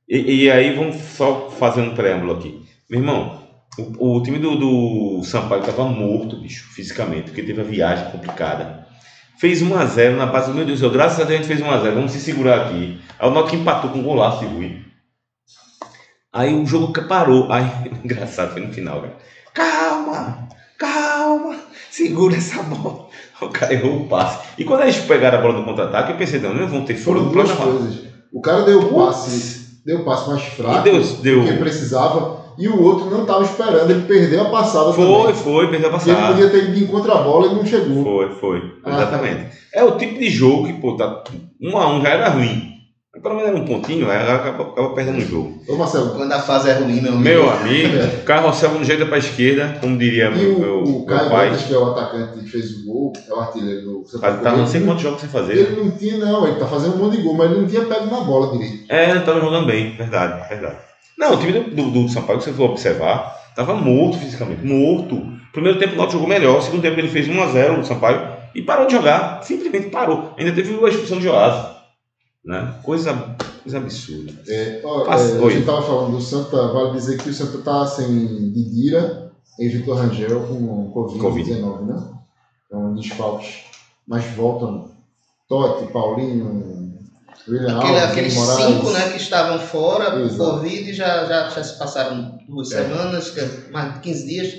E, 0.09 0.45
e 0.45 0.51
aí, 0.51 0.75
vamos 0.75 0.95
só 0.95 1.51
fazer 1.51 1.81
um 1.81 1.93
preâmbulo 1.93 2.33
aqui. 2.33 2.65
Meu 2.89 2.99
irmão, 2.99 3.43
o, 3.77 4.17
o 4.17 4.23
time 4.23 4.39
do, 4.39 4.55
do 4.55 5.23
Sampaio 5.23 5.61
estava 5.61 5.85
morto, 5.85 6.41
bicho, 6.41 6.65
fisicamente, 6.73 7.25
porque 7.25 7.43
teve 7.43 7.61
a 7.61 7.63
viagem 7.63 8.11
complicada. 8.11 8.87
Fez 9.39 9.61
1x0 9.61 10.15
na 10.15 10.25
base, 10.25 10.51
meu 10.51 10.65
Deus 10.65 10.79
do 10.79 10.81
céu, 10.81 10.91
graças 10.91 11.19
a 11.19 11.23
Deus 11.23 11.39
a 11.39 11.43
gente 11.43 11.47
fez 11.47 11.61
1x0, 11.61 11.93
vamos 11.93 12.11
se 12.11 12.19
segurar 12.19 12.65
aqui. 12.65 12.99
Aí 13.19 13.29
o 13.29 13.31
Náutico 13.31 13.55
empatou 13.55 13.91
com 13.91 13.99
um 13.99 14.03
golaço 14.03 14.39
de 14.39 14.53
Rui. 14.53 14.81
Aí 16.33 16.53
o 16.53 16.65
jogo 16.65 16.91
parou. 17.07 17.51
Aí, 17.51 17.65
engraçado, 18.03 18.53
foi 18.53 18.65
no 18.65 18.73
final, 18.73 19.01
cara. 19.01 19.17
Calma, 19.53 20.49
calma, 20.77 21.55
segura 21.91 22.35
essa 22.35 22.63
bola. 22.63 23.07
O 23.41 23.47
cara 23.47 23.73
errou 23.73 24.01
o 24.01 24.07
passe. 24.09 24.49
E 24.57 24.65
quando 24.65 24.81
eles 24.81 24.97
pegaram 24.97 25.37
a 25.37 25.41
bola 25.41 25.59
no 25.59 25.63
contra-ataque, 25.63 26.11
eu 26.11 26.17
pensei, 26.17 26.41
não, 26.41 26.53
não 26.53 26.67
vão 26.67 26.83
ter 26.83 26.95
Foram 26.95 27.31
fôlego 27.31 27.47
duas 27.47 27.57
coisas. 27.57 28.03
O 28.33 28.41
cara 28.41 28.63
deu 28.63 28.81
o 28.81 28.93
passe, 28.93 29.58
deu 29.85 29.99
o 30.01 30.05
passe 30.05 30.29
mais 30.29 30.41
E 30.41 30.51
fraco 30.51 30.83
Deus 30.83 31.13
deu. 31.21 31.43
que 31.43 31.53
precisava 31.53 32.39
e 32.57 32.67
o 32.67 32.81
outro 32.81 33.09
não 33.09 33.21
estava 33.21 33.43
esperando, 33.43 33.89
ele 33.89 34.01
perdeu 34.01 34.41
a 34.41 34.49
passada 34.49 34.91
Foi, 34.91 35.05
também. 35.05 35.33
foi, 35.35 35.67
perdeu 35.69 35.89
a 35.89 35.93
Porque 35.93 36.09
Ele 36.09 36.17
passada. 36.17 36.33
podia 36.33 36.49
ter 36.49 36.63
ido 36.65 36.73
de 36.75 36.83
encontro 36.83 37.11
à 37.13 37.21
bola 37.21 37.47
e 37.47 37.55
não 37.55 37.65
chegou. 37.65 38.03
Foi, 38.03 38.29
foi. 38.35 38.61
Ah, 38.83 38.95
Exatamente. 38.95 39.45
É 39.73 39.83
o 39.83 39.97
tipo 39.97 40.19
de 40.19 40.29
jogo 40.29 40.65
que, 40.67 40.73
pô, 40.73 40.95
tá 40.97 41.23
um 41.61 41.77
a 41.77 41.87
um 41.93 42.01
já 42.01 42.09
era 42.09 42.29
ruim. 42.29 42.68
Pelo 43.21 43.35
menos 43.35 43.49
era 43.49 43.59
um 43.59 43.65
pontinho, 43.65 44.09
aí 44.09 44.17
acaba, 44.17 44.63
acaba 44.63 44.93
perdendo 44.95 45.17
o 45.17 45.21
jogo. 45.21 45.61
Ô 45.67 45.75
Marcelo, 45.75 46.11
Quando 46.11 46.31
a 46.31 46.39
fase 46.39 46.69
é 46.69 46.73
ruim, 46.73 47.01
meu 47.01 47.13
amigo. 47.13 47.23
Meu 47.23 47.49
amigo, 47.49 47.97
o 48.21 48.23
carrossel 48.23 48.71
não 48.71 48.83
jeito 48.83 49.05
pra 49.07 49.17
esquerda, 49.17 49.77
como 49.81 49.97
diria 49.97 50.27
e 50.27 50.35
meu, 50.35 50.55
o, 50.55 50.59
meu, 50.59 50.83
o 50.83 50.87
meu 50.87 51.05
Caio 51.05 51.29
pai. 51.29 51.49
Gomes, 51.49 51.63
que 51.63 51.73
é 51.73 51.77
o 51.77 51.91
atacante 51.91 52.39
que 52.39 52.49
fez 52.49 52.71
o 52.77 52.85
gol, 52.85 53.13
é 53.27 53.33
o 53.33 53.39
artilheiro 53.39 53.81
do 53.81 54.07
Santa 54.07 54.31
Tá, 54.31 54.37
tá 54.37 54.57
não 54.57 54.67
sei 54.67 54.81
quantos 54.81 55.03
jogos 55.03 55.19
sem 55.19 55.29
fazer. 55.29 55.53
Ele 55.53 55.83
não 55.83 55.91
tinha, 55.91 56.17
não, 56.17 56.47
ele 56.47 56.59
tá 56.59 56.65
fazendo 56.65 56.95
um 56.95 56.97
monte 56.97 57.17
de 57.17 57.23
gol, 57.23 57.33
mas 57.33 57.51
ele 57.51 57.61
não 57.61 57.67
tinha 57.67 57.85
pego 57.85 58.05
na 58.05 58.21
bola 58.21 58.51
direito. 58.51 58.85
É, 58.89 59.13
não 59.13 59.21
tava 59.23 59.41
jogando 59.41 59.65
bem, 59.65 59.95
verdade, 59.95 60.47
verdade. 60.47 60.77
Não, 61.17 61.33
o 61.33 61.37
time 61.37 61.51
do, 61.51 61.75
do, 61.75 61.91
do 61.91 62.09
Sampaio, 62.09 62.39
se 62.39 62.49
você 62.49 62.55
for 62.55 62.69
observar, 62.69 63.35
tava 63.55 63.73
morto 63.73 64.17
fisicamente, 64.17 64.65
morto. 64.65 65.21
Primeiro 65.51 65.77
tempo 65.77 65.93
o 65.93 65.97
Náutico 65.97 66.21
jogou 66.21 66.29
melhor, 66.29 66.61
segundo 66.61 66.81
tempo 66.81 66.99
ele 66.99 67.09
fez 67.09 67.27
1x0 67.27 67.77
no 67.77 67.85
Sampaio 67.85 68.39
e 68.55 68.61
parou 68.61 68.87
de 68.87 68.93
jogar, 68.93 69.43
simplesmente 69.43 69.89
parou. 69.89 70.33
Ainda 70.37 70.51
teve 70.51 70.73
a 70.73 70.89
expulsão 70.89 71.17
de 71.17 71.25
Joás, 71.25 71.78
né? 72.43 72.73
Coisa, 72.83 73.13
coisa 73.63 73.77
absurda. 73.77 74.33
É, 74.47 74.81
ó, 74.83 75.03
Passa- 75.03 75.37
é, 75.37 75.45
a 75.45 75.49
gente 75.49 75.65
tava 75.65 75.81
falando 75.81 76.11
do 76.15 76.21
Santa, 76.21 76.67
vale 76.67 76.91
dizer 76.93 77.17
que 77.17 77.29
o 77.29 77.33
Santa 77.33 77.57
tá 77.59 77.85
sem 77.85 78.51
Didira 78.51 79.31
e 79.59 79.67
Vitor 79.67 79.97
Rangel 79.97 80.41
com 80.47 80.91
Covid-19, 80.93 81.85
né? 81.85 82.03
Então, 82.67 82.93
desfalques. 82.95 83.55
Mas 84.07 84.25
voltam 84.31 84.89
Totti, 85.47 85.91
Paulinho, 85.91 86.93
William 87.47 87.77
Aquele, 87.79 87.93
Alves, 87.99 88.11
aqueles 88.11 88.33
Moraes. 88.35 88.65
cinco 88.65 88.91
né, 88.91 89.09
que 89.09 89.17
estavam 89.17 89.59
fora 89.59 90.11
por. 90.11 90.37
Covid 90.37 90.93
já, 90.93 91.25
já, 91.25 91.49
já 91.49 91.63
se 91.63 91.77
passaram 91.77 92.37
duas 92.47 92.71
É. 92.71 92.83
semanas, 92.83 93.35
é 93.37 93.71
mais 93.71 93.93
de 93.95 93.99
15 93.99 94.25
dias, 94.27 94.53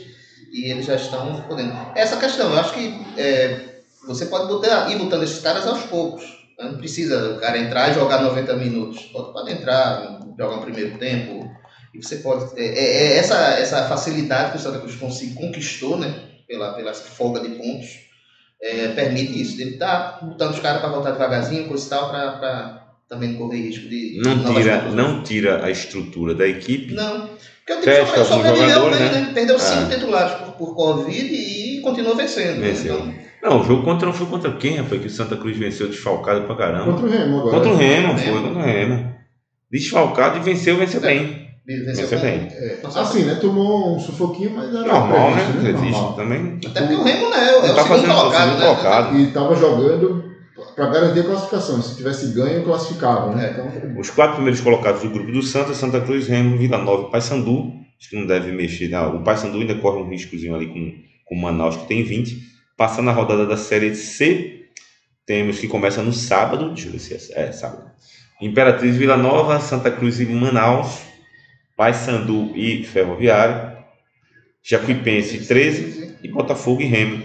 e 0.53 0.71
eles 0.71 0.85
já 0.87 0.97
estão 0.97 1.41
podendo. 1.49 1.73
Essa 1.95 2.17
questão, 2.17 2.53
eu 2.53 2.59
acho 2.59 2.75
que 2.75 3.05
é, 3.17 3.81
você 4.07 4.27
pode 4.27 4.49
botar, 4.49 4.91
ir 4.91 4.99
botando 4.99 5.23
esses 5.23 5.39
caras 5.39 5.67
aos 5.67 5.83
poucos. 5.83 6.40
Não 6.61 6.77
precisa 6.79 7.31
o 7.35 7.39
cara 7.41 7.59
entrar 7.59 7.91
e 7.91 7.95
jogar 7.95 8.23
90 8.23 8.55
minutos. 8.57 9.03
Pode, 9.13 9.33
pode 9.33 9.53
entrar, 9.53 10.21
jogar 10.39 10.57
um 10.57 10.63
primeiro 10.63 10.99
tempo. 10.99 11.49
E 11.95 12.03
você 12.03 12.17
pode. 12.17 12.59
É, 12.61 12.65
é- 12.67 12.97
é 13.15 13.17
essa, 13.19 13.37
essa 13.55 13.85
facilidade 13.89 14.53
que 14.53 14.57
o 14.59 14.61
Santa 14.61 14.79
Cruz 14.79 14.95
conquistou, 15.35 15.97
né? 15.99 16.15
Pela, 16.47 16.73
pela 16.75 16.93
folga 16.95 17.41
de 17.41 17.51
pontos, 17.57 17.89
é, 18.61 18.89
permite 18.89 19.41
isso. 19.41 19.61
Ele 19.61 19.77
tá 19.77 20.19
botando 20.23 20.53
os 20.55 20.61
caras 20.61 20.81
para 20.81 20.91
voltar 20.91 21.13
devagarzinho, 21.13 21.69
coisa 21.69 21.87
e 21.87 21.89
tal, 21.89 22.11
para 22.11 22.87
também 23.09 23.31
não 23.31 23.39
correr 23.39 23.63
risco 23.63 23.89
de. 23.89 24.21
Não 24.23 24.55
tira, 24.55 24.83
não 24.91 25.23
tira 25.23 25.65
a 25.65 25.71
estrutura 25.71 26.35
da 26.35 26.47
equipe. 26.47 26.93
Não. 26.95 27.29
Porque 27.67 27.73
o 27.73 27.81
time 28.05 28.07
só- 28.17 28.25
sobreviveu, 28.25 28.69
jogadores, 28.69 29.01
né? 29.01 29.21
né? 29.21 29.31
Perdeu 29.33 29.59
cinco 29.59 29.93
É. 29.93 29.95
titulares 29.95 30.33
por, 30.39 30.53
por 30.55 30.75
Covid 30.75 31.35
e 31.35 31.81
continuou 31.83 32.17
vencendo. 32.17 32.59
né? 32.61 32.69
Venceu. 32.69 32.95
Então, 32.99 33.15
Não, 33.43 33.61
o 33.61 33.65
jogo 33.65 33.83
contra 33.83 34.07
não 34.07 34.13
foi 34.13 34.27
contra 34.27 34.53
quem, 34.53 34.77
rapaz? 34.77 35.01
Que 35.01 35.07
o 35.07 35.11
Santa 35.11 35.37
Cruz 35.37 35.57
venceu 35.57 35.89
desfalcado 35.89 36.43
pra 36.43 36.57
caramba. 36.57 36.93
Contra 36.93 37.07
o 37.07 37.11
Remo 37.11 37.39
agora. 37.39 37.57
Contra 37.57 37.73
o 37.73 37.77
Remo, 37.77 38.19
foi 38.19 38.33
contra 38.33 38.51
o 38.51 38.63
Remo. 38.63 39.15
Desfalcado 39.71 40.39
e 40.39 40.41
venceu, 40.41 40.77
venceu 40.77 41.01
bem. 41.01 41.49
venceu 41.67 42.21
bem. 42.21 42.49
É, 42.51 42.81
assim, 42.85 43.23
né? 43.23 43.37
Tomou 43.37 43.97
um 43.97 44.01
sufoquinho, 44.01 44.53
mas 44.55 44.75
era 44.75 44.87
Normal, 44.87 45.33
previsto, 45.33 45.63
né? 45.63 45.71
Existe 45.71 45.91
Normal. 45.93 46.13
também. 46.15 46.61
Até 46.67 46.81
porque 46.81 46.95
o 46.95 47.03
Remo 47.03 47.31
né, 47.31 47.49
é 47.49 47.59
o 47.59 47.75
tá 47.75 47.85
fazendo 47.85 48.15
colocado, 48.15 48.59
né? 48.59 48.67
colocado. 48.67 49.19
E 49.19 49.27
tava 49.29 49.55
jogando 49.55 50.31
para 50.75 50.91
garantir 50.91 51.21
a 51.21 51.25
classificação. 51.25 51.81
Se 51.81 51.97
tivesse 51.97 52.35
ganho, 52.35 52.65
classificava, 52.65 53.35
né? 53.35 53.47
É. 53.47 53.51
Então, 53.53 54.01
Os 54.01 54.11
quatro 54.11 54.35
primeiros 54.35 54.61
colocados 54.61 55.03
do 55.03 55.11
grupo 55.11 55.33
do 55.33 55.43
Santa, 55.43 55.73
Santa 55.73 56.01
Cruz, 56.01 56.27
Remo, 56.27 56.59
Vila 56.59 56.79
Nova 56.79 57.09
e 57.09 57.11
Paysandu. 57.11 57.73
Acho 57.99 58.11
que 58.11 58.17
não 58.17 58.27
deve 58.27 58.51
mexer. 58.53 58.89
Não, 58.89 59.17
o 59.17 59.25
Paysandu 59.25 59.59
ainda 59.59 59.75
corre 59.77 60.03
um 60.03 60.09
riscozinho 60.09 60.55
ali 60.55 60.67
com, 60.67 60.93
com 61.27 61.35
o 61.35 61.41
Manaus, 61.41 61.77
que 61.77 61.87
tem 61.87 62.03
20. 62.03 62.50
Passando 62.81 63.11
a 63.11 63.13
rodada 63.13 63.45
da 63.45 63.59
Série 63.59 63.95
C, 63.95 64.71
temos 65.27 65.59
que 65.59 65.69
começa 65.69 66.03
no 66.03 66.15
sábado. 66.15 66.71
Deixa 66.71 66.89
eu 66.89 66.93
ver 66.93 66.99
se 66.99 67.35
é, 67.35 67.49
é 67.49 67.53
sábado. 67.53 67.91
Imperatriz, 68.41 68.97
Vila 68.97 69.19
Nova, 69.19 69.61
Santa 69.61 69.91
Cruz 69.91 70.19
e 70.19 70.25
Manaus. 70.25 71.03
Paysandu 71.77 72.57
e 72.57 72.83
Ferroviário. 72.85 73.77
Jacuipense, 74.63 75.47
13. 75.47 76.17
E 76.23 76.29
Botafogo 76.29 76.81
e 76.81 76.87
Remo. 76.87 77.23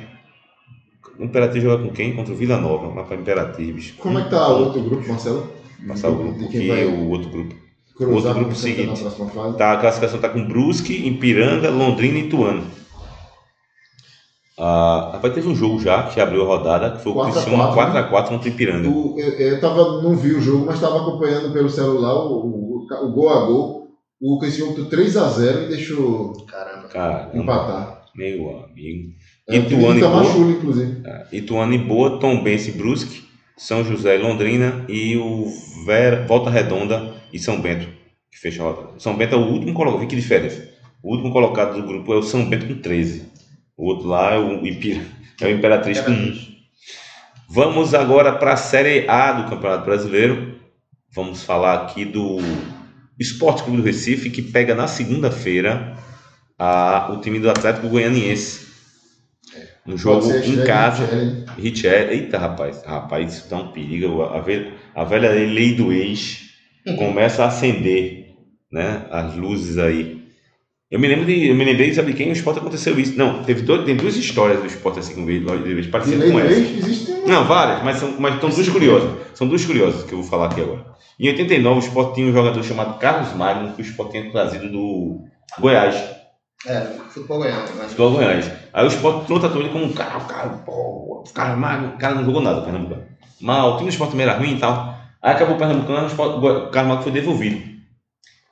O 1.18 1.24
Imperatriz 1.24 1.64
joga 1.64 1.86
com 1.86 1.94
quem? 1.94 2.14
Contra 2.14 2.34
o 2.34 2.36
Vila 2.36 2.58
Nova, 2.58 2.94
lá 2.94 3.06
para 3.06 3.16
Imperatriz. 3.16 3.92
como 3.92 4.20
é 4.20 4.26
que 4.26 4.32
tá 4.32 4.50
o 4.50 4.66
outro 4.66 4.84
grupo, 4.84 5.08
Marcelo? 5.08 5.54
Passar 5.88 6.10
o 6.10 6.16
grupo 6.18 6.44
aqui, 6.44 6.52
quem 6.52 6.68
vai 6.68 6.84
o 6.84 7.08
outro 7.08 7.30
grupo. 7.30 7.56
cruzar 7.96 8.14
outro 8.14 8.34
grupo 8.34 8.52
o 8.52 8.56
seguinte. 8.56 9.02
Tá, 9.58 9.72
a 9.72 9.78
classificação 9.78 10.18
está 10.18 10.28
com 10.28 10.46
Brusque, 10.46 11.08
Ipiranga, 11.08 11.70
Londrina 11.70 12.18
e 12.18 12.26
Ituano. 12.26 12.85
Ah, 14.58 15.10
rapaz, 15.14 15.34
teve 15.34 15.48
um 15.50 15.56
jogo 15.56 15.80
já 15.80 16.04
que 16.04 16.20
abriu 16.20 16.44
a 16.44 16.46
rodada, 16.46 16.92
que 16.92 17.04
foi 17.04 17.12
o 17.12 17.16
4 17.16 17.32
a 17.32 17.42
Criciúma 17.42 17.74
4, 17.74 17.94
4x4 18.10 18.30
contra 18.30 18.50
o 18.50 18.54
Ipiranga. 18.54 18.88
O- 18.90 19.20
eu, 19.20 19.30
eu 19.34 19.60
tava, 19.60 20.02
não 20.02 20.16
vi 20.16 20.34
o 20.34 20.42
jogo, 20.42 20.66
mas 20.66 20.76
estava 20.76 21.02
acompanhando 21.02 21.52
pelo 21.52 21.70
celular 21.70 22.14
o, 22.16 22.46
o, 22.46 22.88
o 23.04 23.12
gol 23.12 23.30
a 23.30 23.46
gol. 23.46 23.86
O 24.22 24.40
Criciúma 24.40 24.72
botou 24.74 24.86
3x0 24.90 25.66
e 25.66 25.68
deixou 25.68 26.34
Caramba. 26.48 26.88
Caramba, 26.88 27.38
empatar. 27.38 28.02
meu 28.16 28.64
amigo. 28.64 29.10
É, 29.50 29.60
o 29.60 29.66
time 29.66 29.76
Ituano 29.76 29.98
e 29.98 30.02
Boa. 30.02 30.12
Tamachula, 30.12 30.52
inclusive. 30.52 31.04
Ituano 31.34 31.74
e 31.74 31.78
Boa, 31.78 32.20
Tombense 32.20 32.70
e 32.70 32.74
Brusque, 32.74 33.24
São 33.58 33.84
José 33.84 34.16
e 34.18 34.22
Londrina 34.22 34.86
e 34.88 35.18
o 35.18 35.48
Vera, 35.86 36.26
Volta 36.26 36.50
Redonda 36.50 37.14
e 37.34 37.38
São 37.38 37.60
Bento, 37.60 37.88
que 38.32 38.40
fecha 38.40 38.64
a 38.64 38.68
rodada. 38.72 39.00
São 39.00 39.16
Bento 39.18 39.36
é 39.36 39.38
o 39.38 39.52
último 39.52 39.74
colocado, 39.74 40.00
vê 40.00 40.06
que 40.08 40.16
diferença. 40.16 40.66
O 41.04 41.12
último 41.12 41.32
colocado 41.34 41.76
do 41.80 41.86
grupo 41.86 42.14
é 42.14 42.18
o 42.18 42.24
São 42.24 42.46
Bento 42.50 42.66
com 42.68 42.82
13. 42.82 43.35
O 43.78 43.88
outro 43.88 44.08
lá 44.08 44.34
é 44.34 44.38
o, 44.40 44.66
é 45.42 45.46
o 45.46 45.50
Imperatriz 45.52 46.00
com 46.00 46.12
1. 46.12 46.56
Vamos 47.50 47.94
agora 47.94 48.34
para 48.34 48.54
a 48.54 48.58
Série 48.58 49.08
A 49.08 49.32
do 49.34 49.50
Campeonato 49.50 49.86
Brasileiro. 49.86 50.56
Vamos 51.14 51.44
falar 51.44 51.76
aqui 51.84 52.04
do 52.06 52.38
Esporte 53.20 53.64
Clube 53.64 53.78
do 53.78 53.84
Recife, 53.84 54.30
que 54.30 54.42
pega 54.42 54.74
na 54.76 54.88
segunda-feira 54.88 55.96
a- 56.58 57.10
o 57.14 57.22
time 57.22 57.40
do 57.40 57.50
Atlético 57.50 57.88
Goianiense. 57.90 58.66
Um 59.86 59.98
jogo 59.98 60.26
em 60.50 60.66
casa. 60.66 61.06
Richel, 61.58 62.10
eita 62.12 62.38
rapaz, 62.40 62.84
rapaz, 62.84 63.34
isso 63.34 63.50
dá 63.50 63.58
um 63.58 63.68
perigo. 63.72 64.24
A, 64.24 64.42
velha, 64.42 64.74
a 64.96 65.04
velha 65.04 65.30
lei 65.30 65.76
do 65.76 65.94
ex 65.94 66.50
começa 66.98 67.44
a 67.44 67.48
acender, 67.48 68.34
né? 68.72 69.06
As 69.12 69.36
luzes 69.36 69.78
aí. 69.78 70.25
Eu 70.92 71.00
me 71.00 71.08
lembro 71.08 71.26
de, 71.26 71.48
eu 71.48 71.56
me 71.56 71.66
lembrei, 71.66 71.94
sabe 71.94 72.14
quem? 72.14 72.30
O 72.30 72.34
esporte 72.34 72.60
aconteceu 72.60 72.98
isso. 73.00 73.18
Não, 73.18 73.44
teve 73.44 73.64
dois, 73.64 73.84
tem 73.86 73.96
duas 73.96 74.16
histórias 74.16 74.60
do 74.60 74.68
esporte 74.68 75.00
assim 75.00 75.16
com 75.16 75.26
De 75.26 75.40
parecidas 75.90 76.32
com 76.32 76.38
do 76.38 76.40
essa. 76.40 76.54
ex, 76.60 76.78
existe 76.78 77.12
um. 77.12 77.28
Não, 77.28 77.44
várias, 77.46 77.84
mas 77.84 77.98
são, 77.98 78.14
mas 78.20 78.36
estão 78.36 78.50
duas 78.50 78.70
curiosas. 78.70 79.10
São 79.34 79.48
duas 79.48 79.66
curiosas 79.66 80.04
que 80.04 80.14
eu 80.14 80.22
vou 80.22 80.30
falar 80.30 80.46
aqui 80.46 80.62
agora. 80.62 80.86
Em 81.20 81.28
89, 81.30 81.80
o 81.80 81.84
Sport 81.88 82.14
tinha 82.14 82.28
um 82.28 82.34
jogador 82.34 82.62
chamado 82.64 83.00
Carlos 83.00 83.34
Magno, 83.34 83.74
que 83.74 83.82
o 83.82 83.86
Sport 83.86 84.12
tinha 84.12 84.32
trazido 84.32 84.70
do 84.70 85.22
Goiás, 85.60 85.96
É, 86.68 86.82
futebol 87.10 87.40
ganhando. 87.40 87.72
Mas... 87.78 87.86
futebol 87.88 88.12
Goiás. 88.12 88.52
Aí 88.72 88.86
o 88.86 88.90
Sport 88.90 89.26
tratou 89.28 89.62
ele 89.62 89.70
como 89.70 89.86
um 89.86 89.94
cara, 89.94 90.18
o 90.20 90.26
cara, 90.26 90.50
pô, 90.66 91.24
cara 91.34 91.56
Magno, 91.56 91.96
o 91.96 91.98
cara 91.98 92.16
não 92.16 92.26
jogou 92.26 92.42
nada, 92.42 92.62
Pernambucano. 92.62 93.04
Mas 93.42 93.64
o 93.66 93.72
time 93.78 93.86
do 93.90 93.92
Sport 93.94 94.12
também 94.12 94.26
era 94.28 94.38
ruim 94.38 94.56
e 94.56 94.60
tal. 94.60 94.96
Aí 95.22 95.32
acabou 95.34 95.56
o 95.56 95.58
Pernambucano, 95.58 96.04
o, 96.04 96.08
Sport, 96.10 96.36
o 96.38 96.40
Goi- 96.40 96.58
o 96.68 96.70
Carlos 96.70 96.90
Magno 96.90 97.04
foi 97.04 97.12
devolvido. 97.12 97.75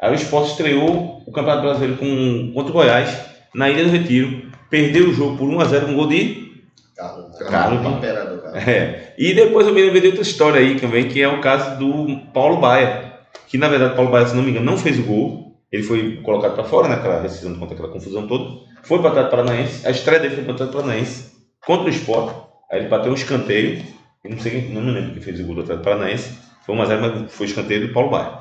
Aí 0.03 0.11
o 0.11 0.15
Sport 0.15 0.49
estreou 0.49 1.23
o 1.25 1.31
Campeonato 1.31 1.61
Brasileiro 1.61 1.95
com, 1.95 2.51
contra 2.53 2.71
o 2.71 2.73
Goiás, 2.73 3.17
na 3.55 3.69
Ilha 3.69 3.85
do 3.85 3.89
Retiro. 3.89 4.51
Perdeu 4.69 5.07
o 5.07 5.13
jogo 5.13 5.37
por 5.37 5.47
1x0 5.47 5.85
com 5.85 5.91
um 5.91 5.95
gol 5.95 6.07
de 6.07 6.61
Carlos, 6.93 7.37
Carlos, 7.37 7.97
Imperador. 7.97 8.51
É. 8.53 9.13
E 9.17 9.33
depois 9.33 9.65
eu 9.65 9.73
me 9.73 9.81
lembrei 9.81 10.01
de 10.01 10.07
outra 10.07 10.21
história 10.21 10.59
aí 10.59 10.77
também, 10.77 11.07
que 11.07 11.21
é 11.21 11.27
o 11.29 11.39
caso 11.39 11.79
do 11.79 12.17
Paulo 12.33 12.57
Baia. 12.57 13.13
Que 13.47 13.57
na 13.57 13.69
verdade 13.69 13.95
Paulo 13.95 14.11
Baia, 14.11 14.27
se 14.27 14.35
não 14.35 14.43
me 14.43 14.51
engano, 14.51 14.65
não 14.65 14.77
fez 14.77 14.99
o 14.99 15.03
gol. 15.03 15.57
Ele 15.71 15.83
foi 15.83 16.17
colocado 16.17 16.55
para 16.55 16.65
fora 16.65 16.89
naquela 16.89 17.21
rescisão 17.21 17.55
contra 17.55 17.73
aquela 17.73 17.89
confusão 17.89 18.27
toda. 18.27 18.59
Foi 18.83 18.99
para 18.99 19.07
o 19.07 19.11
Atlético 19.11 19.37
Paranaense. 19.37 19.87
A 19.87 19.91
estreia 19.91 20.19
dele 20.19 20.35
foi 20.35 20.43
para 20.43 20.51
o 20.51 20.55
Atlético 20.55 20.79
Paranaense 20.79 21.31
contra 21.65 21.85
o 21.85 21.89
Sport. 21.89 22.35
Aí 22.69 22.79
ele 22.79 22.89
bateu 22.89 23.09
um 23.09 23.15
escanteio. 23.15 23.81
Eu 24.21 24.31
não 24.31 24.39
sei, 24.39 24.69
não 24.69 24.81
me 24.81 24.91
lembro 24.91 25.13
quem 25.13 25.21
fez 25.21 25.39
o 25.39 25.45
gol 25.45 25.55
do 25.55 25.61
Atlético 25.61 25.85
Paranaense. 25.85 26.37
Foi 26.65 26.75
1x0, 26.75 26.99
mas 26.99 27.33
foi 27.33 27.45
escanteio 27.45 27.87
do 27.87 27.93
Paulo 27.93 28.09
Baia. 28.09 28.39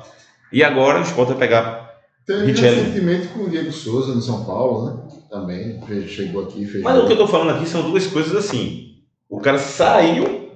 E 0.53 0.63
agora 0.63 0.99
o 0.99 1.01
Sport 1.01 1.29
vai 1.29 1.37
pegar. 1.37 1.89
Teve 2.27 2.51
recentemente 2.51 3.27
com 3.29 3.45
o 3.45 3.49
Diego 3.49 3.71
Souza 3.71 4.13
no 4.13 4.21
São 4.21 4.45
Paulo, 4.45 4.85
né? 4.85 5.03
Também. 5.29 5.81
Chegou 6.07 6.43
aqui 6.43 6.61
e 6.61 6.65
fez. 6.67 6.83
Mas 6.83 6.97
o 6.99 7.07
que 7.07 7.13
eu 7.13 7.17
tô 7.17 7.27
falando 7.27 7.57
aqui 7.57 7.67
são 7.67 7.81
duas 7.89 8.05
coisas 8.05 8.35
assim. 8.35 8.97
O 9.27 9.39
cara 9.39 9.57
saiu, 9.57 10.51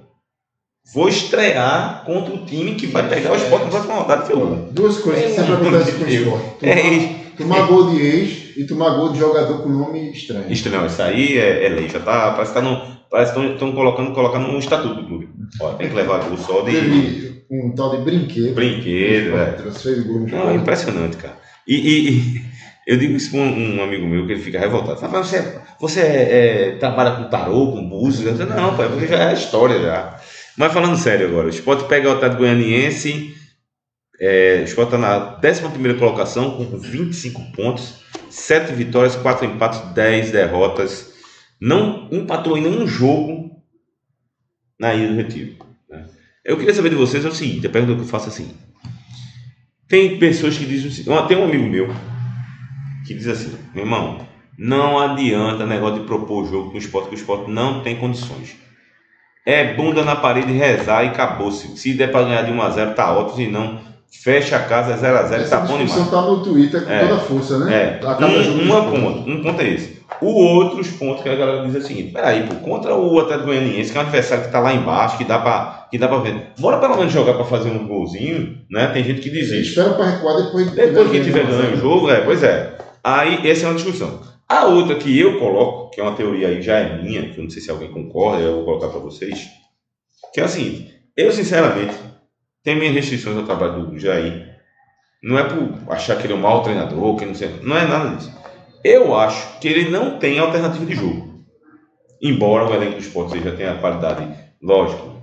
vou 0.94 1.08
estrear 1.08 2.04
contra 2.06 2.32
o 2.32 2.46
time 2.46 2.76
que 2.76 2.86
vai 2.86 3.08
pegar 3.08 3.32
o 3.32 3.36
Sport 3.36 3.64
na 3.64 3.70
próxima 3.70 3.94
rodada. 3.94 4.22
Foi 4.22 4.36
o 4.36 4.70
Duas 4.70 4.98
coisas 4.98 5.24
que 5.24 5.30
sempre 5.32 5.52
acontecem 5.54 5.94
com 5.94 6.04
o 6.04 6.08
esporte. 6.08 6.66
É 6.66 7.18
Tomar, 7.38 7.66
gol 7.68 7.90
de 7.90 8.02
ex 8.02 8.56
e 8.56 8.66
tomar 8.66 8.96
gol 8.96 9.12
de 9.12 9.18
jogador 9.20 9.62
com 9.62 9.68
nome 9.68 10.10
estranho. 10.10 10.46
Não, 10.72 10.86
isso 10.86 11.02
aí 11.02 11.38
é, 11.38 11.66
é 11.66 11.68
lei, 11.68 11.88
já 11.88 12.00
tá, 12.00 12.32
parece 12.32 12.52
que 12.52 12.58
tá 12.58 12.64
no, 12.64 12.82
parece 13.08 13.38
estão 13.38 13.72
colocando, 13.72 14.12
colocando 14.12 14.48
no 14.48 14.58
estatuto 14.58 15.02
do 15.02 15.06
clube. 15.06 15.28
Ó, 15.60 15.74
tem 15.74 15.88
que 15.88 15.94
levar 15.94 16.24
gol 16.24 16.36
só 16.36 16.62
de 16.62 17.37
um 17.50 17.74
tal 17.74 17.96
de 17.96 18.04
brinquedo. 18.04 18.54
brinquedo, 18.54 19.36
é. 19.36 19.70
Fez 19.72 20.02
gol 20.04 20.20
no 20.20 20.26
Não, 20.26 20.36
é 20.38 20.40
esporte. 20.40 20.56
impressionante, 20.60 21.16
cara. 21.16 21.38
E, 21.66 21.74
e- 21.76 22.08
e 22.10 22.44
Eu 22.86 22.96
digo 22.96 23.14
isso 23.14 23.30
para 23.30 23.40
um, 23.40 23.76
um 23.76 23.82
amigo 23.82 24.06
meu 24.06 24.26
que 24.26 24.32
ele 24.32 24.40
fica 24.42 24.58
revoltado. 24.58 24.98
Fala, 24.98 25.22
você, 25.22 25.60
você 25.78 26.00
é, 26.00 26.68
é, 26.68 26.76
trabalha 26.76 27.16
com 27.16 27.28
tarô, 27.28 27.72
com 27.72 27.86
búzios? 27.86 28.26
Eu 28.26 28.46
digo, 28.46 28.58
não, 28.58 28.74
pai, 28.76 28.88
porque 28.88 29.06
já 29.06 29.28
é 29.30 29.34
história 29.34 29.78
já. 29.78 30.18
Mas 30.56 30.72
falando 30.72 30.96
sério 30.96 31.28
agora, 31.28 31.46
o 31.48 31.50
Sport 31.50 31.86
pega 31.86 32.08
o 32.08 32.12
Atlético 32.12 32.40
Goianiense, 32.40 33.34
é, 34.18 34.60
o 34.62 34.64
Sport 34.64 34.86
está 34.94 34.98
na 34.98 35.38
11 35.44 35.94
colocação 35.98 36.56
com 36.56 36.78
25 36.78 37.52
pontos, 37.52 37.96
7 38.30 38.72
vitórias, 38.72 39.14
4 39.16 39.44
empates, 39.44 39.80
10 39.92 40.30
derrotas. 40.30 41.12
Não 41.60 42.08
empatou 42.10 42.56
em 42.56 42.62
nenhum 42.62 42.86
jogo 42.86 43.50
na 44.80 44.94
Ilha 44.94 45.08
do 45.08 45.14
Retiro. 45.16 45.56
Eu 46.48 46.56
queria 46.56 46.72
saber 46.72 46.88
de 46.88 46.94
vocês 46.94 47.22
é 47.26 47.28
o 47.28 47.34
seguinte: 47.34 47.66
a 47.66 47.70
pergunta 47.70 47.96
que 47.96 48.00
eu 48.00 48.06
faço 48.06 48.28
assim. 48.28 48.50
Tem 49.86 50.18
pessoas 50.18 50.56
que 50.56 50.64
dizem 50.64 51.04
tem 51.28 51.38
um 51.38 51.44
amigo 51.44 51.66
meu 51.66 51.94
que 53.06 53.14
diz 53.14 53.26
assim, 53.26 53.54
meu 53.74 53.84
irmão, 53.84 54.18
não 54.58 54.98
adianta 54.98 55.64
negócio 55.64 56.00
de 56.00 56.06
propor 56.06 56.46
jogo 56.46 56.70
com 56.70 56.76
o 56.76 56.78
esporte, 56.78 57.08
que 57.08 57.14
o 57.14 57.18
esporte 57.18 57.50
não 57.50 57.82
tem 57.82 57.96
condições. 57.96 58.56
É 59.46 59.74
bunda 59.74 60.04
na 60.04 60.16
parede, 60.16 60.52
rezar 60.52 61.04
e 61.04 61.08
acabou-se. 61.08 61.76
Se 61.78 61.94
der 61.94 62.10
para 62.10 62.24
ganhar 62.24 62.42
de 62.42 62.52
1 62.52 62.62
a 62.62 62.70
0 62.70 62.94
tá 62.94 63.12
ótimo, 63.12 63.36
se 63.36 63.46
não, 63.46 63.80
fecha 64.10 64.56
a 64.56 64.64
casa 64.64 64.96
0 64.96 65.18
a 65.18 65.22
0 65.22 65.48
tá 65.48 65.60
bom 65.60 65.78
demais. 65.78 66.10
tá 66.10 66.22
no 66.22 66.42
Twitter 66.42 66.84
com 66.84 66.90
é, 66.90 67.00
toda 67.00 67.14
a 67.14 67.24
força, 67.24 67.58
né? 67.58 68.00
É. 68.00 68.06
Um, 68.06 68.62
uma 68.62 68.90
ponto, 68.90 69.30
um 69.30 69.42
ponto 69.42 69.62
é 69.62 69.68
esse. 69.68 69.97
O 70.20 70.26
outro 70.26 70.82
ponto 70.94 71.22
que 71.22 71.28
a 71.28 71.36
galera 71.36 71.66
diz 71.66 71.74
é 71.74 71.78
o 71.78 71.82
seguinte: 71.82 72.12
peraí, 72.12 72.46
pô, 72.46 72.56
contra 72.56 72.94
o 72.94 73.18
Atlético 73.20 73.46
Goianiense, 73.46 73.92
que 73.92 73.98
é 73.98 74.00
um 74.00 74.04
adversário 74.04 74.42
que 74.42 74.48
está 74.48 74.58
lá 74.58 74.72
embaixo, 74.72 75.18
que 75.18 75.24
dá 75.24 75.38
para 75.38 75.86
que 75.90 75.98
dá 75.98 76.08
para 76.08 76.18
ver. 76.18 76.52
Bora 76.58 76.78
pelo 76.78 76.96
menos 76.96 77.12
jogar 77.12 77.34
para 77.34 77.44
fazer 77.44 77.70
um 77.70 77.86
golzinho, 77.86 78.58
né? 78.70 78.88
Tem 78.88 79.04
gente 79.04 79.20
que 79.20 79.30
desiste. 79.30 79.70
Espera 79.70 79.94
para 79.94 80.06
recuar 80.06 80.42
depois 80.42 80.70
Depois 80.70 81.10
que 81.10 81.22
tiver 81.22 81.46
ganho 81.46 81.74
o 81.74 81.76
jogo, 81.76 82.10
é, 82.10 82.20
pois 82.22 82.42
é. 82.42 82.76
Aí 83.04 83.48
essa 83.48 83.66
é 83.66 83.68
uma 83.68 83.74
discussão. 83.74 84.20
A 84.48 84.64
outra 84.64 84.96
que 84.96 85.18
eu 85.18 85.38
coloco, 85.38 85.90
que 85.90 86.00
é 86.00 86.02
uma 86.02 86.16
teoria 86.16 86.48
aí 86.48 86.62
já 86.62 86.78
é 86.78 87.00
minha, 87.00 87.28
que 87.28 87.38
eu 87.38 87.44
não 87.44 87.50
sei 87.50 87.60
se 87.60 87.70
alguém 87.70 87.92
concorda, 87.92 88.42
eu 88.42 88.56
vou 88.56 88.64
colocar 88.64 88.88
para 88.88 89.00
vocês, 89.00 89.48
que 90.32 90.40
é 90.40 90.44
o 90.44 90.48
seguinte: 90.48 90.94
eu 91.16 91.30
sinceramente 91.30 91.94
tenho 92.64 92.78
minhas 92.78 92.94
restrições 92.94 93.36
ao 93.36 93.44
trabalho 93.44 93.86
do 93.86 93.98
Jair. 93.98 94.48
Não 95.22 95.38
é 95.38 95.44
por 95.44 95.92
achar 95.92 96.16
que 96.16 96.26
ele 96.26 96.32
é 96.32 96.36
um 96.36 96.40
mau 96.40 96.62
treinador, 96.62 97.16
que 97.16 97.24
não 97.24 97.34
sei, 97.34 97.50
não 97.62 97.76
é 97.76 97.86
nada 97.86 98.16
disso. 98.16 98.37
Eu 98.84 99.16
acho 99.16 99.58
que 99.58 99.68
ele 99.68 99.90
não 99.90 100.18
tem 100.18 100.38
alternativa 100.38 100.86
de 100.86 100.94
jogo. 100.94 101.28
Embora 102.20 102.66
o 102.66 102.74
elenco 102.74 102.94
do 102.94 103.00
esporte 103.00 103.32
seja 103.32 103.52
tenha 103.52 103.76
qualidade, 103.76 104.28
lógico, 104.62 105.22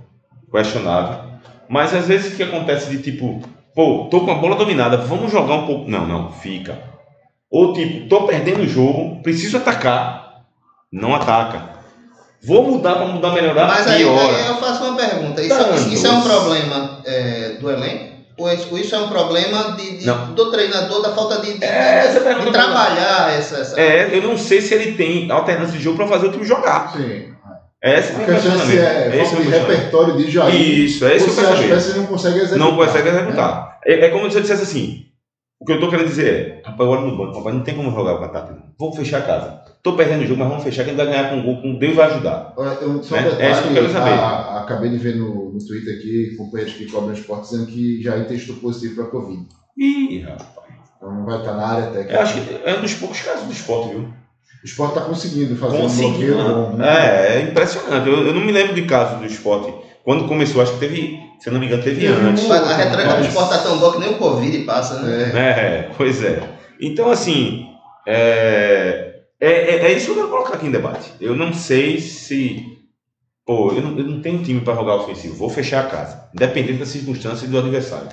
questionável. 0.50 1.26
Mas 1.68 1.94
às 1.94 2.06
vezes 2.06 2.32
o 2.32 2.36
que 2.36 2.42
acontece 2.42 2.90
de 2.90 3.02
tipo, 3.02 3.42
pô, 3.74 4.08
tô 4.10 4.20
com 4.20 4.30
a 4.30 4.36
bola 4.36 4.56
dominada, 4.56 4.96
vamos 4.96 5.30
jogar 5.30 5.54
um 5.54 5.66
pouco. 5.66 5.90
Não, 5.90 6.06
não, 6.06 6.32
fica. 6.32 6.78
Ou 7.50 7.72
tipo, 7.72 8.08
tô 8.08 8.26
perdendo 8.26 8.62
o 8.62 8.68
jogo, 8.68 9.22
preciso 9.22 9.58
atacar, 9.58 10.44
não 10.92 11.14
ataca. 11.14 11.76
Vou 12.42 12.62
mudar 12.70 12.96
para 12.96 13.06
mudar, 13.06 13.32
melhorar, 13.32 13.66
Mas 13.66 13.86
aí, 13.86 14.02
aí, 14.02 14.46
eu 14.46 14.56
faço 14.56 14.84
uma 14.84 14.96
pergunta. 14.96 15.42
Isso, 15.42 15.88
isso 15.88 16.06
é 16.06 16.10
um 16.10 16.22
problema 16.22 17.00
é, 17.04 17.48
do 17.58 17.70
elenco? 17.70 18.15
Ou 18.38 18.52
isso 18.52 18.94
é 18.94 18.98
um 18.98 19.08
problema 19.08 19.76
de, 19.76 19.98
de 19.98 20.04
do 20.04 20.50
treinador, 20.50 21.00
da 21.00 21.14
falta 21.14 21.40
de, 21.40 21.58
de, 21.58 21.64
é, 21.64 22.06
de, 22.06 22.44
de 22.44 22.52
trabalhar 22.52 23.32
essa, 23.32 23.58
essa, 23.58 23.80
É, 23.80 24.14
eu 24.14 24.22
não 24.22 24.36
sei 24.36 24.60
se 24.60 24.74
ele 24.74 24.92
tem 24.92 25.30
alternância 25.30 25.76
de 25.76 25.82
jogo 25.82 25.96
para 25.96 26.06
fazer 26.06 26.26
o 26.26 26.32
time 26.32 26.44
jogar. 26.44 26.92
Sim. 26.94 27.34
É 27.82 27.98
esse 27.98 28.12
a 28.12 28.24
questão 28.24 28.52
é, 28.52 28.74
é, 28.74 29.20
é 29.20 29.24
falta 29.24 29.42
de 29.42 29.48
repertório 29.48 30.16
de 30.16 30.30
Jair. 30.30 30.54
Isso, 30.54 31.06
é 31.06 31.16
isso 31.16 31.26
que 31.26 31.40
eu 31.40 31.46
quero 31.46 31.80
saber. 31.80 31.98
não 31.98 32.06
consegue 32.06 32.38
executar. 32.38 32.58
Não 32.58 32.76
consegue 32.76 33.08
executar. 33.08 33.78
É, 33.86 34.06
é 34.06 34.08
como 34.10 34.30
se 34.30 34.36
eu 34.36 34.42
dissesse 34.42 34.62
assim, 34.62 35.05
o 35.58 35.64
que 35.64 35.72
eu 35.72 35.76
estou 35.76 35.90
querendo 35.90 36.08
dizer 36.08 36.62
é, 36.64 36.68
rapaz, 36.68 36.88
olha 36.88 37.00
no 37.02 37.16
banco, 37.16 37.38
rapaz, 37.38 37.54
não 37.54 37.62
tem 37.62 37.74
como 37.74 37.90
jogar 37.90 38.18
com 38.18 38.24
a 38.24 38.28
Tati. 38.28 38.54
Vamos 38.78 38.96
fechar 38.96 39.18
a 39.18 39.22
casa. 39.22 39.62
Estou 39.76 39.96
perdendo 39.96 40.22
o 40.22 40.26
jogo, 40.26 40.40
mas 40.40 40.48
vamos 40.48 40.64
fechar, 40.64 40.84
que 40.84 40.90
a 40.90 40.92
gente 40.92 41.02
vai 41.02 41.06
ganhar 41.06 41.30
com 41.30 41.36
um 41.36 41.44
gol, 41.44 41.62
com 41.62 41.78
Deus 41.78 41.94
vai 41.94 42.10
ajudar. 42.10 42.54
Eu, 42.80 43.02
só 43.02 43.16
né? 43.16 43.36
é 43.38 43.50
isso 43.52 43.62
que 43.62 43.68
eu 43.68 43.74
quero 43.74 43.90
saber. 43.90 44.10
A, 44.10 44.60
acabei 44.60 44.90
de 44.90 44.98
ver 44.98 45.16
no, 45.16 45.52
no 45.52 45.58
Twitter 45.58 45.96
aqui, 45.96 46.36
companheiros 46.36 46.74
que 46.74 46.90
cobram 46.90 47.12
esporte, 47.12 47.50
dizendo 47.50 47.66
que 47.66 48.02
Jair 48.02 48.26
testou 48.26 48.56
positivo 48.56 48.96
para 48.96 49.10
Covid. 49.10 49.46
Ih, 49.78 50.20
rapaz. 50.20 50.66
Então 50.96 51.14
não 51.14 51.24
vai 51.24 51.38
estar 51.38 51.54
na 51.54 51.66
área 51.66 51.86
técnica. 51.90 52.12
Eu 52.14 52.20
acho 52.20 52.40
que 52.40 52.60
é 52.64 52.76
um 52.76 52.80
dos 52.82 52.94
poucos 52.94 53.20
casos 53.20 53.46
do 53.46 53.52
esporte, 53.52 53.90
viu? 53.90 54.00
O 54.00 54.66
esporte 54.66 54.98
está 54.98 55.08
conseguindo 55.08 55.56
fazer 55.56 55.78
conseguindo, 55.78 56.14
um 56.14 56.16
bloqueio 56.16 56.54
bom. 56.54 56.76
Né? 56.76 56.86
É, 56.88 57.36
é 57.36 57.42
impressionante. 57.42 58.08
Eu, 58.08 58.26
eu, 58.26 58.34
não 58.34 58.40
me 58.40 58.52
lembro 58.52 58.74
de 58.74 58.82
caso 58.82 59.18
do 59.18 59.26
esporte. 59.26 59.72
Quando 60.06 60.28
começou, 60.28 60.62
acho 60.62 60.74
que 60.74 60.78
teve, 60.78 61.18
se 61.40 61.48
eu 61.48 61.52
não 61.52 61.58
me 61.58 61.66
engano, 61.66 61.82
teve 61.82 62.06
antes. 62.06 62.48
A 62.48 62.76
retranca 62.76 63.16
do 63.16 63.26
esporte 63.26 63.52
está 63.52 63.64
tão 63.64 63.78
boa 63.78 63.92
que 63.92 63.98
nem 63.98 64.10
o 64.10 64.18
Covid 64.18 64.58
passa, 64.60 65.02
né? 65.02 65.32
É, 65.34 65.40
é 65.40 65.90
pois 65.96 66.22
é. 66.22 66.48
Então, 66.80 67.10
assim, 67.10 67.66
é, 68.06 69.22
é, 69.40 69.50
é, 69.50 69.86
é, 69.86 69.92
isso 69.92 70.06
que 70.06 70.12
eu 70.12 70.14
quero 70.14 70.28
colocar 70.28 70.54
aqui 70.54 70.66
em 70.68 70.70
debate. 70.70 71.10
Eu 71.20 71.34
não 71.34 71.52
sei 71.52 71.98
se. 71.98 72.64
Pô, 73.44 73.72
eu 73.72 73.82
não, 73.82 73.98
eu 73.98 74.04
não 74.04 74.22
tenho 74.22 74.44
time 74.44 74.60
para 74.60 74.76
jogar 74.76 74.94
ofensivo. 74.94 75.34
Vou 75.34 75.50
fechar 75.50 75.84
a 75.84 75.88
casa, 75.88 76.28
independente 76.32 76.78
da 76.78 76.86
circunstância 76.86 77.48
do 77.48 77.58
adversário. 77.58 78.08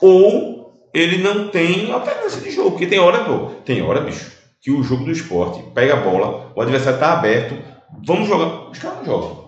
Ou 0.00 0.72
ele 0.94 1.18
não 1.18 1.48
tem 1.48 1.90
alternância 1.90 2.40
de 2.40 2.52
jogo, 2.52 2.70
porque 2.70 2.86
tem 2.86 3.00
hora, 3.00 3.24
pô, 3.24 3.46
tem 3.64 3.82
hora, 3.82 4.00
bicho 4.00 4.30
que 4.62 4.70
o 4.70 4.82
jogo 4.82 5.04
do 5.04 5.10
esporte 5.10 5.60
pega 5.74 5.94
a 5.94 6.00
bola, 6.00 6.52
o 6.54 6.62
adversário 6.62 6.94
está 6.94 7.14
aberto, 7.14 7.58
vamos 8.06 8.28
jogar. 8.28 8.70
Os 8.70 8.78
caras 8.78 8.98
não 8.98 9.04
jogam. 9.04 9.41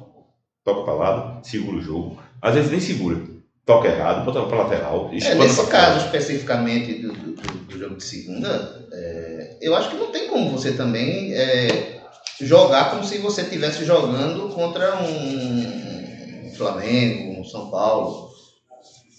Toca 0.64 0.83
para 0.83 0.94
lado, 0.94 1.46
segura 1.46 1.77
o 1.77 1.83
jogo. 1.83 2.22
Às 2.40 2.55
vezes 2.55 2.70
nem 2.70 2.81
segura. 2.81 3.22
Toca 3.66 3.88
errado, 3.88 4.24
bota 4.24 4.42
para 4.46 4.64
lateral. 4.64 5.11
É, 5.12 5.35
nesse 5.35 5.66
caso 5.66 6.07
especificamente 6.07 6.94
do, 7.00 7.12
do, 7.12 7.33
do, 7.33 7.79
jogo 7.79 7.96
de 7.96 8.05
segunda, 8.05 8.87
é, 8.92 9.59
eu 9.61 9.74
acho 9.74 9.90
que 9.90 9.96
não 9.96 10.11
tem 10.11 10.29
como 10.29 10.50
você 10.50 10.72
também 10.72 11.33
é, 11.33 12.00
jogar 12.40 12.90
como 12.90 13.05
se 13.05 13.18
você 13.18 13.42
estivesse 13.42 13.85
jogando 13.85 14.48
contra 14.55 15.03
um 15.03 16.50
Flamengo, 16.57 17.40
um 17.40 17.44
São 17.44 17.70
Paulo, 17.70 18.31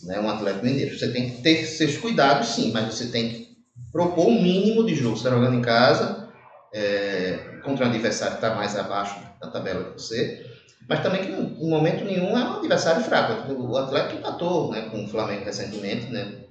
né, 0.04 0.20
um 0.20 0.30
Atlético 0.30 0.66
Mineiro. 0.66 0.98
Você 0.98 1.12
tem 1.12 1.30
que 1.30 1.42
ter 1.42 1.66
seus 1.66 1.98
cuidados, 1.98 2.50
sim, 2.50 2.72
mas 2.72 2.94
você 2.94 3.08
tem 3.08 3.30
que 3.30 3.58
propor 3.92 4.28
um 4.28 4.42
mínimo 4.42 4.86
de 4.86 4.96
jogo. 4.96 5.16
Você 5.16 5.28
está 5.28 5.36
jogando 5.36 5.58
em 5.58 5.62
casa, 5.62 6.30
é, 6.74 7.60
contra 7.64 7.86
um 7.86 7.90
adversário 7.90 8.38
que 8.38 8.46
está 8.46 8.56
mais 8.56 8.76
abaixo 8.76 9.20
da 9.42 9.50
tabela 9.50 9.86
que 9.86 10.02
você, 10.02 10.55
mas 10.88 11.02
também 11.02 11.22
que 11.22 11.32
em 11.32 11.70
momento 11.70 12.04
nenhum 12.04 12.38
é 12.38 12.44
um 12.44 12.58
adversário 12.58 13.04
fraco. 13.04 13.52
O 13.54 13.78
Atlético 13.78 14.20
empatou 14.20 14.72
né, 14.72 14.88
com 14.92 15.04
o 15.04 15.08
Flamengo 15.08 15.46
recentemente, 15.46 16.12
né? 16.12 16.46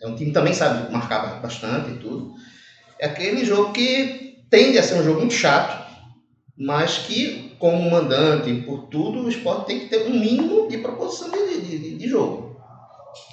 É 0.00 0.06
um 0.06 0.14
time 0.14 0.26
que 0.26 0.34
também 0.34 0.52
sabe 0.52 0.92
marcar 0.92 1.40
bastante 1.40 1.90
e 1.90 1.96
tudo. 1.96 2.32
É 2.98 3.06
aquele 3.06 3.44
jogo 3.44 3.72
que 3.72 4.44
tende 4.50 4.78
a 4.78 4.82
ser 4.82 4.94
um 4.94 5.04
jogo 5.04 5.20
muito 5.20 5.34
chato, 5.34 5.86
mas 6.56 6.98
que, 6.98 7.56
como 7.58 7.90
mandante, 7.90 8.52
por 8.66 8.84
tudo, 8.84 9.24
o 9.24 9.28
esporte 9.28 9.66
tem 9.66 9.80
que 9.80 9.86
ter 9.86 10.06
um 10.06 10.10
mínimo 10.10 10.68
de 10.68 10.78
proposição 10.78 11.30
de, 11.30 11.60
de, 11.60 11.96
de 11.96 12.08
jogo. 12.08 12.48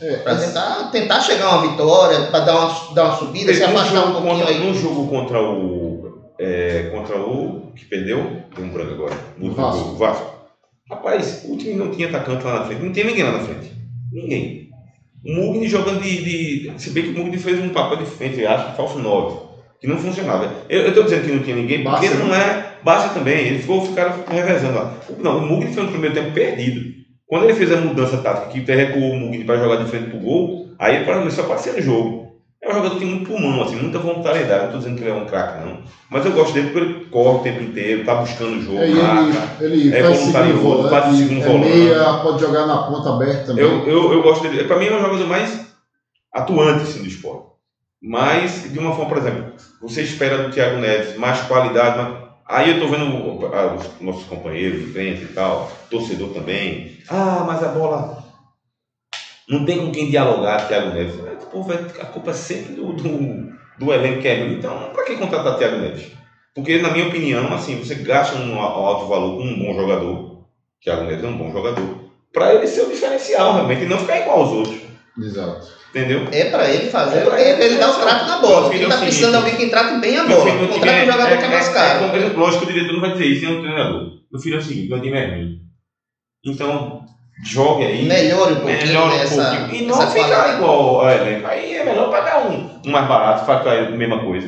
É, 0.02 0.18
para 0.18 0.36
tentar, 0.36 0.92
tentar 0.92 1.20
chegar 1.22 1.46
a 1.46 1.58
uma 1.58 1.72
vitória, 1.72 2.28
para 2.28 2.40
dar 2.40 2.58
uma, 2.58 2.94
dar 2.94 3.04
uma 3.06 3.18
subida, 3.18 3.54
se 3.54 3.64
afastar 3.64 4.08
um 4.08 4.14
pouquinho 4.14 4.40
contra, 4.40 4.50
aí. 4.50 4.68
No 4.68 4.74
jogo 4.74 5.08
contra 5.08 5.42
o. 5.42 6.32
É, 6.40 6.90
contra 6.94 7.18
o. 7.18 7.72
que 7.76 7.86
perdeu? 7.86 8.44
Tem 8.56 8.66
um 8.66 8.70
branco 8.70 8.94
agora. 8.94 9.18
O 9.40 9.52
Vasco. 9.52 9.90
o 9.90 9.96
Vasco. 9.98 10.35
Rapaz, 10.90 11.44
o 11.50 11.58
time 11.58 11.74
não 11.74 11.90
tinha 11.90 12.08
atacante 12.08 12.44
lá 12.44 12.60
na 12.60 12.66
frente. 12.66 12.84
Não 12.84 12.92
tinha 12.92 13.06
ninguém 13.06 13.24
lá 13.24 13.32
na 13.32 13.40
frente. 13.40 13.72
Ninguém. 14.12 14.70
O 15.26 15.34
Mugni 15.34 15.68
jogando 15.68 16.02
de, 16.02 16.70
de. 16.70 16.72
Se 16.78 16.92
bem 16.92 17.04
que 17.04 17.10
o 17.10 17.24
Mugni 17.24 17.40
fez 17.40 17.60
um 17.60 17.70
papel 17.70 17.98
de 17.98 18.06
frente, 18.06 18.46
acho 18.46 18.76
falso 18.76 19.00
9. 19.00 19.46
Que 19.82 19.88
não 19.88 19.98
funcionava. 19.98 20.54
Eu 20.70 20.88
estou 20.88 21.04
dizendo 21.04 21.26
que 21.26 21.32
não 21.32 21.44
tinha 21.44 21.56
ninguém, 21.56 21.84
porque 21.84 22.08
Basta, 22.08 22.24
não 22.24 22.36
é. 22.36 22.74
Basta 22.84 23.10
também. 23.16 23.48
Ele 23.48 23.60
ficou, 23.60 23.84
ficaram 23.84 24.24
revezando 24.28 24.76
lá. 24.76 24.94
Não, 25.18 25.40
o 25.40 25.48
Mugni 25.48 25.74
foi 25.74 25.84
no 25.84 25.90
primeiro 25.90 26.14
tempo 26.14 26.32
perdido. 26.34 26.94
Quando 27.28 27.46
ele 27.46 27.56
fez 27.56 27.72
a 27.72 27.78
mudança 27.78 28.18
tática, 28.18 28.48
que 28.48 28.72
recuou 28.72 29.12
o 29.12 29.20
Mugni 29.20 29.44
para 29.44 29.58
jogar 29.58 29.84
de 29.84 29.90
frente 29.90 30.12
pro 30.12 30.20
gol, 30.20 30.70
aí 30.78 30.98
ele 30.98 31.06
começou 31.06 31.44
a 31.44 31.48
aparecer 31.48 31.74
no 31.74 31.82
jogo. 31.82 32.25
É 32.66 32.72
um 32.72 32.74
jogador 32.74 32.96
que 32.96 33.00
tem 33.00 33.08
muito 33.08 33.28
pulmão, 33.30 33.62
assim, 33.62 33.76
muita 33.76 34.00
voluntariedade. 34.00 34.60
Não 34.62 34.66
estou 34.66 34.80
dizendo 34.80 34.98
que 34.98 35.04
ele 35.04 35.12
é 35.12 35.14
um 35.14 35.26
craque, 35.28 35.64
não. 35.64 35.84
Mas 36.10 36.26
eu 36.26 36.32
gosto 36.32 36.52
dele 36.52 36.72
porque 36.72 36.80
ele 36.80 37.06
corre 37.06 37.38
o 37.38 37.44
tempo 37.44 37.62
inteiro, 37.62 38.00
está 38.00 38.16
buscando 38.16 38.58
o 38.58 38.62
jogo, 38.62 38.80
é, 38.80 38.88
marca, 38.88 39.64
ele, 39.64 39.82
ele 39.88 39.96
é 39.96 40.02
voluntarioso, 40.02 40.90
faz 40.90 41.14
o 41.14 41.18
segundo 41.18 41.44
é 41.44 41.46
volante. 41.46 41.70
Meia, 41.70 42.14
pode 42.24 42.42
jogar 42.42 42.66
na 42.66 42.78
ponta 42.78 43.10
aberta 43.12 43.46
também. 43.46 43.64
Eu, 43.64 43.86
eu, 43.88 44.14
eu 44.14 44.24
gosto 44.24 44.42
dele. 44.42 44.64
Para 44.64 44.80
mim 44.80 44.88
é 44.88 44.96
um 44.96 45.00
jogador 45.00 45.28
mais 45.28 45.62
atuante 46.34 46.82
assim, 46.82 47.02
do 47.04 47.08
esporte. 47.08 47.46
Mas, 48.02 48.74
de 48.74 48.80
uma 48.80 48.94
forma, 48.94 49.10
por 49.10 49.18
exemplo, 49.20 49.54
você 49.80 50.02
espera 50.02 50.40
do 50.40 50.52
Thiago 50.52 50.80
Neves 50.80 51.16
mais 51.18 51.42
qualidade, 51.42 51.98
mais 51.98 52.26
Aí 52.48 52.70
eu 52.70 52.80
tô 52.80 52.88
vendo 52.88 53.40
os 53.76 54.02
nossos 54.02 54.24
companheiros 54.26 54.80
de 54.80 54.92
frente 54.92 55.24
e 55.24 55.28
tal, 55.28 55.68
torcedor 55.90 56.30
também. 56.30 57.00
Ah, 57.10 57.44
mas 57.46 57.64
a 57.64 57.70
bola. 57.70 58.24
Não 59.50 59.64
tem 59.66 59.78
com 59.78 59.92
quem 59.92 60.10
dialogar, 60.10 60.68
Thiago 60.68 60.90
Neves. 60.94 61.16
Pô, 61.52 61.66
a 62.02 62.06
culpa 62.06 62.32
é 62.32 62.34
sempre 62.34 62.74
do, 62.74 62.94
do, 62.94 63.54
do 63.78 63.94
elenco 63.94 64.22
que 64.22 64.28
é 64.28 64.40
ruim. 64.40 64.54
Então, 64.56 64.90
para 64.94 65.04
que 65.06 65.16
contratar 65.18 65.58
Thiago 65.58 65.78
Neves? 65.78 66.12
Porque, 66.54 66.80
na 66.80 66.90
minha 66.90 67.08
opinião, 67.08 67.54
assim, 67.54 67.76
você 67.78 67.96
gasta 67.96 68.36
um 68.38 68.60
alto 68.60 69.06
valor 69.08 69.38
com 69.38 69.44
um 69.44 69.58
bom 69.60 69.74
jogador. 69.80 70.46
Thiago 70.84 71.04
Neves 71.04 71.24
é 71.24 71.28
um 71.28 71.38
bom 71.38 71.52
jogador. 71.52 72.06
Para 72.34 72.56
ele 72.56 72.68
ser 72.68 72.82
o 72.82 72.90
diferencial, 72.90 73.54
realmente, 73.54 73.84
e 73.84 73.88
não 73.88 74.00
ficar 74.00 74.20
igual 74.20 74.40
aos 74.42 74.52
outros. 74.52 74.78
Exato. 75.18 75.68
Entendeu? 75.90 76.28
É 76.32 76.46
pra 76.50 76.70
ele 76.70 76.90
fazer, 76.90 77.20
É 77.20 77.22
pra 77.22 77.40
é 77.40 77.48
ele 77.50 77.56
pra 77.56 77.66
ele 77.66 77.78
dar 77.78 77.90
o 77.90 77.94
fazer. 77.94 78.06
trato 78.06 78.26
na 78.28 78.38
bola. 78.40 78.70
filho, 78.70 78.82
Ele 78.84 78.90
tá 78.90 78.96
é 78.96 78.98
o 78.98 79.02
precisando 79.02 79.32
seguinte, 79.32 79.50
de 79.50 79.54
alguém 79.54 79.66
que 79.66 79.72
trate 79.72 80.00
bem 80.02 80.18
a 80.18 80.24
bola. 80.26 80.44
filho, 80.52 80.68
Contrata 80.68 81.02
um 81.04 81.06
jogador 81.12 81.38
que 81.38 81.44
é 81.46 81.48
mais 81.48 81.70
caro. 81.70 82.06
é, 82.06 82.20
lógico 82.36 82.66
que 82.66 82.72
o 82.72 82.74
diretor 82.74 82.94
não 82.94 83.02
vai 83.02 83.12
dizer 83.14 83.26
isso, 83.26 83.46
é 83.46 83.50
um 83.50 83.62
treinador. 83.62 84.02
Meu 84.32 84.42
filho 84.42 84.56
é 84.56 84.58
o 84.58 84.62
seguinte, 84.62 84.90
meu 84.90 85.02
time 85.02 85.18
é 85.18 85.30
ruim. 85.30 85.60
Então, 86.46 87.06
jogue 87.44 87.86
aí. 87.86 88.06
Melhore 88.08 88.54
um 88.54 88.56
pouquinho 88.58 88.88
melhora 88.88 89.14
um 89.14 89.18
essa, 89.20 89.44
pouquinho. 89.46 89.84
E 89.84 89.86
não 89.88 89.96
ficar 89.96 90.14
qualidade. 90.14 90.54
igual 90.58 91.00
ao 91.02 91.10
elenco. 91.10 91.48
Aí 91.48 91.74
é 91.76 91.86
melhor 91.86 92.10
pagar 92.10 92.48
um, 92.50 92.70
um 92.86 92.92
mais 92.92 93.08
barato, 93.08 93.46
fazer 93.46 93.70
a 93.70 93.92
mesma 93.92 94.20
coisa. 94.24 94.48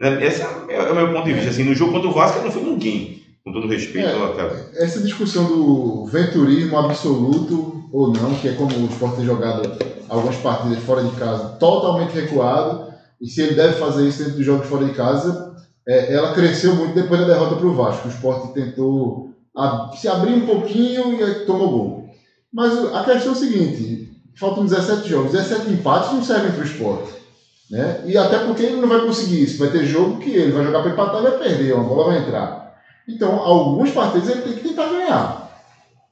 Né? 0.00 0.24
Esse 0.24 0.42
é, 0.42 0.74
é 0.76 0.90
o 0.90 0.94
meu 0.94 1.12
ponto 1.12 1.24
de 1.24 1.32
vista. 1.34 1.50
Assim, 1.50 1.64
no 1.64 1.74
jogo 1.74 1.92
contra 1.92 2.08
o 2.08 2.12
Vasco, 2.12 2.38
eu 2.38 2.44
não 2.44 2.50
fui 2.52 2.62
ninguém. 2.62 3.20
Com 3.44 3.52
todo 3.52 3.68
respeito. 3.68 4.06
É. 4.08 4.12
aquela- 4.12 4.70
Essa 4.76 5.00
discussão 5.00 5.44
do 5.46 6.04
venturismo 6.06 6.78
absoluto 6.78 7.84
ou 7.92 8.08
não, 8.12 8.34
que 8.34 8.48
é 8.48 8.52
como 8.52 8.74
o 8.76 8.86
Sport 8.86 9.16
tem 9.16 9.24
jogado 9.24 9.72
algumas 10.08 10.36
partidas 10.36 10.78
fora 10.84 11.02
de 11.02 11.10
casa 11.16 11.56
totalmente 11.58 12.12
recuado, 12.12 12.90
e 13.20 13.26
se 13.26 13.40
ele 13.42 13.54
deve 13.54 13.74
fazer 13.74 14.06
isso 14.06 14.18
dentro 14.22 14.36
dos 14.36 14.46
jogos 14.46 14.66
fora 14.66 14.84
de 14.84 14.92
casa, 14.92 15.54
é, 15.88 16.12
ela 16.14 16.32
cresceu 16.34 16.74
muito 16.74 16.94
depois 16.94 17.20
da 17.20 17.26
derrota 17.26 17.56
para 17.56 17.66
o 17.66 17.74
Vasco. 17.74 18.08
O 18.08 18.10
Sport 18.10 18.52
tentou 18.52 19.30
a- 19.56 19.90
se 19.96 20.06
abrir 20.08 20.34
um 20.34 20.46
pouquinho 20.46 21.14
e 21.18 21.22
aí 21.22 21.34
tomou 21.46 21.68
gol. 21.70 21.99
Mas 22.52 22.72
a 22.94 23.04
questão 23.04 23.32
é 23.32 23.36
o 23.36 23.38
seguinte: 23.38 24.10
faltam 24.36 24.64
17 24.64 25.08
jogos, 25.08 25.32
17 25.32 25.70
empates 25.70 26.12
não 26.12 26.22
servem 26.22 26.52
para 26.52 26.62
o 26.62 26.66
Sport. 26.66 27.10
Né? 27.70 28.02
E 28.06 28.18
até 28.18 28.38
porque 28.40 28.64
ele 28.64 28.80
não 28.80 28.88
vai 28.88 29.00
conseguir 29.00 29.44
isso. 29.44 29.58
Vai 29.58 29.70
ter 29.70 29.84
jogo 29.84 30.18
que 30.18 30.30
ele 30.30 30.50
vai 30.50 30.64
jogar 30.64 30.82
para 30.82 30.90
empatar 30.90 31.20
e 31.20 31.22
vai 31.22 31.38
perder, 31.38 31.74
uma 31.74 31.84
bola 31.84 32.12
vai 32.12 32.18
entrar. 32.18 32.74
Então, 33.08 33.38
alguns 33.40 33.92
partidos 33.92 34.28
ele 34.28 34.42
tem 34.42 34.54
que 34.54 34.68
tentar 34.68 34.88
ganhar. 34.88 35.50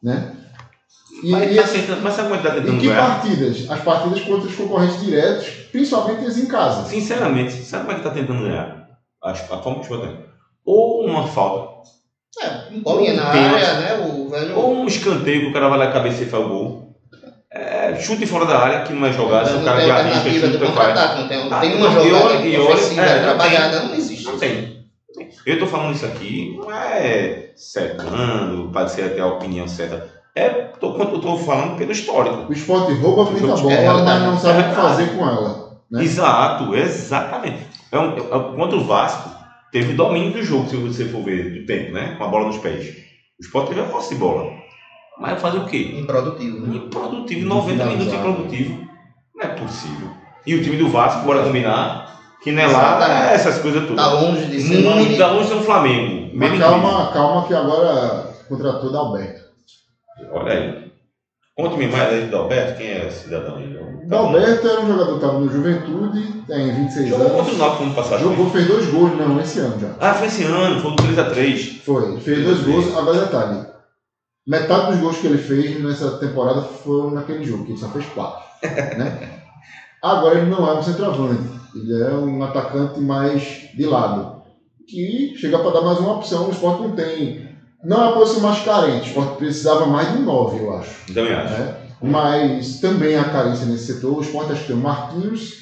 Né? 0.02 0.36
E, 1.22 1.32
Mas, 1.32 1.50
e, 1.50 1.56
tá 1.56 1.66
tentando, 1.66 2.02
mas 2.02 2.14
sabe 2.14 2.28
como 2.28 2.40
ele 2.40 2.48
tá 2.48 2.56
e 2.56 2.60
tentando 2.60 2.80
que 2.80 2.86
ganhar? 2.86 3.06
partidas? 3.06 3.70
As 3.70 3.80
partidas 3.80 4.20
contra 4.20 4.48
os 4.48 4.54
concorrentes 4.54 5.00
diretos, 5.00 5.48
principalmente 5.72 6.24
as 6.26 6.38
em 6.38 6.46
casa. 6.46 6.88
Sinceramente, 6.88 7.52
sabe 7.64 7.86
como 7.86 7.96
é 7.96 8.00
que 8.00 8.08
tá 8.08 8.14
tentando 8.14 8.42
ganhar? 8.42 8.88
A, 9.22 9.30
a 9.32 9.34
forma 9.34 9.80
que 9.80 9.88
tem. 9.88 10.24
Ou 10.64 11.06
uma 11.06 11.26
falta, 11.26 11.90
É, 12.42 12.72
um 12.72 12.80
bolinha 12.80 13.14
na 13.14 13.30
Pênalti. 13.30 13.64
área, 13.64 13.74
né? 13.80 14.06
O 14.06 14.28
velho. 14.28 14.56
ou 14.56 14.74
um 14.76 14.86
escanteio 14.86 15.40
que 15.42 15.46
o 15.48 15.52
cara 15.52 15.68
vai 15.68 15.78
lá 15.78 15.92
cabeça 15.92 16.22
e 16.22 16.26
faz 16.26 16.44
o 16.44 16.48
gol. 16.48 16.88
É, 17.50 17.94
chute 17.96 18.26
fora 18.26 18.44
da 18.44 18.58
área, 18.58 18.82
que 18.82 18.92
não 18.92 19.06
é 19.06 19.12
jogada, 19.12 19.46
se 19.46 19.52
não 19.54 19.62
o 19.62 19.64
cara 19.64 19.78
tem 19.78 19.88
já 19.88 19.96
arrisca, 19.96 20.46
chuta, 20.46 20.58
faz. 20.58 20.70
contra-ataque, 20.70 21.20
não 21.22 21.28
tem, 21.28 21.48
Ah, 21.50 21.60
tem 21.60 21.74
uma 21.74 21.88
e 21.88 21.92
jogada 21.92 22.34
e 22.46 22.58
ofensiva 22.58 23.02
é, 23.02 23.22
trabalhada, 23.22 23.82
não 23.84 23.94
existe. 23.94 24.24
Não 24.24 24.38
tem. 24.38 24.78
Eu 25.46 25.58
tô 25.58 25.66
falando 25.66 25.94
isso 25.94 26.04
aqui, 26.06 26.54
não 26.58 26.70
é 26.70 27.48
cercando, 27.56 28.70
pode 28.70 28.90
ser 28.92 29.04
até 29.06 29.20
a 29.20 29.26
opinião 29.26 29.66
certa. 29.66 30.06
É, 30.36 30.48
tô, 30.78 30.94
eu 30.96 31.20
tô 31.20 31.36
falando 31.38 31.76
pelo 31.76 31.90
histórico. 31.90 32.46
O 32.48 32.52
esporte 32.52 32.92
rouba 32.92 33.24
muita 33.30 33.46
bola, 33.46 33.68
realidade. 33.70 34.02
mas 34.04 34.22
não 34.22 34.38
sabe 34.38 34.60
o 34.60 34.64
que 34.64 34.70
É 34.70 34.74
fazer 34.74 35.06
com 35.16 35.26
ela. 35.26 35.68
Né? 35.90 36.04
Exato, 36.04 36.76
exatamente. 36.76 37.66
É 37.90 37.98
um, 37.98 38.16
é- 38.16 38.54
contra 38.56 38.76
o 38.76 38.84
Vasco, 38.84 39.30
teve 39.72 39.94
domínio 39.94 40.32
do 40.32 40.42
jogo, 40.42 40.68
se 40.68 40.76
você 40.76 41.04
for 41.04 41.22
ver, 41.22 41.60
do 41.60 41.66
tempo, 41.66 41.92
né? 41.92 42.14
Com 42.16 42.24
a 42.24 42.28
bola 42.28 42.46
nos 42.46 42.58
pés. 42.58 42.88
O 43.38 43.42
Sport 43.42 43.68
teve 43.68 43.80
a 43.80 43.84
posse 43.84 44.14
de 44.14 44.20
bola. 44.20 44.50
Mas 45.18 45.40
fazer 45.40 45.58
o 45.58 45.66
quê? 45.66 45.94
Improdutivo, 45.98 46.66
né? 46.66 46.76
Improdutivo, 46.76 47.46
Não 47.46 47.56
90 47.56 47.84
minutos 47.86 48.12
improdutivo. 48.12 48.88
Não 49.34 49.42
é 49.42 49.48
possível. 49.48 50.10
E 50.46 50.54
o 50.54 50.62
time 50.62 50.76
do 50.76 50.88
Vasco, 50.88 51.24
bora 51.24 51.42
combinar, 51.42 52.18
que 52.42 52.52
não 52.52 52.62
é 52.62 52.66
lá, 52.66 53.30
é 53.30 53.34
essas 53.34 53.58
coisas 53.58 53.86
todas. 53.86 54.04
Tá 54.04 54.12
longe 54.12 54.46
de 54.46 54.60
ser 54.60 54.74
Muito 54.74 55.18
longe 55.20 55.42
de 55.42 55.48
ser 55.48 55.54
um 55.54 55.62
Flamengo. 55.62 56.30
Mas 56.34 56.58
calma, 56.58 57.12
calma 57.12 57.46
que 57.46 57.54
agora 57.54 58.34
contratou 58.48 58.92
Dalberto. 58.92 59.40
incrível. 60.16 60.34
Olha 60.40 60.52
aí. 60.52 60.87
Conte-me 61.58 61.88
mais 61.88 62.12
aí 62.12 62.26
do 62.26 62.36
Alberto, 62.36 62.78
quem 62.78 62.86
é 62.86 63.08
esse 63.08 63.24
cidadão 63.24 63.56
aí? 63.56 63.76
Dalberto 64.06 64.68
é 64.68 64.80
um 64.80 64.86
jogador 64.86 65.08
que 65.08 65.14
estava 65.16 65.40
no 65.40 65.50
Juventude, 65.50 66.42
tem 66.46 66.72
26 66.72 67.08
Jogou 67.08 67.30
contra 67.30 67.36
o 67.36 67.46
anos. 67.46 67.58
Náutico 67.58 67.82
ano 67.82 67.94
passado. 67.94 68.22
Jogou, 68.22 68.50
fez 68.50 68.66
dois 68.68 68.86
gols, 68.86 69.16
não, 69.18 69.40
esse 69.40 69.58
ano 69.58 69.80
já. 69.80 69.88
Ah, 69.98 70.14
foi 70.14 70.28
esse 70.28 70.44
ano, 70.44 70.80
foi 70.80 70.92
do 70.92 71.02
3x3. 71.02 71.80
Foi, 71.80 72.20
fez 72.20 72.44
dois 72.44 72.60
gols. 72.62 72.96
Agora 72.96 73.18
detalhe, 73.18 73.66
metade 74.46 74.92
dos 74.92 75.00
gols 75.00 75.18
que 75.18 75.26
ele 75.26 75.38
fez 75.38 75.82
nessa 75.82 76.12
temporada 76.18 76.60
foram 76.60 77.10
naquele 77.10 77.42
jogo, 77.44 77.64
que 77.64 77.72
ele 77.72 77.80
só 77.80 77.88
fez 77.88 78.06
quatro. 78.06 78.40
né? 78.96 79.40
Agora 80.00 80.38
ele 80.38 80.48
não 80.48 80.64
é 80.64 80.78
um 80.78 80.82
centroavante, 80.82 81.42
ele 81.74 82.00
é 82.00 82.14
um 82.14 82.40
atacante 82.40 83.00
mais 83.00 83.68
de 83.74 83.84
lado, 83.84 84.42
que 84.86 85.34
chega 85.36 85.58
para 85.58 85.72
dar 85.72 85.80
mais 85.80 85.98
uma 85.98 86.14
opção. 86.14 86.46
O 86.46 86.52
Sport 86.52 86.80
não 86.82 86.92
tem, 86.92 87.47
não 87.84 88.04
é 88.04 88.08
a 88.08 88.12
posição 88.12 88.42
mais 88.42 88.60
carente, 88.64 89.06
o 89.06 89.08
Sport 89.08 89.36
precisava 89.38 89.86
mais 89.86 90.12
de 90.12 90.18
nove, 90.18 90.58
eu 90.58 90.74
acho. 90.74 91.12
Também 91.12 91.32
acho. 91.32 91.54
né? 91.54 91.76
Mas 92.02 92.80
também 92.80 93.16
há 93.16 93.24
carência 93.24 93.66
nesse 93.66 93.92
setor. 93.92 94.18
O 94.18 94.20
Sport 94.20 94.50
acho 94.50 94.62
que 94.62 94.66
tem 94.68 94.76
o 94.76 94.80
Marquinhos, 94.80 95.54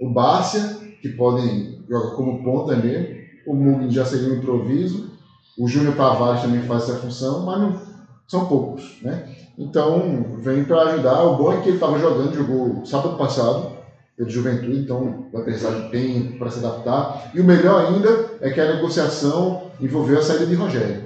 o 0.00 0.10
Bárcia, 0.10 0.78
que 1.00 1.10
podem 1.10 1.82
jogar 1.88 2.16
como 2.16 2.42
ponta 2.42 2.76
mesmo. 2.76 3.14
O 3.46 3.54
Mugni 3.54 3.90
já 3.90 4.04
seria 4.04 4.32
um 4.32 4.36
improviso. 4.36 5.10
O 5.58 5.68
Júnior 5.68 5.94
Tavares 5.94 6.42
também 6.42 6.62
faz 6.62 6.84
essa 6.84 6.98
função, 6.98 7.44
mas 7.44 7.60
não, 7.60 7.80
são 8.26 8.46
poucos. 8.46 8.98
Né? 9.02 9.28
Então, 9.58 10.36
vem 10.38 10.64
para 10.64 10.82
ajudar. 10.82 11.22
O 11.22 11.36
bom 11.36 11.52
é 11.52 11.60
que 11.60 11.68
ele 11.68 11.76
estava 11.76 11.98
jogando, 11.98 12.34
jogou 12.34 12.84
sábado 12.86 13.16
passado, 13.16 13.74
pelo 14.16 14.30
Juventude, 14.30 14.78
então 14.78 15.26
vai 15.32 15.42
precisar 15.42 15.70
de 15.70 15.90
tempo 15.90 16.38
para 16.38 16.50
se 16.50 16.64
adaptar. 16.64 17.30
E 17.34 17.40
o 17.40 17.44
melhor 17.44 17.86
ainda 17.86 18.30
é 18.40 18.50
que 18.50 18.60
a 18.60 18.74
negociação 18.74 19.70
envolveu 19.80 20.18
a 20.18 20.22
saída 20.22 20.46
de 20.46 20.54
Rogério. 20.54 21.03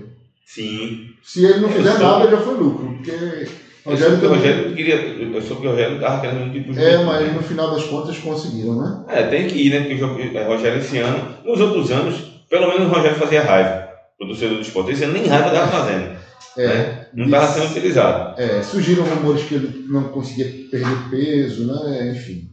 Sim. 0.54 1.10
Se 1.22 1.44
ele 1.44 1.60
não 1.60 1.68
fizer 1.68 1.98
nada, 1.98 2.30
já 2.30 2.38
foi 2.38 2.54
lucro, 2.54 2.94
porque 2.94 3.10
Eu 3.10 3.96
soube 3.96 4.16
que 4.16 4.26
o 4.26 4.28
também- 4.28 4.28
Rogério 4.38 4.74
queria. 4.74 4.94
Eu 4.96 5.42
soube 5.42 5.60
que 5.60 5.66
o 5.66 5.70
Rogério 5.70 5.94
estava 5.96 6.20
querendo 6.22 6.56
ir 6.56 6.64
pro 6.64 6.78
É, 6.80 7.04
mas 7.04 7.34
no 7.34 7.42
final 7.42 7.70
das 7.70 7.84
contas 7.84 8.16
conseguiram, 8.18 8.80
né? 8.80 9.04
É, 9.08 9.22
tem 9.24 9.46
que 9.46 9.56
ir, 9.66 9.70
né? 9.70 9.80
Porque 9.80 10.02
o 10.02 10.38
é, 10.38 10.44
Rogério 10.46 10.78
esse 10.78 10.96
ano, 10.98 11.36
nos 11.44 11.60
outros 11.60 11.90
anos, 11.90 12.14
pelo 12.48 12.66
menos 12.68 12.86
o 12.86 12.94
Rogério 12.94 13.18
fazia 13.18 13.42
raiva 13.42 13.88
pro 14.16 14.26
torcedor 14.28 14.56
do 14.56 14.62
esporte. 14.62 14.92
Esse 14.92 15.04
ano 15.04 15.12
nem 15.12 15.26
raiva 15.26 15.48
estava 15.48 15.68
fazendo. 15.70 16.16
É, 16.56 16.66
né? 16.66 17.06
Não 17.12 17.26
estava 17.26 17.46
sendo 17.46 17.70
utilizado. 17.70 18.40
é, 18.40 18.62
surgiram 18.62 19.04
rumores 19.04 19.42
que 19.44 19.54
ele 19.54 19.84
não 19.88 20.04
conseguia 20.04 20.46
perder 20.70 21.10
peso, 21.10 21.66
né? 21.66 22.10
Enfim, 22.10 22.48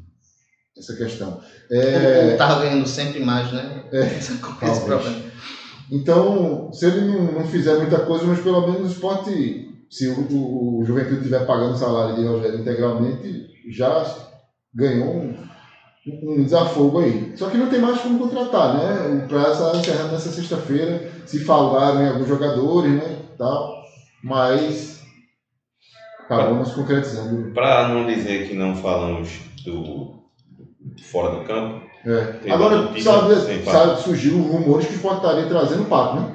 essa 0.78 0.94
questão. 0.96 1.40
É, 1.72 2.30
Ou 2.32 2.38
tava 2.38 2.62
ganhando 2.62 2.86
sempre 2.86 3.22
mais, 3.22 3.52
né? 3.54 3.84
É, 3.92 4.02
Esse 4.20 4.38
problema. 4.86 5.16
Então, 5.92 6.72
se 6.72 6.86
ele 6.86 7.02
não, 7.06 7.32
não 7.32 7.48
fizer 7.48 7.78
muita 7.78 8.00
coisa, 8.00 8.26
mas 8.26 8.40
pelo 8.40 8.62
menos 8.68 8.90
o 8.90 8.92
esporte, 8.92 9.70
se 9.90 10.08
o, 10.08 10.28
o, 10.32 10.80
o 10.80 10.86
Juventude 10.86 11.18
estiver 11.18 11.46
pagando 11.46 11.74
o 11.74 11.78
salário 11.78 12.16
de 12.16 12.26
Rogério 12.26 12.60
integralmente, 12.60 13.48
já 13.70 14.04
ganhou 14.74 15.16
um, 15.16 15.38
um 16.24 16.44
desafogo 16.44 17.00
aí. 17.00 17.34
Só 17.36 17.50
que 17.50 17.58
não 17.58 17.70
tem 17.70 17.80
mais 17.80 18.00
como 18.02 18.20
contratar, 18.20 18.76
né? 18.76 19.24
O 19.24 19.28
prazo 19.28 19.66
está 19.66 19.78
encerrando 19.78 20.12
nessa 20.12 20.32
sexta-feira, 20.32 21.12
se 21.26 21.40
falaram 21.40 22.02
em 22.02 22.10
alguns 22.10 22.28
jogadores, 22.28 22.92
né? 22.92 23.20
Tal, 23.38 23.76
mas 24.24 24.96
não 26.30 26.66
se 26.66 26.74
concretizando. 26.74 27.54
Para 27.54 27.90
não 27.90 28.08
dizer 28.08 28.48
que 28.48 28.56
não 28.56 28.76
falamos 28.76 29.40
do 29.64 30.25
fora 31.12 31.32
do 31.36 31.44
campo, 31.46 31.82
É. 32.06 32.52
Agora, 32.52 32.90
sabe, 33.00 33.34
sabe, 33.66 34.02
surgiu 34.02 34.38
rumores 34.38 34.86
que 34.88 34.94
o 34.94 34.96
Sport 34.98 35.18
estaria 35.18 35.46
trazendo 35.48 35.82
o 35.84 35.86
Pato, 35.86 36.16
né? 36.20 36.32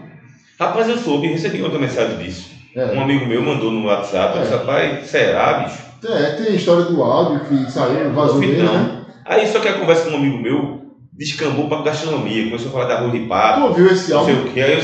rapaz, 0.58 0.88
eu 0.88 0.98
soube, 0.98 1.28
recebi 1.28 1.62
outra 1.62 1.78
mensagem 1.78 2.18
disso. 2.18 2.50
É. 2.76 2.86
Um 2.86 3.00
amigo 3.02 3.26
meu 3.26 3.42
mandou 3.42 3.70
no 3.70 3.86
WhatsApp, 3.86 4.36
eu 4.36 4.42
disse, 4.42 4.54
É. 4.54 4.56
rapaz, 4.56 5.06
será, 5.06 5.52
bicho? 5.60 5.78
É, 6.08 6.30
tem 6.32 6.46
a 6.46 6.56
história 6.56 6.84
do 6.84 7.02
áudio 7.02 7.40
que 7.40 7.70
saiu, 7.70 8.10
vazou 8.12 8.34
Duvido 8.36 8.52
dele, 8.56 8.68
né? 8.68 9.04
Aí 9.24 9.46
só 9.46 9.60
que 9.60 9.68
a 9.68 9.74
conversa 9.78 10.04
com 10.04 10.10
um 10.12 10.16
amigo 10.16 10.38
meu 10.38 10.80
descambou 11.12 11.68
para 11.68 11.82
gastronomia, 11.82 12.44
começou 12.46 12.68
a 12.68 12.72
falar 12.72 12.84
da 12.86 12.94
arroz 12.96 13.12
de 13.12 13.20
Tu 13.20 13.28
pato, 13.28 13.60
ouviu 13.64 13.86
esse 13.86 14.10
não 14.10 14.24
sei 14.24 14.34
áudio? 14.34 14.50
o 14.50 14.52
que, 14.54 14.62
aí 14.62 14.72
eu... 14.72 14.80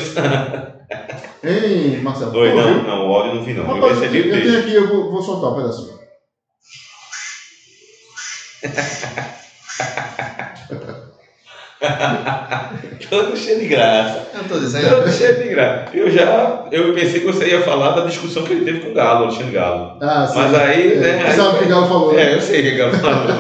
Hein, 1.51 2.01
Marcelo? 2.05 2.31
Dois, 2.33 2.51
Tu 2.53 2.57
não, 2.57 2.69
ouviu? 2.69 2.83
não, 2.83 3.09
o 3.09 3.13
áudio 3.15 3.31
eu 3.31 3.35
não 3.37 3.43
vi 3.45 3.55
não, 3.55 3.63
eu 3.65 3.75
Rapaz, 3.75 3.97
eu, 3.97 4.01
recebi 4.03 4.19
eu 4.29 4.35
texto. 4.35 4.45
tenho 4.47 4.59
aqui, 4.61 4.75
eu 4.75 4.89
vou, 4.89 5.11
vou 5.13 5.23
soltar 5.23 5.51
um 5.53 5.57
pedacinho. 5.57 5.97
Todo 13.11 13.37
cheio 13.37 13.59
de 13.61 13.67
graça. 13.67 14.27
Eu 14.35 14.45
tô 14.49 14.59
dizendo. 14.59 14.89
Todo 14.89 15.13
cheio 15.13 15.37
de 15.37 15.49
graça. 15.49 15.95
Eu 15.95 16.11
já, 16.11 16.65
eu 16.73 16.93
pensei 16.95 17.21
que 17.21 17.27
você 17.27 17.49
ia 17.49 17.61
falar 17.61 17.91
da 17.91 18.07
discussão 18.07 18.43
que 18.45 18.53
ele 18.53 18.65
teve 18.65 18.81
com 18.81 18.91
o 18.91 18.95
Galo, 18.95 19.25
Alexandre 19.25 19.53
Galo. 19.53 19.99
Ah, 20.01 20.27
sim. 20.27 20.39
Mas 20.39 20.55
aí, 20.55 20.93
É, 20.93 20.97
né, 20.97 21.19
você 21.19 21.27
aí- 21.27 21.37
sabe 21.37 21.57
o 21.57 21.59
que 21.59 21.65
o 21.65 21.69
Galo 21.69 21.87
falou, 21.87 22.13
né? 22.13 22.23
É, 22.23 22.35
eu 22.35 22.41
sei 22.41 22.61
o 22.61 22.63
que 22.63 22.73
o 22.73 22.77
Galo 22.79 22.95
falou. 22.95 23.27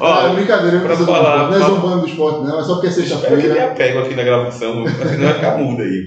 Ó, 0.00 0.28
brincadeira, 0.30 0.80
pra 0.80 0.96
pra 0.96 1.06
falar, 1.06 1.48
não 1.48 1.56
é 1.56 1.60
zombando 1.60 2.00
do 2.00 2.06
esporte, 2.08 2.42
não, 2.42 2.58
é 2.58 2.64
só 2.64 2.74
porque 2.74 2.88
é 2.88 2.90
sexta-feira. 2.90 3.54
me 3.54 3.60
apego 3.60 4.00
aqui 4.00 4.14
na 4.14 4.24
gravação, 4.24 4.84
senão 4.86 5.24
vai 5.26 5.34
ficar 5.34 5.56
mudo 5.56 5.80
aí. 5.80 6.02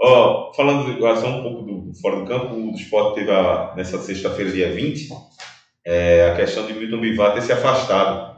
Ó, 0.00 0.52
falando 0.54 0.88
agora 0.90 1.16
só 1.16 1.28
um 1.28 1.42
pouco 1.42 1.62
do 1.62 1.90
fora 2.00 2.16
do 2.16 2.24
campo, 2.26 2.54
o 2.54 2.70
esporte 2.74 3.14
teve 3.14 3.30
a, 3.30 3.72
nessa 3.74 3.98
sexta-feira, 3.98 4.52
dia 4.52 4.70
20, 4.70 5.08
é, 5.88 6.28
a 6.28 6.36
questão 6.36 6.66
de 6.66 6.74
Milton 6.74 7.00
Bivar 7.00 7.32
ter 7.32 7.40
se 7.40 7.50
afastado 7.50 8.36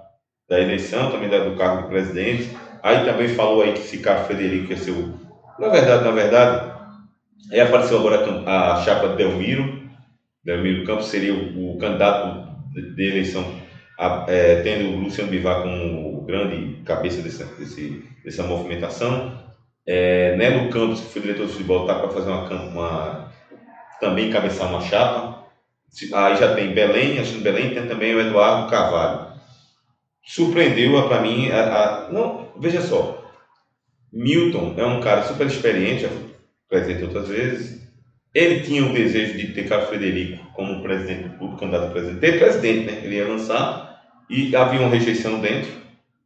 da 0.48 0.60
eleição, 0.60 1.10
também 1.10 1.28
do 1.28 1.56
cargo 1.56 1.82
de 1.82 1.88
presidente. 1.88 2.56
Aí 2.80 3.04
também 3.04 3.26
falou 3.26 3.62
aí 3.62 3.72
que 3.72 3.80
esse 3.80 3.98
Carlos 3.98 4.28
Frederico 4.28 4.70
ia 4.70 4.76
ser 4.76 4.92
o. 4.92 5.18
Na 5.58 5.68
verdade, 5.68 6.04
na 6.04 6.12
verdade, 6.12 6.72
aí 7.50 7.60
apareceu 7.60 7.98
agora 7.98 8.24
a 8.46 8.76
chapa 8.84 9.08
de 9.08 9.16
Delmiro. 9.16 9.80
Delmiro 10.44 10.84
Campos 10.84 11.06
seria 11.06 11.34
o, 11.34 11.74
o 11.74 11.78
candidato 11.78 12.48
de, 12.72 12.94
de 12.94 13.08
eleição, 13.08 13.44
a, 13.98 14.26
é, 14.28 14.62
tendo 14.62 14.90
o 14.90 15.00
Luciano 15.00 15.28
Bivar 15.28 15.62
como 15.62 16.24
grande 16.24 16.80
cabeça 16.84 17.20
dessa, 17.20 17.44
desse, 17.56 18.00
dessa 18.24 18.44
movimentação. 18.44 19.40
É, 19.84 20.36
Nelo 20.36 20.70
Campos, 20.70 21.00
que 21.00 21.12
foi 21.12 21.22
diretor 21.22 21.46
de 21.46 21.52
futebol, 21.52 21.80
está 21.80 21.96
para 21.96 22.10
fazer 22.10 22.30
uma, 22.30 22.48
uma, 22.48 23.32
também 24.00 24.30
cabeçar 24.30 24.68
uma 24.68 24.80
chapa. 24.80 25.39
Aí 26.14 26.36
já 26.36 26.54
tem 26.54 26.72
Belém, 26.72 27.22
que 27.22 27.38
Belém 27.38 27.74
tem 27.74 27.86
também 27.86 28.14
o 28.14 28.20
Eduardo 28.20 28.70
Carvalho. 28.70 29.30
Surpreendeu 30.24 31.06
para 31.08 31.20
mim, 31.22 31.50
a, 31.50 32.06
a, 32.06 32.12
não, 32.12 32.52
veja 32.56 32.80
só, 32.80 33.20
Milton 34.12 34.74
é 34.76 34.84
um 34.84 35.00
cara 35.00 35.22
super 35.22 35.46
experiente, 35.46 36.06
foi 36.06 36.34
presidente 36.68 37.04
outras 37.04 37.28
vezes. 37.28 37.80
Ele 38.34 38.60
tinha 38.62 38.84
o 38.84 38.92
desejo 38.92 39.36
de 39.36 39.52
ter 39.52 39.68
Carlos 39.68 39.88
Frederico 39.88 40.52
como 40.54 40.82
presidente 40.82 41.28
do 41.28 41.36
clube, 41.36 41.58
candidato 41.58 41.86
a 41.86 41.90
presidente. 41.90 42.20
Ter 42.20 42.38
presidente, 42.38 42.86
né? 42.86 43.00
Ele 43.04 43.16
ia 43.16 43.26
lançar 43.26 44.00
e 44.28 44.54
havia 44.54 44.80
uma 44.80 44.88
rejeição 44.88 45.40
dentro. 45.40 45.70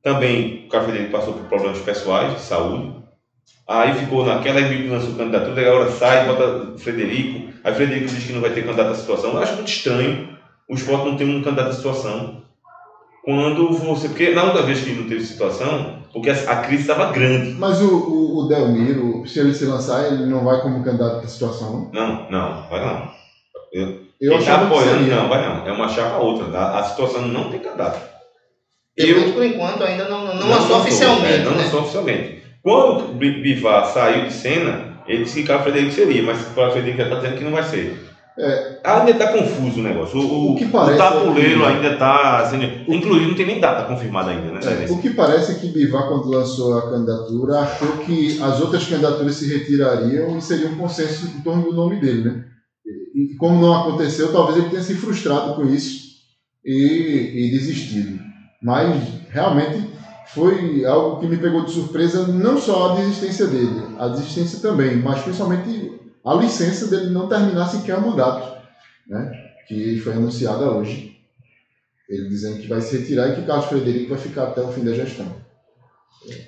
Também 0.03 0.67
o 0.67 0.69
Carlos 0.69 0.91
Frederico 0.91 1.13
passou 1.13 1.35
por 1.35 1.49
problemas 1.49 1.81
pessoais 1.81 2.35
de 2.35 2.41
saúde. 2.41 3.04
Aí 3.67 3.95
ficou 3.95 4.27
naquela 4.27 4.61
e 4.61 4.69
Milton 4.69 4.95
lançou 4.95 5.15
candidatura, 5.15 5.69
agora 5.69 5.91
sai, 5.91 6.27
bota 6.27 6.77
Frederico. 6.77 7.51
Aí 7.65 7.75
Frederico 7.75 8.09
diz 8.09 8.25
que 8.25 8.33
não 8.33 8.43
vai 8.43 8.51
ter 8.51 8.65
candidato 8.65 8.91
à 8.91 8.95
situação. 8.95 9.33
Eu 9.33 9.43
acho 9.43 9.55
muito 9.55 9.69
estranho 9.69 10.35
o 10.69 10.75
esporte 10.75 11.07
não 11.07 11.17
ter 11.17 11.25
um 11.25 11.43
candidato 11.43 11.71
à 11.71 11.73
situação. 11.73 12.43
Quando 13.25 13.73
você. 13.73 14.09
Porque 14.09 14.31
na 14.31 14.45
outra 14.45 14.63
vez 14.63 14.81
que 14.83 14.93
não 14.93 15.09
teve 15.09 15.25
situação, 15.25 16.03
porque 16.13 16.31
a, 16.31 16.57
crise 16.57 16.83
estava 16.83 17.11
grande. 17.11 17.53
Mas 17.53 17.81
o, 17.81 17.89
o, 17.89 18.39
o, 18.45 18.49
Delmiro, 18.49 19.27
se 19.27 19.41
ele 19.41 19.55
se 19.55 19.65
lançar, 19.65 20.07
ele 20.07 20.27
não 20.27 20.45
vai 20.45 20.61
como 20.61 20.85
candidato 20.85 21.25
à 21.25 21.29
situação, 21.29 21.73
não? 21.73 21.91
Não, 21.91 22.31
não, 22.31 22.69
vai 22.69 22.85
não. 22.85 23.09
Eu, 23.73 24.01
eu 24.21 24.39
está 24.39 24.63
apoiando, 24.63 25.07
não, 25.07 25.29
vai 25.29 25.43
não. 25.43 25.67
É 25.67 25.73
uma 25.73 25.89
chapa 25.89 26.19
outra. 26.19 26.57
A, 26.57 26.81
a 26.81 26.85
situação 26.85 27.23
não 27.23 27.51
tem 27.51 27.61
candidato. 27.61 28.15
Eu, 28.97 29.33
por 29.33 29.43
enquanto, 29.43 29.83
ainda 29.83 30.09
não, 30.09 30.25
não, 30.25 30.35
não 30.37 30.51
lançou 30.51 30.77
oficialmente. 30.77 31.33
É, 31.33 31.45
não 31.45 31.53
né? 31.53 31.65
lançou 31.65 31.81
oficialmente. 31.81 32.44
Quando 32.65 33.13
Bivar 33.19 33.93
saiu 33.93 34.25
de 34.25 34.33
cena, 34.33 34.95
ele 35.07 35.25
disse 35.25 35.43
que 35.43 35.53
o 35.53 35.59
Frederico 35.63 35.93
seria, 35.93 36.23
mas 36.23 36.41
o 36.41 36.71
Frederico 36.73 36.97
já 36.97 37.05
está 37.05 37.17
dizendo 37.17 37.37
que 37.37 37.45
não 37.45 37.53
vai 37.53 37.63
ser. 37.63 38.03
É, 38.39 38.81
ainda 38.83 39.11
está 39.11 39.33
confuso 39.33 39.81
o 39.81 39.83
negócio. 39.83 40.19
O, 40.19 40.53
o, 40.53 40.57
que 40.57 40.65
parece 40.69 40.95
o 40.95 40.99
tabuleiro 40.99 41.63
é 41.63 41.67
que... 41.67 41.77
ainda 41.77 41.93
está 41.93 42.47
sendo. 42.47 42.65
Inclusive, 42.89 43.29
não 43.29 43.37
tem 43.37 43.47
nem 43.47 43.61
data 43.61 43.85
confirmada 43.85 44.31
ainda, 44.31 44.51
né? 44.51 44.61
É, 44.65 44.91
o 44.91 44.99
que 44.99 45.11
parece 45.11 45.53
é 45.53 45.55
que 45.57 45.69
Bivar, 45.69 46.09
quando 46.09 46.31
lançou 46.31 46.79
a 46.79 46.91
candidatura, 46.91 47.61
achou 47.61 47.99
que 47.99 48.41
as 48.43 48.59
outras 48.63 48.89
candidaturas 48.89 49.35
se 49.37 49.47
retirariam 49.47 50.39
e 50.39 50.41
seria 50.41 50.69
um 50.69 50.77
consenso 50.77 51.27
em 51.27 51.43
torno 51.43 51.65
do 51.65 51.75
nome 51.75 52.01
dele, 52.01 52.25
né? 52.25 52.45
E, 53.15 53.37
como 53.37 53.61
não 53.61 53.75
aconteceu, 53.75 54.33
talvez 54.33 54.57
ele 54.57 54.71
tenha 54.71 54.83
se 54.83 54.95
frustrado 54.95 55.55
com 55.55 55.67
isso 55.67 56.15
e, 56.65 57.47
e 57.47 57.51
desistido. 57.53 58.19
Mas 58.63 58.97
realmente 59.29 59.94
foi 60.35 60.85
algo 60.85 61.21
que 61.21 61.27
me 61.27 61.37
pegou 61.37 61.65
de 61.65 61.73
surpresa, 61.73 62.27
não 62.27 62.61
só 62.61 62.93
a 62.93 62.97
desistência 62.97 63.47
dele, 63.47 63.95
a 63.99 64.09
desistência 64.09 64.59
também, 64.59 64.97
mas 64.97 65.23
principalmente 65.23 65.93
a 66.25 66.35
licença 66.35 66.89
dele 66.89 67.11
não 67.11 67.29
terminar 67.29 67.69
sequer 67.69 67.97
o 67.99 68.11
mandato, 68.11 68.61
né? 69.07 69.31
que 69.69 70.01
foi 70.01 70.15
anunciada 70.15 70.71
hoje. 70.71 71.17
Ele 72.09 72.29
dizendo 72.29 72.61
que 72.61 72.67
vai 72.67 72.81
se 72.81 72.99
retirar 72.99 73.29
e 73.29 73.37
que 73.37 73.47
Carlos 73.47 73.67
Frederico 73.67 74.11
vai 74.11 74.19
ficar 74.19 74.45
até 74.45 74.61
o 74.61 74.73
fim 74.73 74.85
da 74.85 74.93
gestão. 74.93 75.43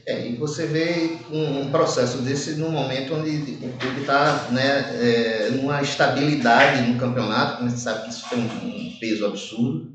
É, 0.07 0.27
e 0.27 0.37
você 0.37 0.67
vê 0.67 1.19
um, 1.31 1.61
um, 1.61 1.71
processo 1.71 2.19
desse 2.19 2.53
no 2.53 2.71
momento 2.71 3.15
onde 3.15 3.31
o 3.63 3.73
clube 3.79 4.01
está 4.01 4.49
né, 4.51 4.79
é, 5.01 5.51
numa 5.51 5.83
estabilidade 5.83 6.91
no 6.91 6.99
campeonato, 6.99 7.63
a 7.63 7.69
gente 7.69 7.79
sabe 7.79 8.05
que 8.05 8.11
isso 8.11 8.29
tem 8.29 8.39
um, 8.39 8.45
um 8.45 8.99
peso 8.99 9.27
absurdo. 9.27 9.95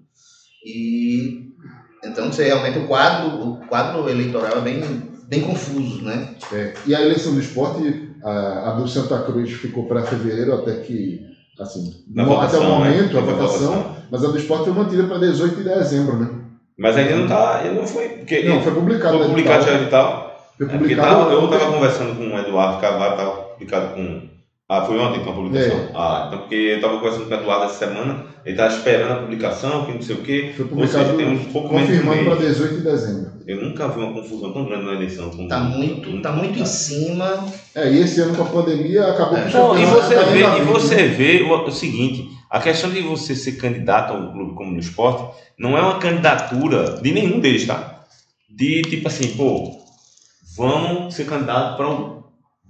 E 0.63 1.50
então 2.03 2.31
você 2.31 2.45
realmente 2.45 2.79
o 2.79 2.87
quadro, 2.87 3.27
o 3.37 3.57
quadro 3.67 4.09
eleitoral 4.09 4.57
é 4.57 4.61
bem, 4.61 4.81
bem 5.27 5.41
confuso, 5.41 6.03
né? 6.03 6.35
É, 6.51 6.73
e 6.85 6.95
a 6.95 7.01
eleição 7.01 7.33
do 7.33 7.39
esporte, 7.39 8.11
a, 8.23 8.69
a 8.69 8.71
do 8.71 8.87
Santa 8.87 9.19
Cruz 9.19 9.51
ficou 9.51 9.85
para 9.85 10.03
fevereiro 10.03 10.53
até 10.53 10.77
que 10.77 11.31
assim, 11.59 12.03
na 12.07 12.23
votação, 12.23 12.59
até 12.59 12.67
o 12.67 12.69
né? 12.69 12.75
momento, 12.75 13.13
né? 13.13 13.19
a 13.19 13.21
votação, 13.21 13.95
mas 14.09 14.23
a 14.23 14.27
do 14.27 14.37
esporte 14.37 14.65
foi 14.65 14.73
mantida 14.73 15.03
para 15.03 15.19
18 15.19 15.55
de 15.55 15.63
dezembro, 15.63 16.17
né? 16.17 16.29
Mas 16.77 16.97
ainda 16.97 17.15
não 17.15 17.27
tá, 17.27 17.61
não 17.75 17.85
foi, 17.85 18.09
porque 18.09 18.43
não 18.43 18.61
foi 18.61 18.73
publicado, 18.73 19.17
foi 19.19 19.27
publicado 19.27 19.65
já 19.65 19.75
edital. 19.75 20.31
Foi 20.57 20.67
publicado. 20.67 21.07
É 21.07 21.11
tava, 21.11 21.31
eu 21.31 21.45
estava 21.45 21.71
conversando 21.71 22.15
com 22.15 22.35
o 22.35 22.39
Eduardo 22.39 22.81
Carvalho, 22.81 23.11
estava 23.11 23.31
publicado 23.31 23.93
com 23.93 24.29
ah, 24.71 24.85
foi 24.85 24.97
ontem 24.97 25.19
com 25.21 25.31
a 25.31 25.33
publicação? 25.33 25.77
É. 25.77 25.91
Ah, 25.93 26.23
então 26.27 26.39
porque 26.39 26.55
eu 26.55 26.75
estava 26.77 26.95
conversando 26.95 27.27
com 27.27 27.35
o 27.35 27.37
Eduardo 27.37 27.65
essa 27.65 27.73
semana, 27.73 28.25
ele 28.45 28.53
estava 28.53 28.73
esperando 28.73 29.11
a 29.11 29.15
publicação, 29.17 29.85
que 29.85 29.91
não 29.91 30.01
sei 30.01 30.15
o 30.15 30.21
quê. 30.21 30.53
Foi 30.55 30.65
publicado, 30.65 31.03
seja, 31.03 31.17
tem 31.17 31.27
um 31.27 31.43
pouco 31.51 31.67
confirmando 31.67 32.23
para 32.23 32.35
18 32.35 32.75
de 32.75 32.81
dezembro. 32.81 33.31
Eu 33.45 33.61
nunca 33.61 33.89
vi 33.89 33.99
uma 33.99 34.13
confusão 34.13 34.53
tão 34.53 34.63
grande 34.63 34.85
na 34.85 34.93
eleição. 34.93 35.29
Está 35.29 35.59
muito, 35.59 36.21
tá 36.21 36.31
muito 36.31 36.57
em 36.57 36.65
cima. 36.65 37.45
É, 37.75 37.91
e 37.91 37.99
esse 37.99 38.21
ano 38.21 38.33
com 38.33 38.43
a 38.43 38.45
pandemia 38.45 39.07
acabou 39.07 39.37
é. 39.39 39.49
Não, 39.49 39.77
e 39.77 39.85
você 39.85 40.15
vê, 40.15 40.39
e 40.39 40.61
você 40.61 41.07
vê 41.07 41.41
o, 41.41 41.67
o, 41.67 41.71
seguinte, 41.73 42.29
a 42.49 42.61
questão 42.61 42.91
de 42.91 43.01
você 43.01 43.35
ser 43.35 43.57
candidato 43.57 44.13
a 44.13 44.15
um 44.15 44.31
clube 44.31 44.55
como 44.55 44.71
no 44.71 44.79
esporte 44.79 45.37
não 45.59 45.77
é 45.77 45.81
uma 45.81 45.99
candidatura 45.99 47.01
de 47.01 47.11
nenhum 47.11 47.41
deles, 47.41 47.67
tá? 47.67 48.05
De 48.49 48.83
tipo 48.83 49.09
assim, 49.09 49.35
pô, 49.35 49.81
vamos 50.55 51.13
ser 51.13 51.25
candidato 51.25 51.75
para 51.75 51.89
um 51.89 52.20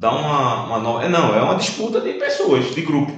dá 0.02 0.12
uma, 0.12 0.64
uma 0.64 0.80
nova. 0.80 1.06
É, 1.06 1.08
não, 1.08 1.34
é 1.36 1.42
uma 1.44 1.56
disputa 1.56 2.02
de 2.02 2.14
pessoas, 2.14 2.74
de 2.74 2.82
grupo. 2.82 3.14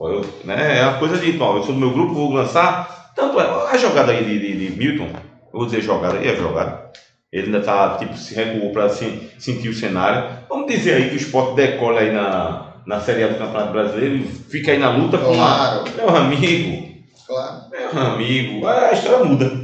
Eu, 0.00 0.24
né, 0.44 0.78
é 0.78 0.82
a 0.82 0.94
coisa 0.94 1.18
de, 1.18 1.40
ó, 1.40 1.56
eu 1.56 1.62
sou 1.62 1.74
do 1.74 1.80
meu 1.80 1.90
grupo, 1.90 2.14
vou 2.14 2.32
lançar. 2.32 3.12
Tanto 3.14 3.38
é, 3.38 3.44
a 3.44 3.76
jogada 3.76 4.10
aí 4.10 4.24
de, 4.24 4.38
de, 4.38 4.70
de 4.70 4.76
Milton, 4.76 5.04
eu 5.04 5.58
vou 5.58 5.66
dizer 5.66 5.82
jogada 5.82 6.16
é 6.16 6.34
jogada. 6.34 6.90
Ele 7.30 7.46
ainda 7.46 7.60
tá, 7.60 7.96
tipo, 7.98 8.16
se 8.16 8.34
recuou 8.34 8.72
para 8.72 8.84
assim, 8.84 9.28
sentir 9.38 9.68
o 9.68 9.74
cenário. 9.74 10.38
Vamos 10.48 10.66
dizer 10.66 10.94
aí 10.94 11.08
que 11.10 11.16
o 11.16 11.18
esporte 11.18 11.56
decola 11.56 12.00
aí 12.00 12.12
na, 12.12 12.74
na 12.86 13.00
Série 13.00 13.24
A 13.24 13.28
do 13.28 13.38
Campeonato 13.38 13.72
Brasileiro 13.72 14.16
e 14.16 14.22
fica 14.24 14.72
aí 14.72 14.78
na 14.78 14.90
luta 14.90 15.18
claro. 15.18 15.84
com 15.84 15.96
meu 15.96 16.16
amigo. 16.16 16.94
Claro. 17.26 17.62
Meu 17.70 18.02
amigo. 18.02 18.66
A 18.66 18.92
história 18.92 19.24
muda 19.24 19.63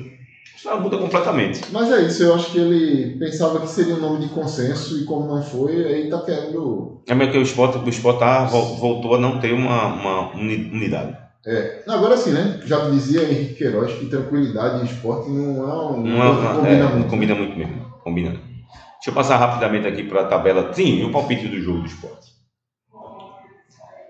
muda 0.80 0.98
completamente. 0.98 1.60
Mas 1.72 1.90
é 1.90 2.02
isso, 2.02 2.22
eu 2.22 2.34
acho 2.34 2.52
que 2.52 2.58
ele 2.58 3.18
pensava 3.18 3.60
que 3.60 3.68
seria 3.68 3.94
um 3.94 4.00
nome 4.00 4.20
de 4.20 4.28
consenso 4.28 4.98
e 4.98 5.04
como 5.04 5.26
não 5.26 5.42
foi, 5.42 5.84
aí 5.84 6.10
tá 6.10 6.20
querendo. 6.20 7.02
É 7.08 7.14
meio 7.14 7.30
que 7.30 7.38
o 7.38 7.42
esporte, 7.42 7.78
o 7.78 7.88
esporte 7.88 8.20
tá, 8.20 8.44
voltou 8.44 9.14
a 9.14 9.18
não 9.18 9.40
ter 9.40 9.52
uma, 9.52 9.86
uma 9.86 10.34
unidade. 10.34 11.16
É, 11.46 11.82
agora 11.88 12.16
sim, 12.16 12.32
né? 12.32 12.60
Já 12.66 12.90
dizia 12.90 13.22
Henrique 13.22 13.54
Queiroz 13.54 13.94
que 13.94 14.06
tranquilidade 14.06 14.82
e 14.82 14.84
esporte 14.84 15.30
não 15.30 15.68
é 15.68 15.74
um. 15.74 16.02
Não, 16.02 16.22
é, 16.22 16.32
não 16.32 16.56
combina, 16.56 16.84
é, 16.84 16.92
muito. 16.92 17.08
combina 17.08 17.34
muito 17.34 17.58
mesmo. 17.58 17.94
Combina. 18.04 18.30
Deixa 18.30 19.08
eu 19.08 19.14
passar 19.14 19.38
rapidamente 19.38 19.86
aqui 19.86 20.02
para 20.02 20.20
a 20.20 20.26
tabela. 20.26 20.72
Sim, 20.74 21.02
o 21.04 21.10
palpite 21.10 21.48
do 21.48 21.58
jogo 21.58 21.80
do 21.80 21.86
esporte. 21.86 22.28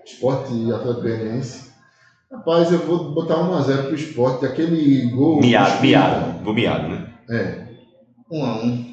Esporte 0.05 0.53
e 0.53 0.73
Atlético 0.73 1.01
Goianiense. 1.03 1.70
Rapaz, 2.31 2.71
eu 2.71 2.79
vou 2.79 3.11
botar 3.11 3.35
1x0 3.35 3.87
pro 3.87 3.95
esporte, 3.95 4.45
aquele 4.45 5.09
gol. 5.09 5.41
Miado, 5.41 5.81
miado. 5.81 6.43
Vou 6.45 6.53
miado, 6.53 6.87
né? 6.87 7.07
É. 7.29 7.65
1x1. 8.31 8.85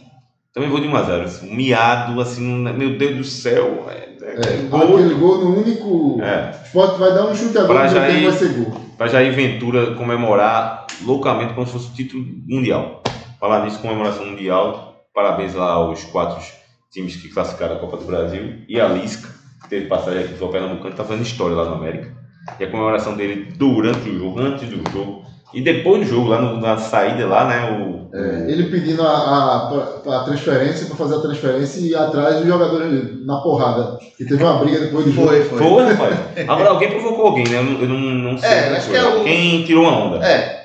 Também 0.53 0.68
vou 0.68 0.80
de 0.80 0.89
1x0. 0.89 1.22
Assim, 1.22 1.55
miado, 1.55 2.20
assim, 2.20 2.43
meu 2.43 2.99
Deus 2.99 3.16
do 3.16 3.22
céu. 3.22 3.86
É, 3.89 4.09
é, 4.22 4.57
gol. 4.68 4.82
Aquele 4.82 5.14
gol 5.14 5.39
no 5.39 5.57
único. 5.57 6.20
É. 6.20 6.51
O 6.51 6.64
esporte 6.64 6.99
vai 6.99 7.14
dar 7.14 7.26
um 7.26 7.34
chute 7.34 7.57
agora 7.57 7.86
e 7.86 7.89
Jair, 7.91 8.28
vai 8.28 8.32
ser 8.36 8.53
gol. 8.55 8.80
Pra 8.97 9.07
Jair 9.07 9.32
Ventura 9.32 9.95
comemorar 9.95 10.89
loucamente 11.05 11.55
como 11.55 11.64
se 11.64 11.74
fosse 11.74 11.91
o 11.91 11.95
título 11.95 12.26
mundial. 12.45 13.05
Falar 13.39 13.64
nisso, 13.64 13.78
comemoração 13.78 14.26
mundial. 14.26 14.97
Parabéns 15.14 15.55
lá 15.55 15.70
aos 15.70 16.03
quatro 16.07 16.45
times 16.91 17.14
que 17.14 17.28
classificaram 17.28 17.76
a 17.76 17.78
Copa 17.78 17.99
do 17.99 18.05
Brasil. 18.05 18.62
E 18.68 18.80
a 18.80 18.89
Lisca, 18.89 19.28
que 19.62 19.68
teve 19.68 19.86
passagem 19.86 20.24
aqui 20.24 20.34
pelo 20.34 20.51
Pernambucano, 20.51 20.97
tá 20.97 21.05
fazendo 21.05 21.22
história 21.22 21.55
lá 21.55 21.66
no 21.66 21.74
América 21.74 22.18
e 22.59 22.65
a 22.65 22.71
comemoração 22.71 23.17
dele 23.17 23.53
durante 23.57 24.09
o 24.09 24.19
jogo, 24.19 24.41
antes 24.41 24.69
do 24.69 24.91
jogo 24.91 25.29
e 25.53 25.63
depois 25.63 26.03
do 26.03 26.07
jogo, 26.07 26.29
lá 26.29 26.41
no, 26.43 26.61
na 26.61 26.77
saída 26.77 27.27
lá, 27.27 27.47
né? 27.47 27.71
O, 27.71 28.15
é, 28.15 28.51
ele 28.51 28.65
pedindo 28.65 29.03
a, 29.03 29.07
a, 29.07 30.21
a 30.21 30.25
transferência 30.25 30.87
para 30.87 30.97
fazer 30.97 31.17
a 31.17 31.21
transferência 31.21 31.81
e 31.81 31.91
ir 31.91 31.97
atrás 31.97 32.37
do 32.37 32.47
jogador 32.47 32.85
na 33.25 33.37
porrada. 33.39 33.99
E 34.21 34.25
teve 34.25 34.43
uma 34.43 34.59
briga 34.59 34.81
depois 34.81 35.07
do 35.07 35.13
jogo. 35.13 35.29
Foi, 35.29 35.43
foi. 35.45 35.59
Foi, 35.59 35.85
rapaz. 35.85 36.49
Agora 36.49 36.71
alguém 36.71 36.91
provocou 36.91 37.27
alguém, 37.29 37.49
né? 37.49 37.59
Eu 37.59 37.65
não, 37.65 37.81
eu 37.81 37.89
não, 37.89 37.99
não 37.99 38.39
sei. 38.39 38.51
É, 38.51 38.77
acho 38.77 38.91
que 38.91 38.97
é 38.97 39.07
o... 39.07 39.25
Quem 39.25 39.65
tirou 39.65 39.85
uma 39.85 39.97
onda? 39.97 40.27
É. 40.27 40.59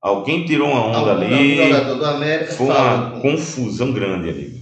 Alguém 0.00 0.46
tirou 0.46 0.68
uma 0.68 0.86
onda 0.86 1.10
Algum, 1.10 1.24
ali. 1.26 1.68
jogador 1.68 1.94
do 1.96 2.06
América. 2.06 2.52
Foi 2.52 2.66
uma 2.66 3.20
confusão 3.20 3.92
grande 3.92 4.30
ali. 4.30 4.60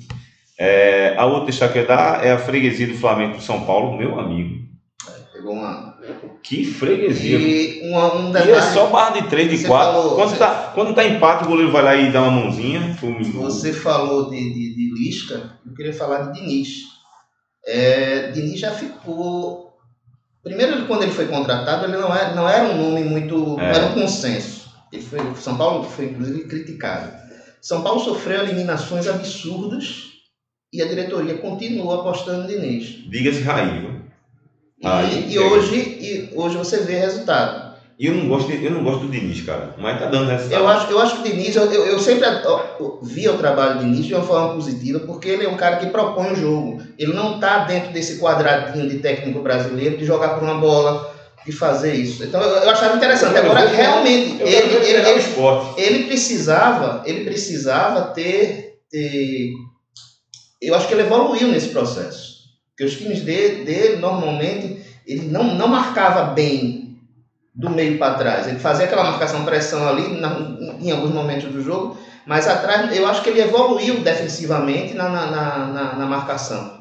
É, 0.58 1.14
a 1.16 1.24
outra 1.24 1.46
destaque 1.46 1.78
é 1.78 2.32
a 2.32 2.38
freguesia 2.38 2.88
do 2.88 2.94
Flamengo 2.94 3.36
do 3.36 3.42
São 3.42 3.60
Paulo, 3.60 3.96
meu 3.96 4.18
amigo. 4.18 4.56
É, 5.08 5.36
pegou 5.36 5.52
uma 5.52 5.94
que 6.42 6.64
freguesia. 6.64 7.38
E 7.38 7.80
um, 7.84 7.96
um 7.96 8.32
detalhe, 8.32 8.52
e 8.52 8.54
é 8.54 8.62
só 8.62 8.88
barra 8.88 9.20
de 9.20 9.28
3, 9.28 9.60
de 9.60 9.66
4. 9.66 9.92
Falou, 9.92 10.14
quando, 10.16 10.32
está, 10.32 10.72
quando 10.74 10.94
tá 10.94 11.04
empate, 11.04 11.44
o 11.44 11.48
goleiro 11.48 11.72
vai 11.72 11.82
lá 11.82 11.96
e 11.96 12.12
dá 12.12 12.22
uma 12.22 12.42
mãozinha. 12.42 12.96
Você 13.34 13.72
falou 13.72 14.30
de, 14.30 14.36
de, 14.36 14.74
de 14.74 14.94
Lisca, 14.94 15.58
eu 15.66 15.74
queria 15.74 15.92
falar 15.92 16.30
de 16.30 16.40
Diniz. 16.40 16.84
É, 17.66 18.30
Diniz 18.30 18.60
já 18.60 18.70
ficou. 18.70 19.76
Primeiro, 20.42 20.86
quando 20.86 21.02
ele 21.02 21.12
foi 21.12 21.26
contratado, 21.26 21.84
ele 21.84 21.96
não 21.96 22.14
era, 22.14 22.34
não 22.34 22.48
era 22.48 22.64
um 22.64 22.76
nome 22.76 23.04
muito. 23.04 23.34
É. 23.34 23.68
Não 23.68 23.74
era 23.74 23.86
um 23.86 23.94
consenso. 23.94 24.68
Ele 24.92 25.02
foi, 25.02 25.18
São 25.36 25.56
Paulo 25.56 25.84
foi 25.84 26.06
inclusive 26.06 26.44
criticado. 26.44 27.12
São 27.60 27.82
Paulo 27.82 28.00
sofreu 28.00 28.42
eliminações 28.42 29.06
absurdas 29.06 30.08
e 30.72 30.82
a 30.82 30.86
diretoria 30.86 31.38
continuou 31.38 32.00
apostando 32.00 32.42
no 32.42 32.48
Diniz. 32.48 33.08
Diga-se 33.08 33.42
Raí, 33.42 33.87
viu? 34.80 34.90
E, 35.20 35.32
e 35.32 35.36
é. 35.36 35.40
hoje, 35.40 35.76
e 36.00 36.30
hoje 36.34 36.56
você 36.56 36.78
vê 36.78 36.98
resultado. 36.98 37.68
E 37.98 38.06
eu 38.06 38.14
não 38.14 38.28
gosto, 38.28 38.46
de- 38.46 38.64
eu 38.64 38.70
não 38.70 38.84
gosto 38.84 39.00
do 39.06 39.08
Diniz, 39.10 39.40
cara. 39.42 39.74
Mas 39.76 39.98
tá 39.98 40.06
dando 40.06 40.30
resultado. 40.30 40.60
Eu 40.60 40.68
acho, 40.68 40.90
eu 40.92 40.98
acho 41.00 41.14
que 41.16 41.20
o 41.28 41.32
Diniz, 41.32 41.56
eu, 41.56 41.64
eu, 41.64 41.84
eu 41.86 41.98
sempre 41.98 42.28
via 43.02 43.32
o 43.32 43.38
trabalho 43.38 43.74
do 43.78 43.84
Diniz 43.84 44.06
de 44.06 44.14
uma 44.14 44.22
forma 44.22 44.54
positiva, 44.54 45.00
porque 45.00 45.28
ele 45.28 45.44
é 45.44 45.48
um 45.48 45.56
cara 45.56 45.78
que 45.78 45.86
propõe 45.86 46.32
o 46.32 46.36
jogo. 46.36 46.80
Ele 46.96 47.12
não 47.12 47.34
está 47.34 47.64
dentro 47.64 47.92
desse 47.92 48.18
quadradinho 48.18 48.88
de 48.88 48.98
técnico 48.98 49.40
brasileiro 49.40 49.96
de 49.96 50.04
jogar 50.04 50.28
por 50.34 50.44
uma 50.44 50.54
bola, 50.54 51.12
de 51.44 51.50
fazer 51.50 51.92
isso. 51.94 52.22
Então 52.22 52.40
eu, 52.40 52.48
eu 52.62 52.70
achava 52.70 52.96
interessante. 52.96 53.36
Agora, 53.36 53.66
ver- 53.66 53.74
realmente, 53.76 54.42
ele, 54.42 54.54
ele, 54.54 54.76
o 54.76 55.06
ele, 55.08 55.22
ele 55.76 56.04
precisava, 56.04 57.02
ele 57.04 57.24
precisava 57.24 58.02
ter, 58.12 58.74
ter- 58.88 59.50
eu 60.62 60.72
acho 60.76 60.86
que 60.86 60.94
ele 60.94 61.02
evoluiu 61.02 61.48
nesse 61.48 61.70
processo. 61.70 62.37
Porque 62.78 62.84
os 62.84 62.96
times 62.96 63.22
dele, 63.22 63.64
dele 63.64 63.96
normalmente, 63.96 64.80
ele 65.04 65.26
não, 65.26 65.42
não 65.56 65.66
marcava 65.66 66.32
bem 66.32 66.96
do 67.52 67.68
meio 67.68 67.98
para 67.98 68.14
trás. 68.14 68.46
Ele 68.46 68.60
fazia 68.60 68.84
aquela 68.84 69.02
marcação 69.02 69.44
pressão 69.44 69.88
ali 69.88 70.20
na- 70.20 70.38
em 70.80 70.92
alguns 70.92 71.10
momentos 71.10 71.50
do 71.52 71.60
jogo, 71.60 71.96
mas 72.24 72.46
atrás 72.46 72.96
eu 72.96 73.04
acho 73.04 73.20
que 73.20 73.30
ele 73.30 73.40
evoluiu 73.40 73.98
defensivamente 73.98 74.94
na, 74.94 75.08
na, 75.08 75.26
na, 75.26 75.96
na- 75.96 76.06
marcação. 76.06 76.78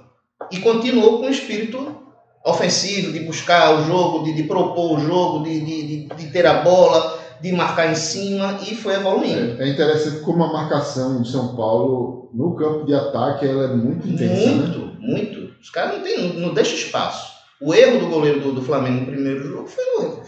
E 0.52 0.60
continuou 0.60 1.18
com 1.18 1.26
o 1.26 1.32
espírito 1.32 1.98
ofensivo, 2.46 3.12
de 3.12 3.22
buscar 3.22 3.74
o 3.80 3.86
jogo, 3.86 4.24
de, 4.24 4.34
de 4.34 4.44
propor 4.44 5.00
o 5.00 5.00
jogo, 5.00 5.44
de, 5.44 5.60
de, 5.60 6.08
de, 6.16 6.28
ter 6.28 6.46
a 6.46 6.62
bola, 6.62 7.18
de 7.42 7.52
marcar 7.52 7.92
em 7.92 7.96
cima 7.96 8.60
e 8.62 8.76
foi 8.76 8.94
evoluindo. 8.94 9.60
É, 9.60 9.68
é 9.68 9.70
interessante 9.72 10.20
como 10.22 10.44
a 10.44 10.54
marcação 10.54 11.24
de 11.24 11.32
São 11.32 11.56
Paulo 11.56 12.30
no 12.34 12.56
campo 12.56 12.86
de 12.86 12.94
ataque 12.94 13.48
ela 13.48 13.64
é 13.66 13.76
muito 13.76 14.08
intensa, 14.08 14.52
né? 14.52 14.68
Muito, 14.68 14.80
muito. 15.00 15.37
Os 15.68 15.72
caras 15.72 15.98
não, 15.98 16.02
tem, 16.02 16.18
não, 16.18 16.48
não 16.48 16.54
deixam 16.54 16.76
espaço. 16.76 17.28
O 17.60 17.74
erro 17.76 18.00
do 18.00 18.08
goleiro 18.08 18.40
do, 18.40 18.54
do 18.54 18.62
Flamengo 18.62 19.02
no 19.02 19.06
primeiro 19.08 19.44
jogo 19.44 19.68
foi, 19.68 19.84
o- 19.98 20.22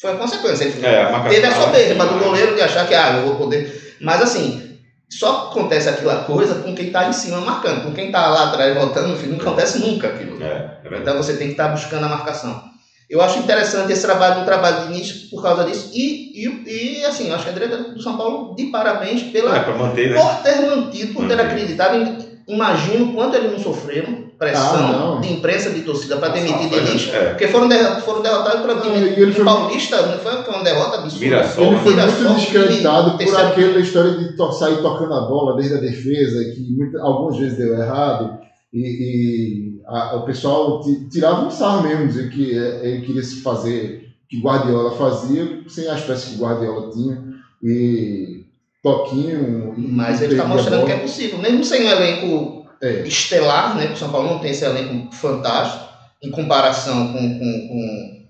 foi 0.00 0.10
a 0.12 0.14
consequência. 0.16 0.64
Ele 0.64 0.86
É, 0.86 1.02
a 1.02 1.20
teve 1.28 1.46
a 1.46 1.52
soberba 1.52 2.06
do 2.06 2.18
goleiro 2.18 2.54
de 2.54 2.62
achar 2.62 2.86
que 2.88 2.94
ah, 2.94 3.18
eu 3.18 3.24
vou 3.26 3.36
poder. 3.36 3.96
Mas 4.00 4.22
assim, 4.22 4.78
só 5.10 5.48
acontece 5.50 5.90
aquela 5.90 6.24
coisa 6.24 6.54
com 6.54 6.74
quem 6.74 6.86
está 6.86 7.06
em 7.06 7.12
cima 7.12 7.38
marcando. 7.42 7.82
Com 7.82 7.92
quem 7.92 8.06
está 8.06 8.30
lá 8.30 8.44
atrás 8.44 8.74
voltando, 8.74 9.08
não 9.26 9.36
acontece 9.38 9.78
nunca 9.78 10.08
aquilo. 10.08 10.42
É, 10.42 10.80
é. 10.82 10.98
Então 10.98 11.18
você 11.18 11.34
tem 11.36 11.48
que 11.48 11.52
estar 11.52 11.68
buscando 11.68 12.06
a 12.06 12.08
marcação. 12.08 12.62
Eu 13.10 13.20
acho 13.20 13.38
interessante 13.40 13.92
esse 13.92 14.00
trabalho, 14.02 14.40
um 14.40 14.44
trabalho 14.46 14.86
de 14.86 14.94
início 14.94 15.28
por 15.28 15.42
causa 15.42 15.64
disso. 15.64 15.90
E, 15.92 16.46
e, 16.46 17.00
e 17.00 17.04
assim, 17.04 17.28
eu 17.28 17.34
acho 17.34 17.44
que 17.44 17.50
a 17.50 17.54
direita 17.54 17.76
do 17.92 18.00
São 18.00 18.16
Paulo, 18.16 18.54
de 18.54 18.64
parabéns 18.66 19.22
pela, 19.24 19.54
É, 19.54 19.70
manter, 19.74 20.10
né? 20.10 20.16
por 20.18 20.34
ter 20.42 20.60
mantido, 20.62 21.12
por 21.12 21.28
ter 21.28 21.38
acreditado. 21.38 21.94
Im- 21.96 22.28
Imagino 22.48 23.12
quanto 23.12 23.36
eles 23.36 23.52
não 23.52 23.58
sofreram 23.58 24.27
pressão 24.38 25.16
Ah, 25.16 25.20
de 25.20 25.32
imprensa, 25.32 25.70
de 25.70 25.82
torcida 25.82 26.16
para 26.16 26.28
demitir 26.28 26.68
Ah, 26.72 26.80
Diniz. 26.84 27.08
é. 27.08 27.24
Porque 27.30 27.48
foram, 27.48 27.68
derro- 27.68 28.00
foram 28.02 28.22
derrotados 28.22 28.62
pelo 28.64 28.80
time 28.80 29.44
paulista, 29.44 30.06
não 30.06 30.18
foi, 30.18 30.32
foi 30.44 30.54
uma 30.54 30.62
derrota 30.64 30.98
absurda. 30.98 31.24
Mirassol. 31.24 31.64
Ele 31.64 31.76
foi 31.76 31.94
Mirassol, 31.94 32.24
muito 32.28 32.40
descreditado 32.40 33.10
por 33.10 33.18
terceiro- 33.18 33.48
aquela 33.48 33.78
história 33.80 34.10
de 34.12 34.36
to 34.36 34.52
sair 34.52 34.76
tocando 34.80 35.14
a 35.14 35.20
bola 35.22 35.56
desde 35.56 35.74
a 35.74 35.80
defesa, 35.80 36.44
que 36.44 36.60
muita, 36.70 37.00
algumas 37.02 37.36
vezes 37.36 37.56
deu 37.58 37.74
errado, 37.76 38.30
e, 38.72 38.80
e 38.80 39.80
a- 39.86 40.16
o 40.16 40.24
pessoal 40.24 40.80
ti- 40.80 41.08
tirava 41.10 41.44
um 41.44 41.50
sarro 41.50 41.82
mesmo, 41.82 42.06
dizer 42.06 42.28
que 42.30 42.56
é, 42.56 42.86
ele 42.86 43.00
queria 43.02 43.22
se 43.22 43.40
fazer 43.42 44.00
que 44.30 44.38
Guardiola 44.40 44.92
fazia, 44.92 45.60
sem 45.68 45.88
as 45.88 46.02
peças 46.02 46.24
que 46.24 46.36
Guardiola 46.36 46.90
tinha, 46.90 47.18
e 47.62 48.42
toquinho. 48.82 49.74
Mas 49.76 50.20
ele 50.22 50.32
está 50.34 50.44
mostrando 50.46 50.84
que 50.86 50.92
é 50.92 50.96
possível. 50.98 51.38
Mesmo 51.38 51.64
sem 51.64 51.82
um 51.84 51.88
elenco 51.88 52.57
É. 52.80 53.02
estelar, 53.02 53.76
né? 53.76 53.86
O 53.86 53.96
São 53.96 54.10
Paulo 54.10 54.30
não 54.30 54.38
tem 54.38 54.50
esse 54.50 54.64
elenco 54.64 55.12
fantástico 55.14 55.88
em 56.22 56.30
comparação 56.30 57.12
com, 57.12 57.38
com, 57.38 57.68
com, 57.68 58.26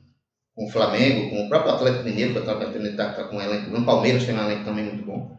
com 0.54 0.66
o 0.66 0.70
Flamengo, 0.70 1.30
com 1.30 1.44
o 1.44 1.48
próprio 1.48 1.72
Atlético 1.72 2.04
Mineiro, 2.04 2.32
que 2.32 2.40
está 2.40 2.54
tá 3.10 3.24
com 3.24 3.36
um 3.36 3.42
elenco. 3.42 3.76
O 3.76 3.84
Palmeiras 3.84 4.24
tem 4.24 4.34
um 4.34 4.42
elenco 4.42 4.64
também 4.64 4.84
muito 4.84 5.04
bom. 5.04 5.38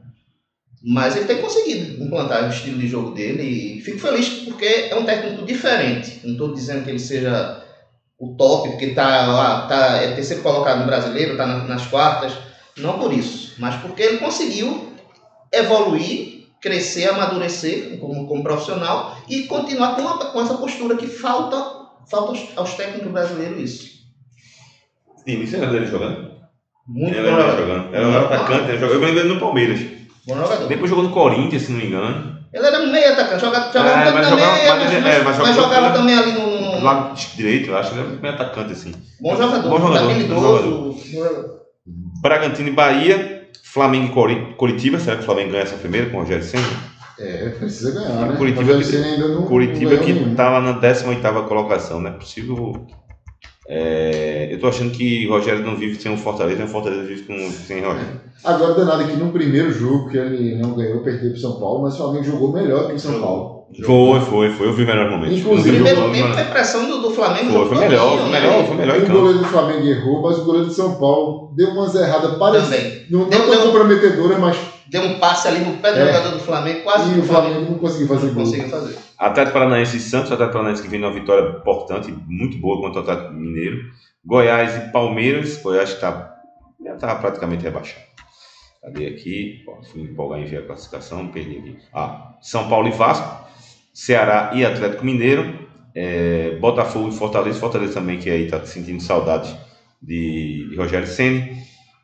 Mas 0.82 1.16
ele 1.16 1.26
tem 1.26 1.42
conseguido 1.42 2.02
implantar 2.04 2.46
o 2.46 2.50
estilo 2.50 2.80
de 2.80 2.88
jogo 2.88 3.12
dele 3.12 3.44
e 3.44 3.82
fico 3.82 4.00
feliz 4.00 4.30
porque 4.46 4.88
é 4.90 4.96
um 4.96 5.06
técnico 5.06 5.46
diferente. 5.46 6.22
Não 6.24 6.32
estou 6.34 6.54
dizendo 6.54 6.84
que 6.84 6.90
ele 6.90 7.00
seja 7.00 7.64
o 8.18 8.36
top, 8.36 8.70
porque 8.70 8.88
tá, 8.88 9.28
lá, 9.28 9.68
tá, 9.68 9.98
é 9.98 10.14
terceiro 10.14 10.44
colocado 10.44 10.80
no 10.80 10.86
brasileiro, 10.86 11.34
está 11.34 11.46
nas 11.46 11.88
quartas. 11.88 12.34
Não 12.78 13.00
por 13.00 13.14
isso, 13.14 13.56
mas 13.58 13.76
porque 13.82 14.04
ele 14.04 14.18
conseguiu 14.20 14.94
evoluir, 15.52 16.39
crescer, 16.62 17.08
amadurecer 17.08 17.98
como, 18.00 18.28
como 18.28 18.44
profissional 18.44 19.16
e 19.28 19.44
continuar 19.44 19.96
com, 19.96 20.08
a- 20.08 20.26
com 20.32 20.42
essa 20.42 20.56
postura 20.56 20.96
que 20.96 21.08
falta, 21.08 21.56
falta 22.10 22.32
aos, 22.32 22.40
aos 22.58 22.74
técnicos 22.74 23.12
brasileiros 23.12 23.60
isso. 23.62 24.00
Diniz, 25.26 25.50
você 25.50 25.58
lembra 25.58 25.74
dele 25.80 25.86
jogando? 25.92 26.30
Muito 26.88 27.16
Eu 27.18 27.24
bom 27.24 27.30
dele 27.38 27.42
jogador. 27.52 27.58
jogando. 27.68 27.96
Era 27.96 28.08
um 28.08 28.18
atacante, 28.26 28.70
ele 28.72 28.78
jogou- 28.80 28.96
eu 28.96 29.02
lembro 29.02 29.16
dele 29.16 29.34
no 29.34 29.40
Palmeiras. 29.40 29.80
Bom 30.28 30.36
jogador. 30.38 30.68
Depois 30.68 30.90
jogou 30.90 31.04
no 31.06 31.12
Corinthians, 31.14 31.62
se 31.64 31.72
não 31.72 31.80
me 31.80 31.86
engano. 31.88 32.40
Ele 32.52 32.66
era 32.66 32.80
meio 32.86 33.14
atacante, 33.14 33.42
jogava, 33.42 33.68
jogava 33.72 33.90
É, 33.90 33.94
um 34.00 34.04
pouco 34.04 34.18
mas 34.18 34.28
também, 34.30 34.46
jogava- 34.46 34.68
mas 34.68 34.84
mas, 34.84 34.92
ele- 34.94 35.08
é, 35.08 35.22
mas 35.24 35.38
mas 35.38 35.56
jogava- 35.56 35.76
jogava 35.76 35.92
também 35.98 36.18
ali 36.18 36.32
no, 36.34 36.62
no- 36.62 36.72
Do 36.80 36.84
lado 36.84 37.16
direito, 37.36 37.70
eu 37.70 37.78
acho 37.78 37.92
que 37.92 38.00
ele 38.00 38.08
era 38.08 38.18
bem 38.18 38.32
atacante 38.32 38.72
assim. 38.74 38.92
Bom 39.22 39.36
jogador, 39.36 39.70
Bom 39.70 39.80
jogador, 39.80 40.10
habilidoso. 40.10 40.70
bom 40.72 40.98
jogador. 41.12 41.60
Bragantino 42.22 42.68
e 42.70 42.72
Bahia, 42.72 43.39
Flamengo 43.72 44.30
e 44.30 44.54
Curitiba. 44.56 45.00
Será 45.00 45.18
que 45.18 45.24
o 45.24 45.26
Flamengo 45.26 45.52
ganha 45.52 45.64
essa 45.64 45.78
primeira 45.78 46.10
com 46.10 46.18
o 46.18 46.20
Rogério 46.22 46.44
Senna? 46.44 46.68
É, 47.20 47.50
precisa 47.50 47.92
ganhar, 47.92 48.28
né? 48.28 48.38
Curitiba 48.38 48.74
não, 49.28 49.44
Curitiba 49.44 49.96
não 49.96 50.04
que 50.04 50.14
nenhum. 50.14 50.36
tá 50.36 50.50
lá 50.50 50.62
na 50.62 50.80
18ª 50.80 51.48
colocação, 51.48 52.00
não 52.00 52.10
é 52.10 52.14
possível. 52.14 52.88
É, 53.68 54.48
eu 54.52 54.60
tô 54.60 54.68
achando 54.68 54.92
que 54.92 55.28
o 55.28 55.32
Rogério 55.32 55.64
não 55.64 55.76
vive 55.76 56.02
sem 56.02 56.12
o 56.12 56.18
Fortaleza, 56.18 56.62
e 56.62 56.66
o 56.66 56.68
Fortaleza 56.68 57.04
vive 57.04 57.24
com, 57.24 57.52
sem 57.52 57.82
Rogério. 57.82 58.22
Agora, 58.44 58.74
danado 58.74 59.06
que 59.06 59.18
no 59.18 59.32
primeiro 59.32 59.72
jogo 59.72 60.10
que 60.10 60.18
ele 60.18 60.56
não 60.56 60.74
ganhou, 60.74 61.04
perdeu 61.04 61.32
pro 61.32 61.40
São 61.40 61.60
Paulo, 61.60 61.84
mas 61.84 61.94
o 61.94 61.98
Flamengo 61.98 62.24
jogou 62.24 62.54
melhor 62.54 62.88
que 62.88 62.94
o 62.94 63.00
São 63.00 63.20
Paulo. 63.20 63.59
Foi, 63.86 64.20
foi, 64.22 64.50
foi. 64.52 64.68
Eu 64.68 64.74
vi 64.74 64.84
o 64.84 64.88
melhor 64.88 65.10
momento. 65.12 65.34
Inclusive, 65.34 65.70
o 65.82 65.84
Primeiro 65.84 66.12
tempo 66.12 66.28
mas- 66.28 66.36
foi 66.36 66.46
pressão 66.46 66.88
do, 66.90 67.02
do 67.02 67.12
Flamengo. 67.12 67.52
Foi, 67.52 67.68
foi 67.68 67.78
melhor, 67.78 68.18
foi 68.18 68.30
né? 68.30 68.40
melhor, 68.40 68.66
foi 68.66 68.76
melhor 68.76 68.96
em 68.96 69.00
o 69.00 69.06
campo. 69.06 69.20
goleiro 69.20 69.40
do 69.40 69.46
Flamengo 69.46 69.88
errou, 69.88 70.22
mas 70.24 70.38
o 70.40 70.44
goleiro 70.46 70.68
do 70.68 70.74
São 70.74 70.96
Paulo 71.00 71.54
deu 71.56 71.70
umas 71.70 71.94
erradas 71.96 72.38
parecidas. 72.38 72.80
Também. 72.80 73.06
Não, 73.12 73.20
não 73.22 73.30
Deu- 73.30 73.40
tão 73.42 73.50
deu- 73.52 73.62
comprometedoras, 73.64 74.40
mas 74.40 74.58
Deu 74.92 75.04
um 75.04 75.20
passe 75.20 75.48
ali 75.48 75.60
no 75.60 75.78
pé 75.78 75.94
do 75.94 76.00
É. 76.00 76.08
jogador 76.08 76.32
do 76.32 76.40
Flamengo, 76.40 76.82
quase 76.82 77.16
e 77.16 77.20
o 77.20 77.24
Flamengo 77.24 77.62
não 77.62 77.78
conseguiu 77.78 78.08
fazer 78.08 78.26
não 78.30 78.34
gol. 78.34 78.44
conseguiu 78.44 78.70
fazer. 78.70 78.98
Atlético 79.20 79.54
Paranaense 79.54 79.98
e 79.98 80.00
Santos, 80.00 80.32
Atlético 80.32 80.54
Paranaense 80.58 80.82
que 80.82 80.88
vem 80.88 81.00
numa 81.00 81.14
vitória 81.14 81.48
importante, 81.60 82.12
muito 82.28 82.58
boa 82.58 82.82
contra 82.82 83.02
o 83.02 83.04
Atlético 83.04 83.34
Mineiro. 83.36 83.78
Goiás 84.26 84.76
e 84.78 84.92
Palmeiras, 84.92 85.62
Goiás 85.62 85.90
está 85.92 86.34
já 86.84 86.96
está 86.96 87.14
praticamente 87.14 87.62
rebaixado. 87.64 88.04
Cadê 88.82 89.06
aqui? 89.06 89.64
Ó, 89.68 89.84
fui 89.84 90.02
empolgar 90.02 90.40
em 90.40 90.46
ver 90.46 90.58
a 90.58 90.66
classificação, 90.66 91.28
perdi 91.28 91.60
aqui. 91.60 91.78
Ah, 91.94 92.34
São 92.42 92.68
Paulo 92.68 92.88
e 92.88 92.92
Vasco, 92.92 93.46
Ceará 94.00 94.52
e 94.54 94.64
Atlético 94.64 95.04
Mineiro, 95.04 95.60
é, 95.94 96.58
Botafogo 96.62 97.10
e 97.10 97.12
Fortaleza, 97.12 97.60
Fortaleza 97.60 97.96
também 97.96 98.18
que 98.18 98.30
aí 98.30 98.46
está 98.46 98.64
sentindo 98.64 99.04
saudade 99.04 99.54
de, 100.02 100.70
de 100.70 100.76
Rogério 100.78 101.06
Ceni, 101.06 101.58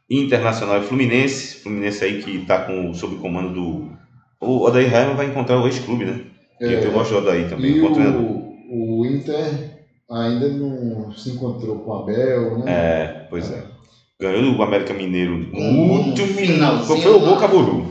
Internacional 0.10 0.80
e 0.80 0.84
Fluminense, 0.86 1.62
Fluminense 1.64 2.04
aí 2.04 2.22
que 2.22 2.42
está 2.42 2.66
com 2.66 2.94
sob 2.94 3.16
o 3.16 3.20
comando 3.20 3.54
do 3.54 3.96
o 4.42 4.66
Odair 4.66 4.94
Helman 4.94 5.16
vai 5.16 5.28
encontrar 5.28 5.58
o 5.58 5.68
ex-clube, 5.68 6.04
né? 6.04 6.20
E 6.60 6.66
eu 6.66 6.92
gosto 6.92 7.12
do 7.12 7.20
Odair 7.20 7.48
também, 7.48 7.72
É. 7.72 7.78
E 7.78 7.82
o, 7.82 9.00
o 9.00 9.06
Inter 9.06 9.86
ainda 10.12 10.50
não 10.50 11.14
se 11.14 11.30
encontrou 11.30 11.80
com 11.80 11.92
o 11.92 11.94
Abel, 11.94 12.60
né? 12.60 12.72
É, 12.74 13.28
pois 13.30 13.50
é. 13.50 13.64
Ganhou 14.20 14.54
do 14.54 14.62
América 14.62 14.94
Mineiro 14.94 15.38
no 15.38 15.60
último 15.94 16.86
Qual 16.86 17.00
foi 17.00 17.14
o 17.14 17.20
gol 17.20 17.36
né? 17.36 17.40
Caburu? 17.40 17.88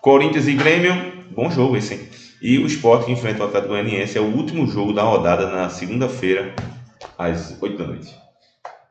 Corinthians 0.00 0.46
e 0.46 0.54
Grêmio, 0.54 0.94
bom 1.34 1.50
jogo 1.50 1.76
esse, 1.76 1.94
hein? 1.94 2.21
E 2.42 2.58
o 2.58 2.66
Sport 2.66 3.04
que 3.06 3.12
enfrenta 3.12 3.44
o 3.44 3.46
Atlético 3.46 3.72
Goianiense 3.72 4.18
é 4.18 4.20
o 4.20 4.24
último 4.34 4.66
jogo 4.66 4.92
da 4.92 5.02
rodada 5.02 5.46
na 5.48 5.68
segunda-feira, 5.68 6.54
às 7.16 7.56
8 7.62 7.78
da 7.78 7.86
noite. 7.86 8.12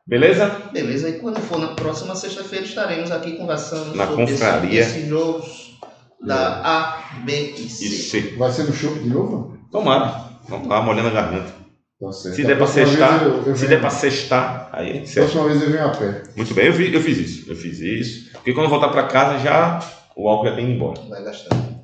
Beleza? 0.07 0.47
Beleza, 0.71 1.09
e 1.09 1.13
quando 1.19 1.39
for 1.41 1.59
na 1.59 1.67
próxima 1.73 2.15
sexta-feira 2.15 2.65
estaremos 2.65 3.11
aqui 3.11 3.33
conversando 3.33 3.93
Na 3.95 4.07
sobre 4.07 4.25
confraria. 4.25 4.79
esse- 4.79 4.97
esses 4.99 5.09
jogos 5.09 5.77
da 6.25 6.61
A, 6.63 7.19
B 7.25 7.53
e 7.57 7.69
C. 7.69 7.87
C. 7.87 8.21
Vai 8.37 8.51
ser 8.51 8.63
no 8.63 8.73
show 8.73 8.93
de 8.95 9.09
novo? 9.09 9.57
Tomara. 9.71 10.31
Vamos 10.47 10.67
lá, 10.67 10.81
molhando 10.81 11.09
a 11.09 11.11
garganta. 11.11 11.53
Tá 11.99 12.11
certo. 12.11 12.35
Se 12.35 12.41
der 12.43 12.47
pra 12.57 12.65
próxima 12.65 12.85
sextar, 12.87 13.19
vez 13.19 13.31
eu- 13.31 13.43
eu 13.51 13.55
se 13.55 13.67
der 13.67 13.79
pra 13.79 13.89
sextar, 13.89 14.69
aí 14.71 14.89
é 14.97 15.05
certo. 15.05 15.31
Próxima 15.31 15.43
vez 15.49 15.61
eu 15.61 15.69
venho 15.71 15.85
a 15.85 15.89
pé. 15.89 16.23
Muito 16.35 16.53
bem, 16.53 16.65
eu, 16.67 16.73
vi- 16.73 16.93
eu 16.93 17.01
fiz 17.01 17.17
isso. 17.19 17.49
Eu 17.51 17.55
fiz 17.55 17.79
isso. 17.79 18.31
Porque 18.33 18.53
quando 18.53 18.65
eu 18.65 18.69
voltar 18.69 18.89
pra 18.89 19.03
casa, 19.03 19.37
já 19.39 19.79
o 20.15 20.27
álcool 20.27 20.47
já 20.49 20.55
tem 20.55 20.65
ido 20.65 20.73
embora. 20.73 20.99
Vai 21.07 21.23
gastando. 21.23 21.79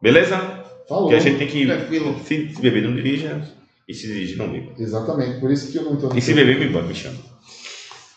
Beleza? 0.00 0.59
Falou. 0.90 1.04
Porque 1.04 1.16
a 1.16 1.20
gente 1.20 1.38
tem 1.38 1.46
que. 1.46 1.66
Tranquilo. 1.66 2.16
Se, 2.24 2.52
se 2.52 2.60
beber, 2.60 2.82
não 2.82 2.96
dirija. 2.96 3.40
E 3.88 3.94
se 3.94 4.08
dirigir, 4.08 4.36
não 4.36 4.50
beba. 4.50 4.72
Exatamente, 4.76 5.38
por 5.38 5.50
isso 5.50 5.70
que 5.70 5.78
eu 5.78 5.84
não 5.84 5.92
no 5.94 6.18
E 6.18 6.20
se 6.20 6.34
beber, 6.34 6.58
me, 6.58 6.82
me 6.82 6.94
chama. 6.94 7.16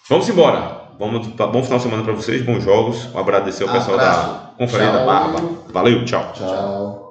Vamos 0.09 0.27
embora. 0.27 0.81
Vamos, 0.97 1.27
bom 1.27 1.63
final 1.63 1.77
de 1.77 1.83
semana 1.83 2.03
para 2.03 2.13
vocês, 2.13 2.41
bons 2.41 2.63
jogos. 2.63 3.05
Um 3.13 3.19
abraço 3.19 3.63
ao 3.63 3.71
pessoal 3.71 3.99
Abraço. 3.99 4.27
da 4.27 4.53
Conferência 4.57 4.91
da 4.93 4.99
Tchau. 4.99 5.05
Barba. 5.05 5.49
Valeu, 5.71 6.05
tchau. 6.05 6.33
Tchau. 6.33 7.02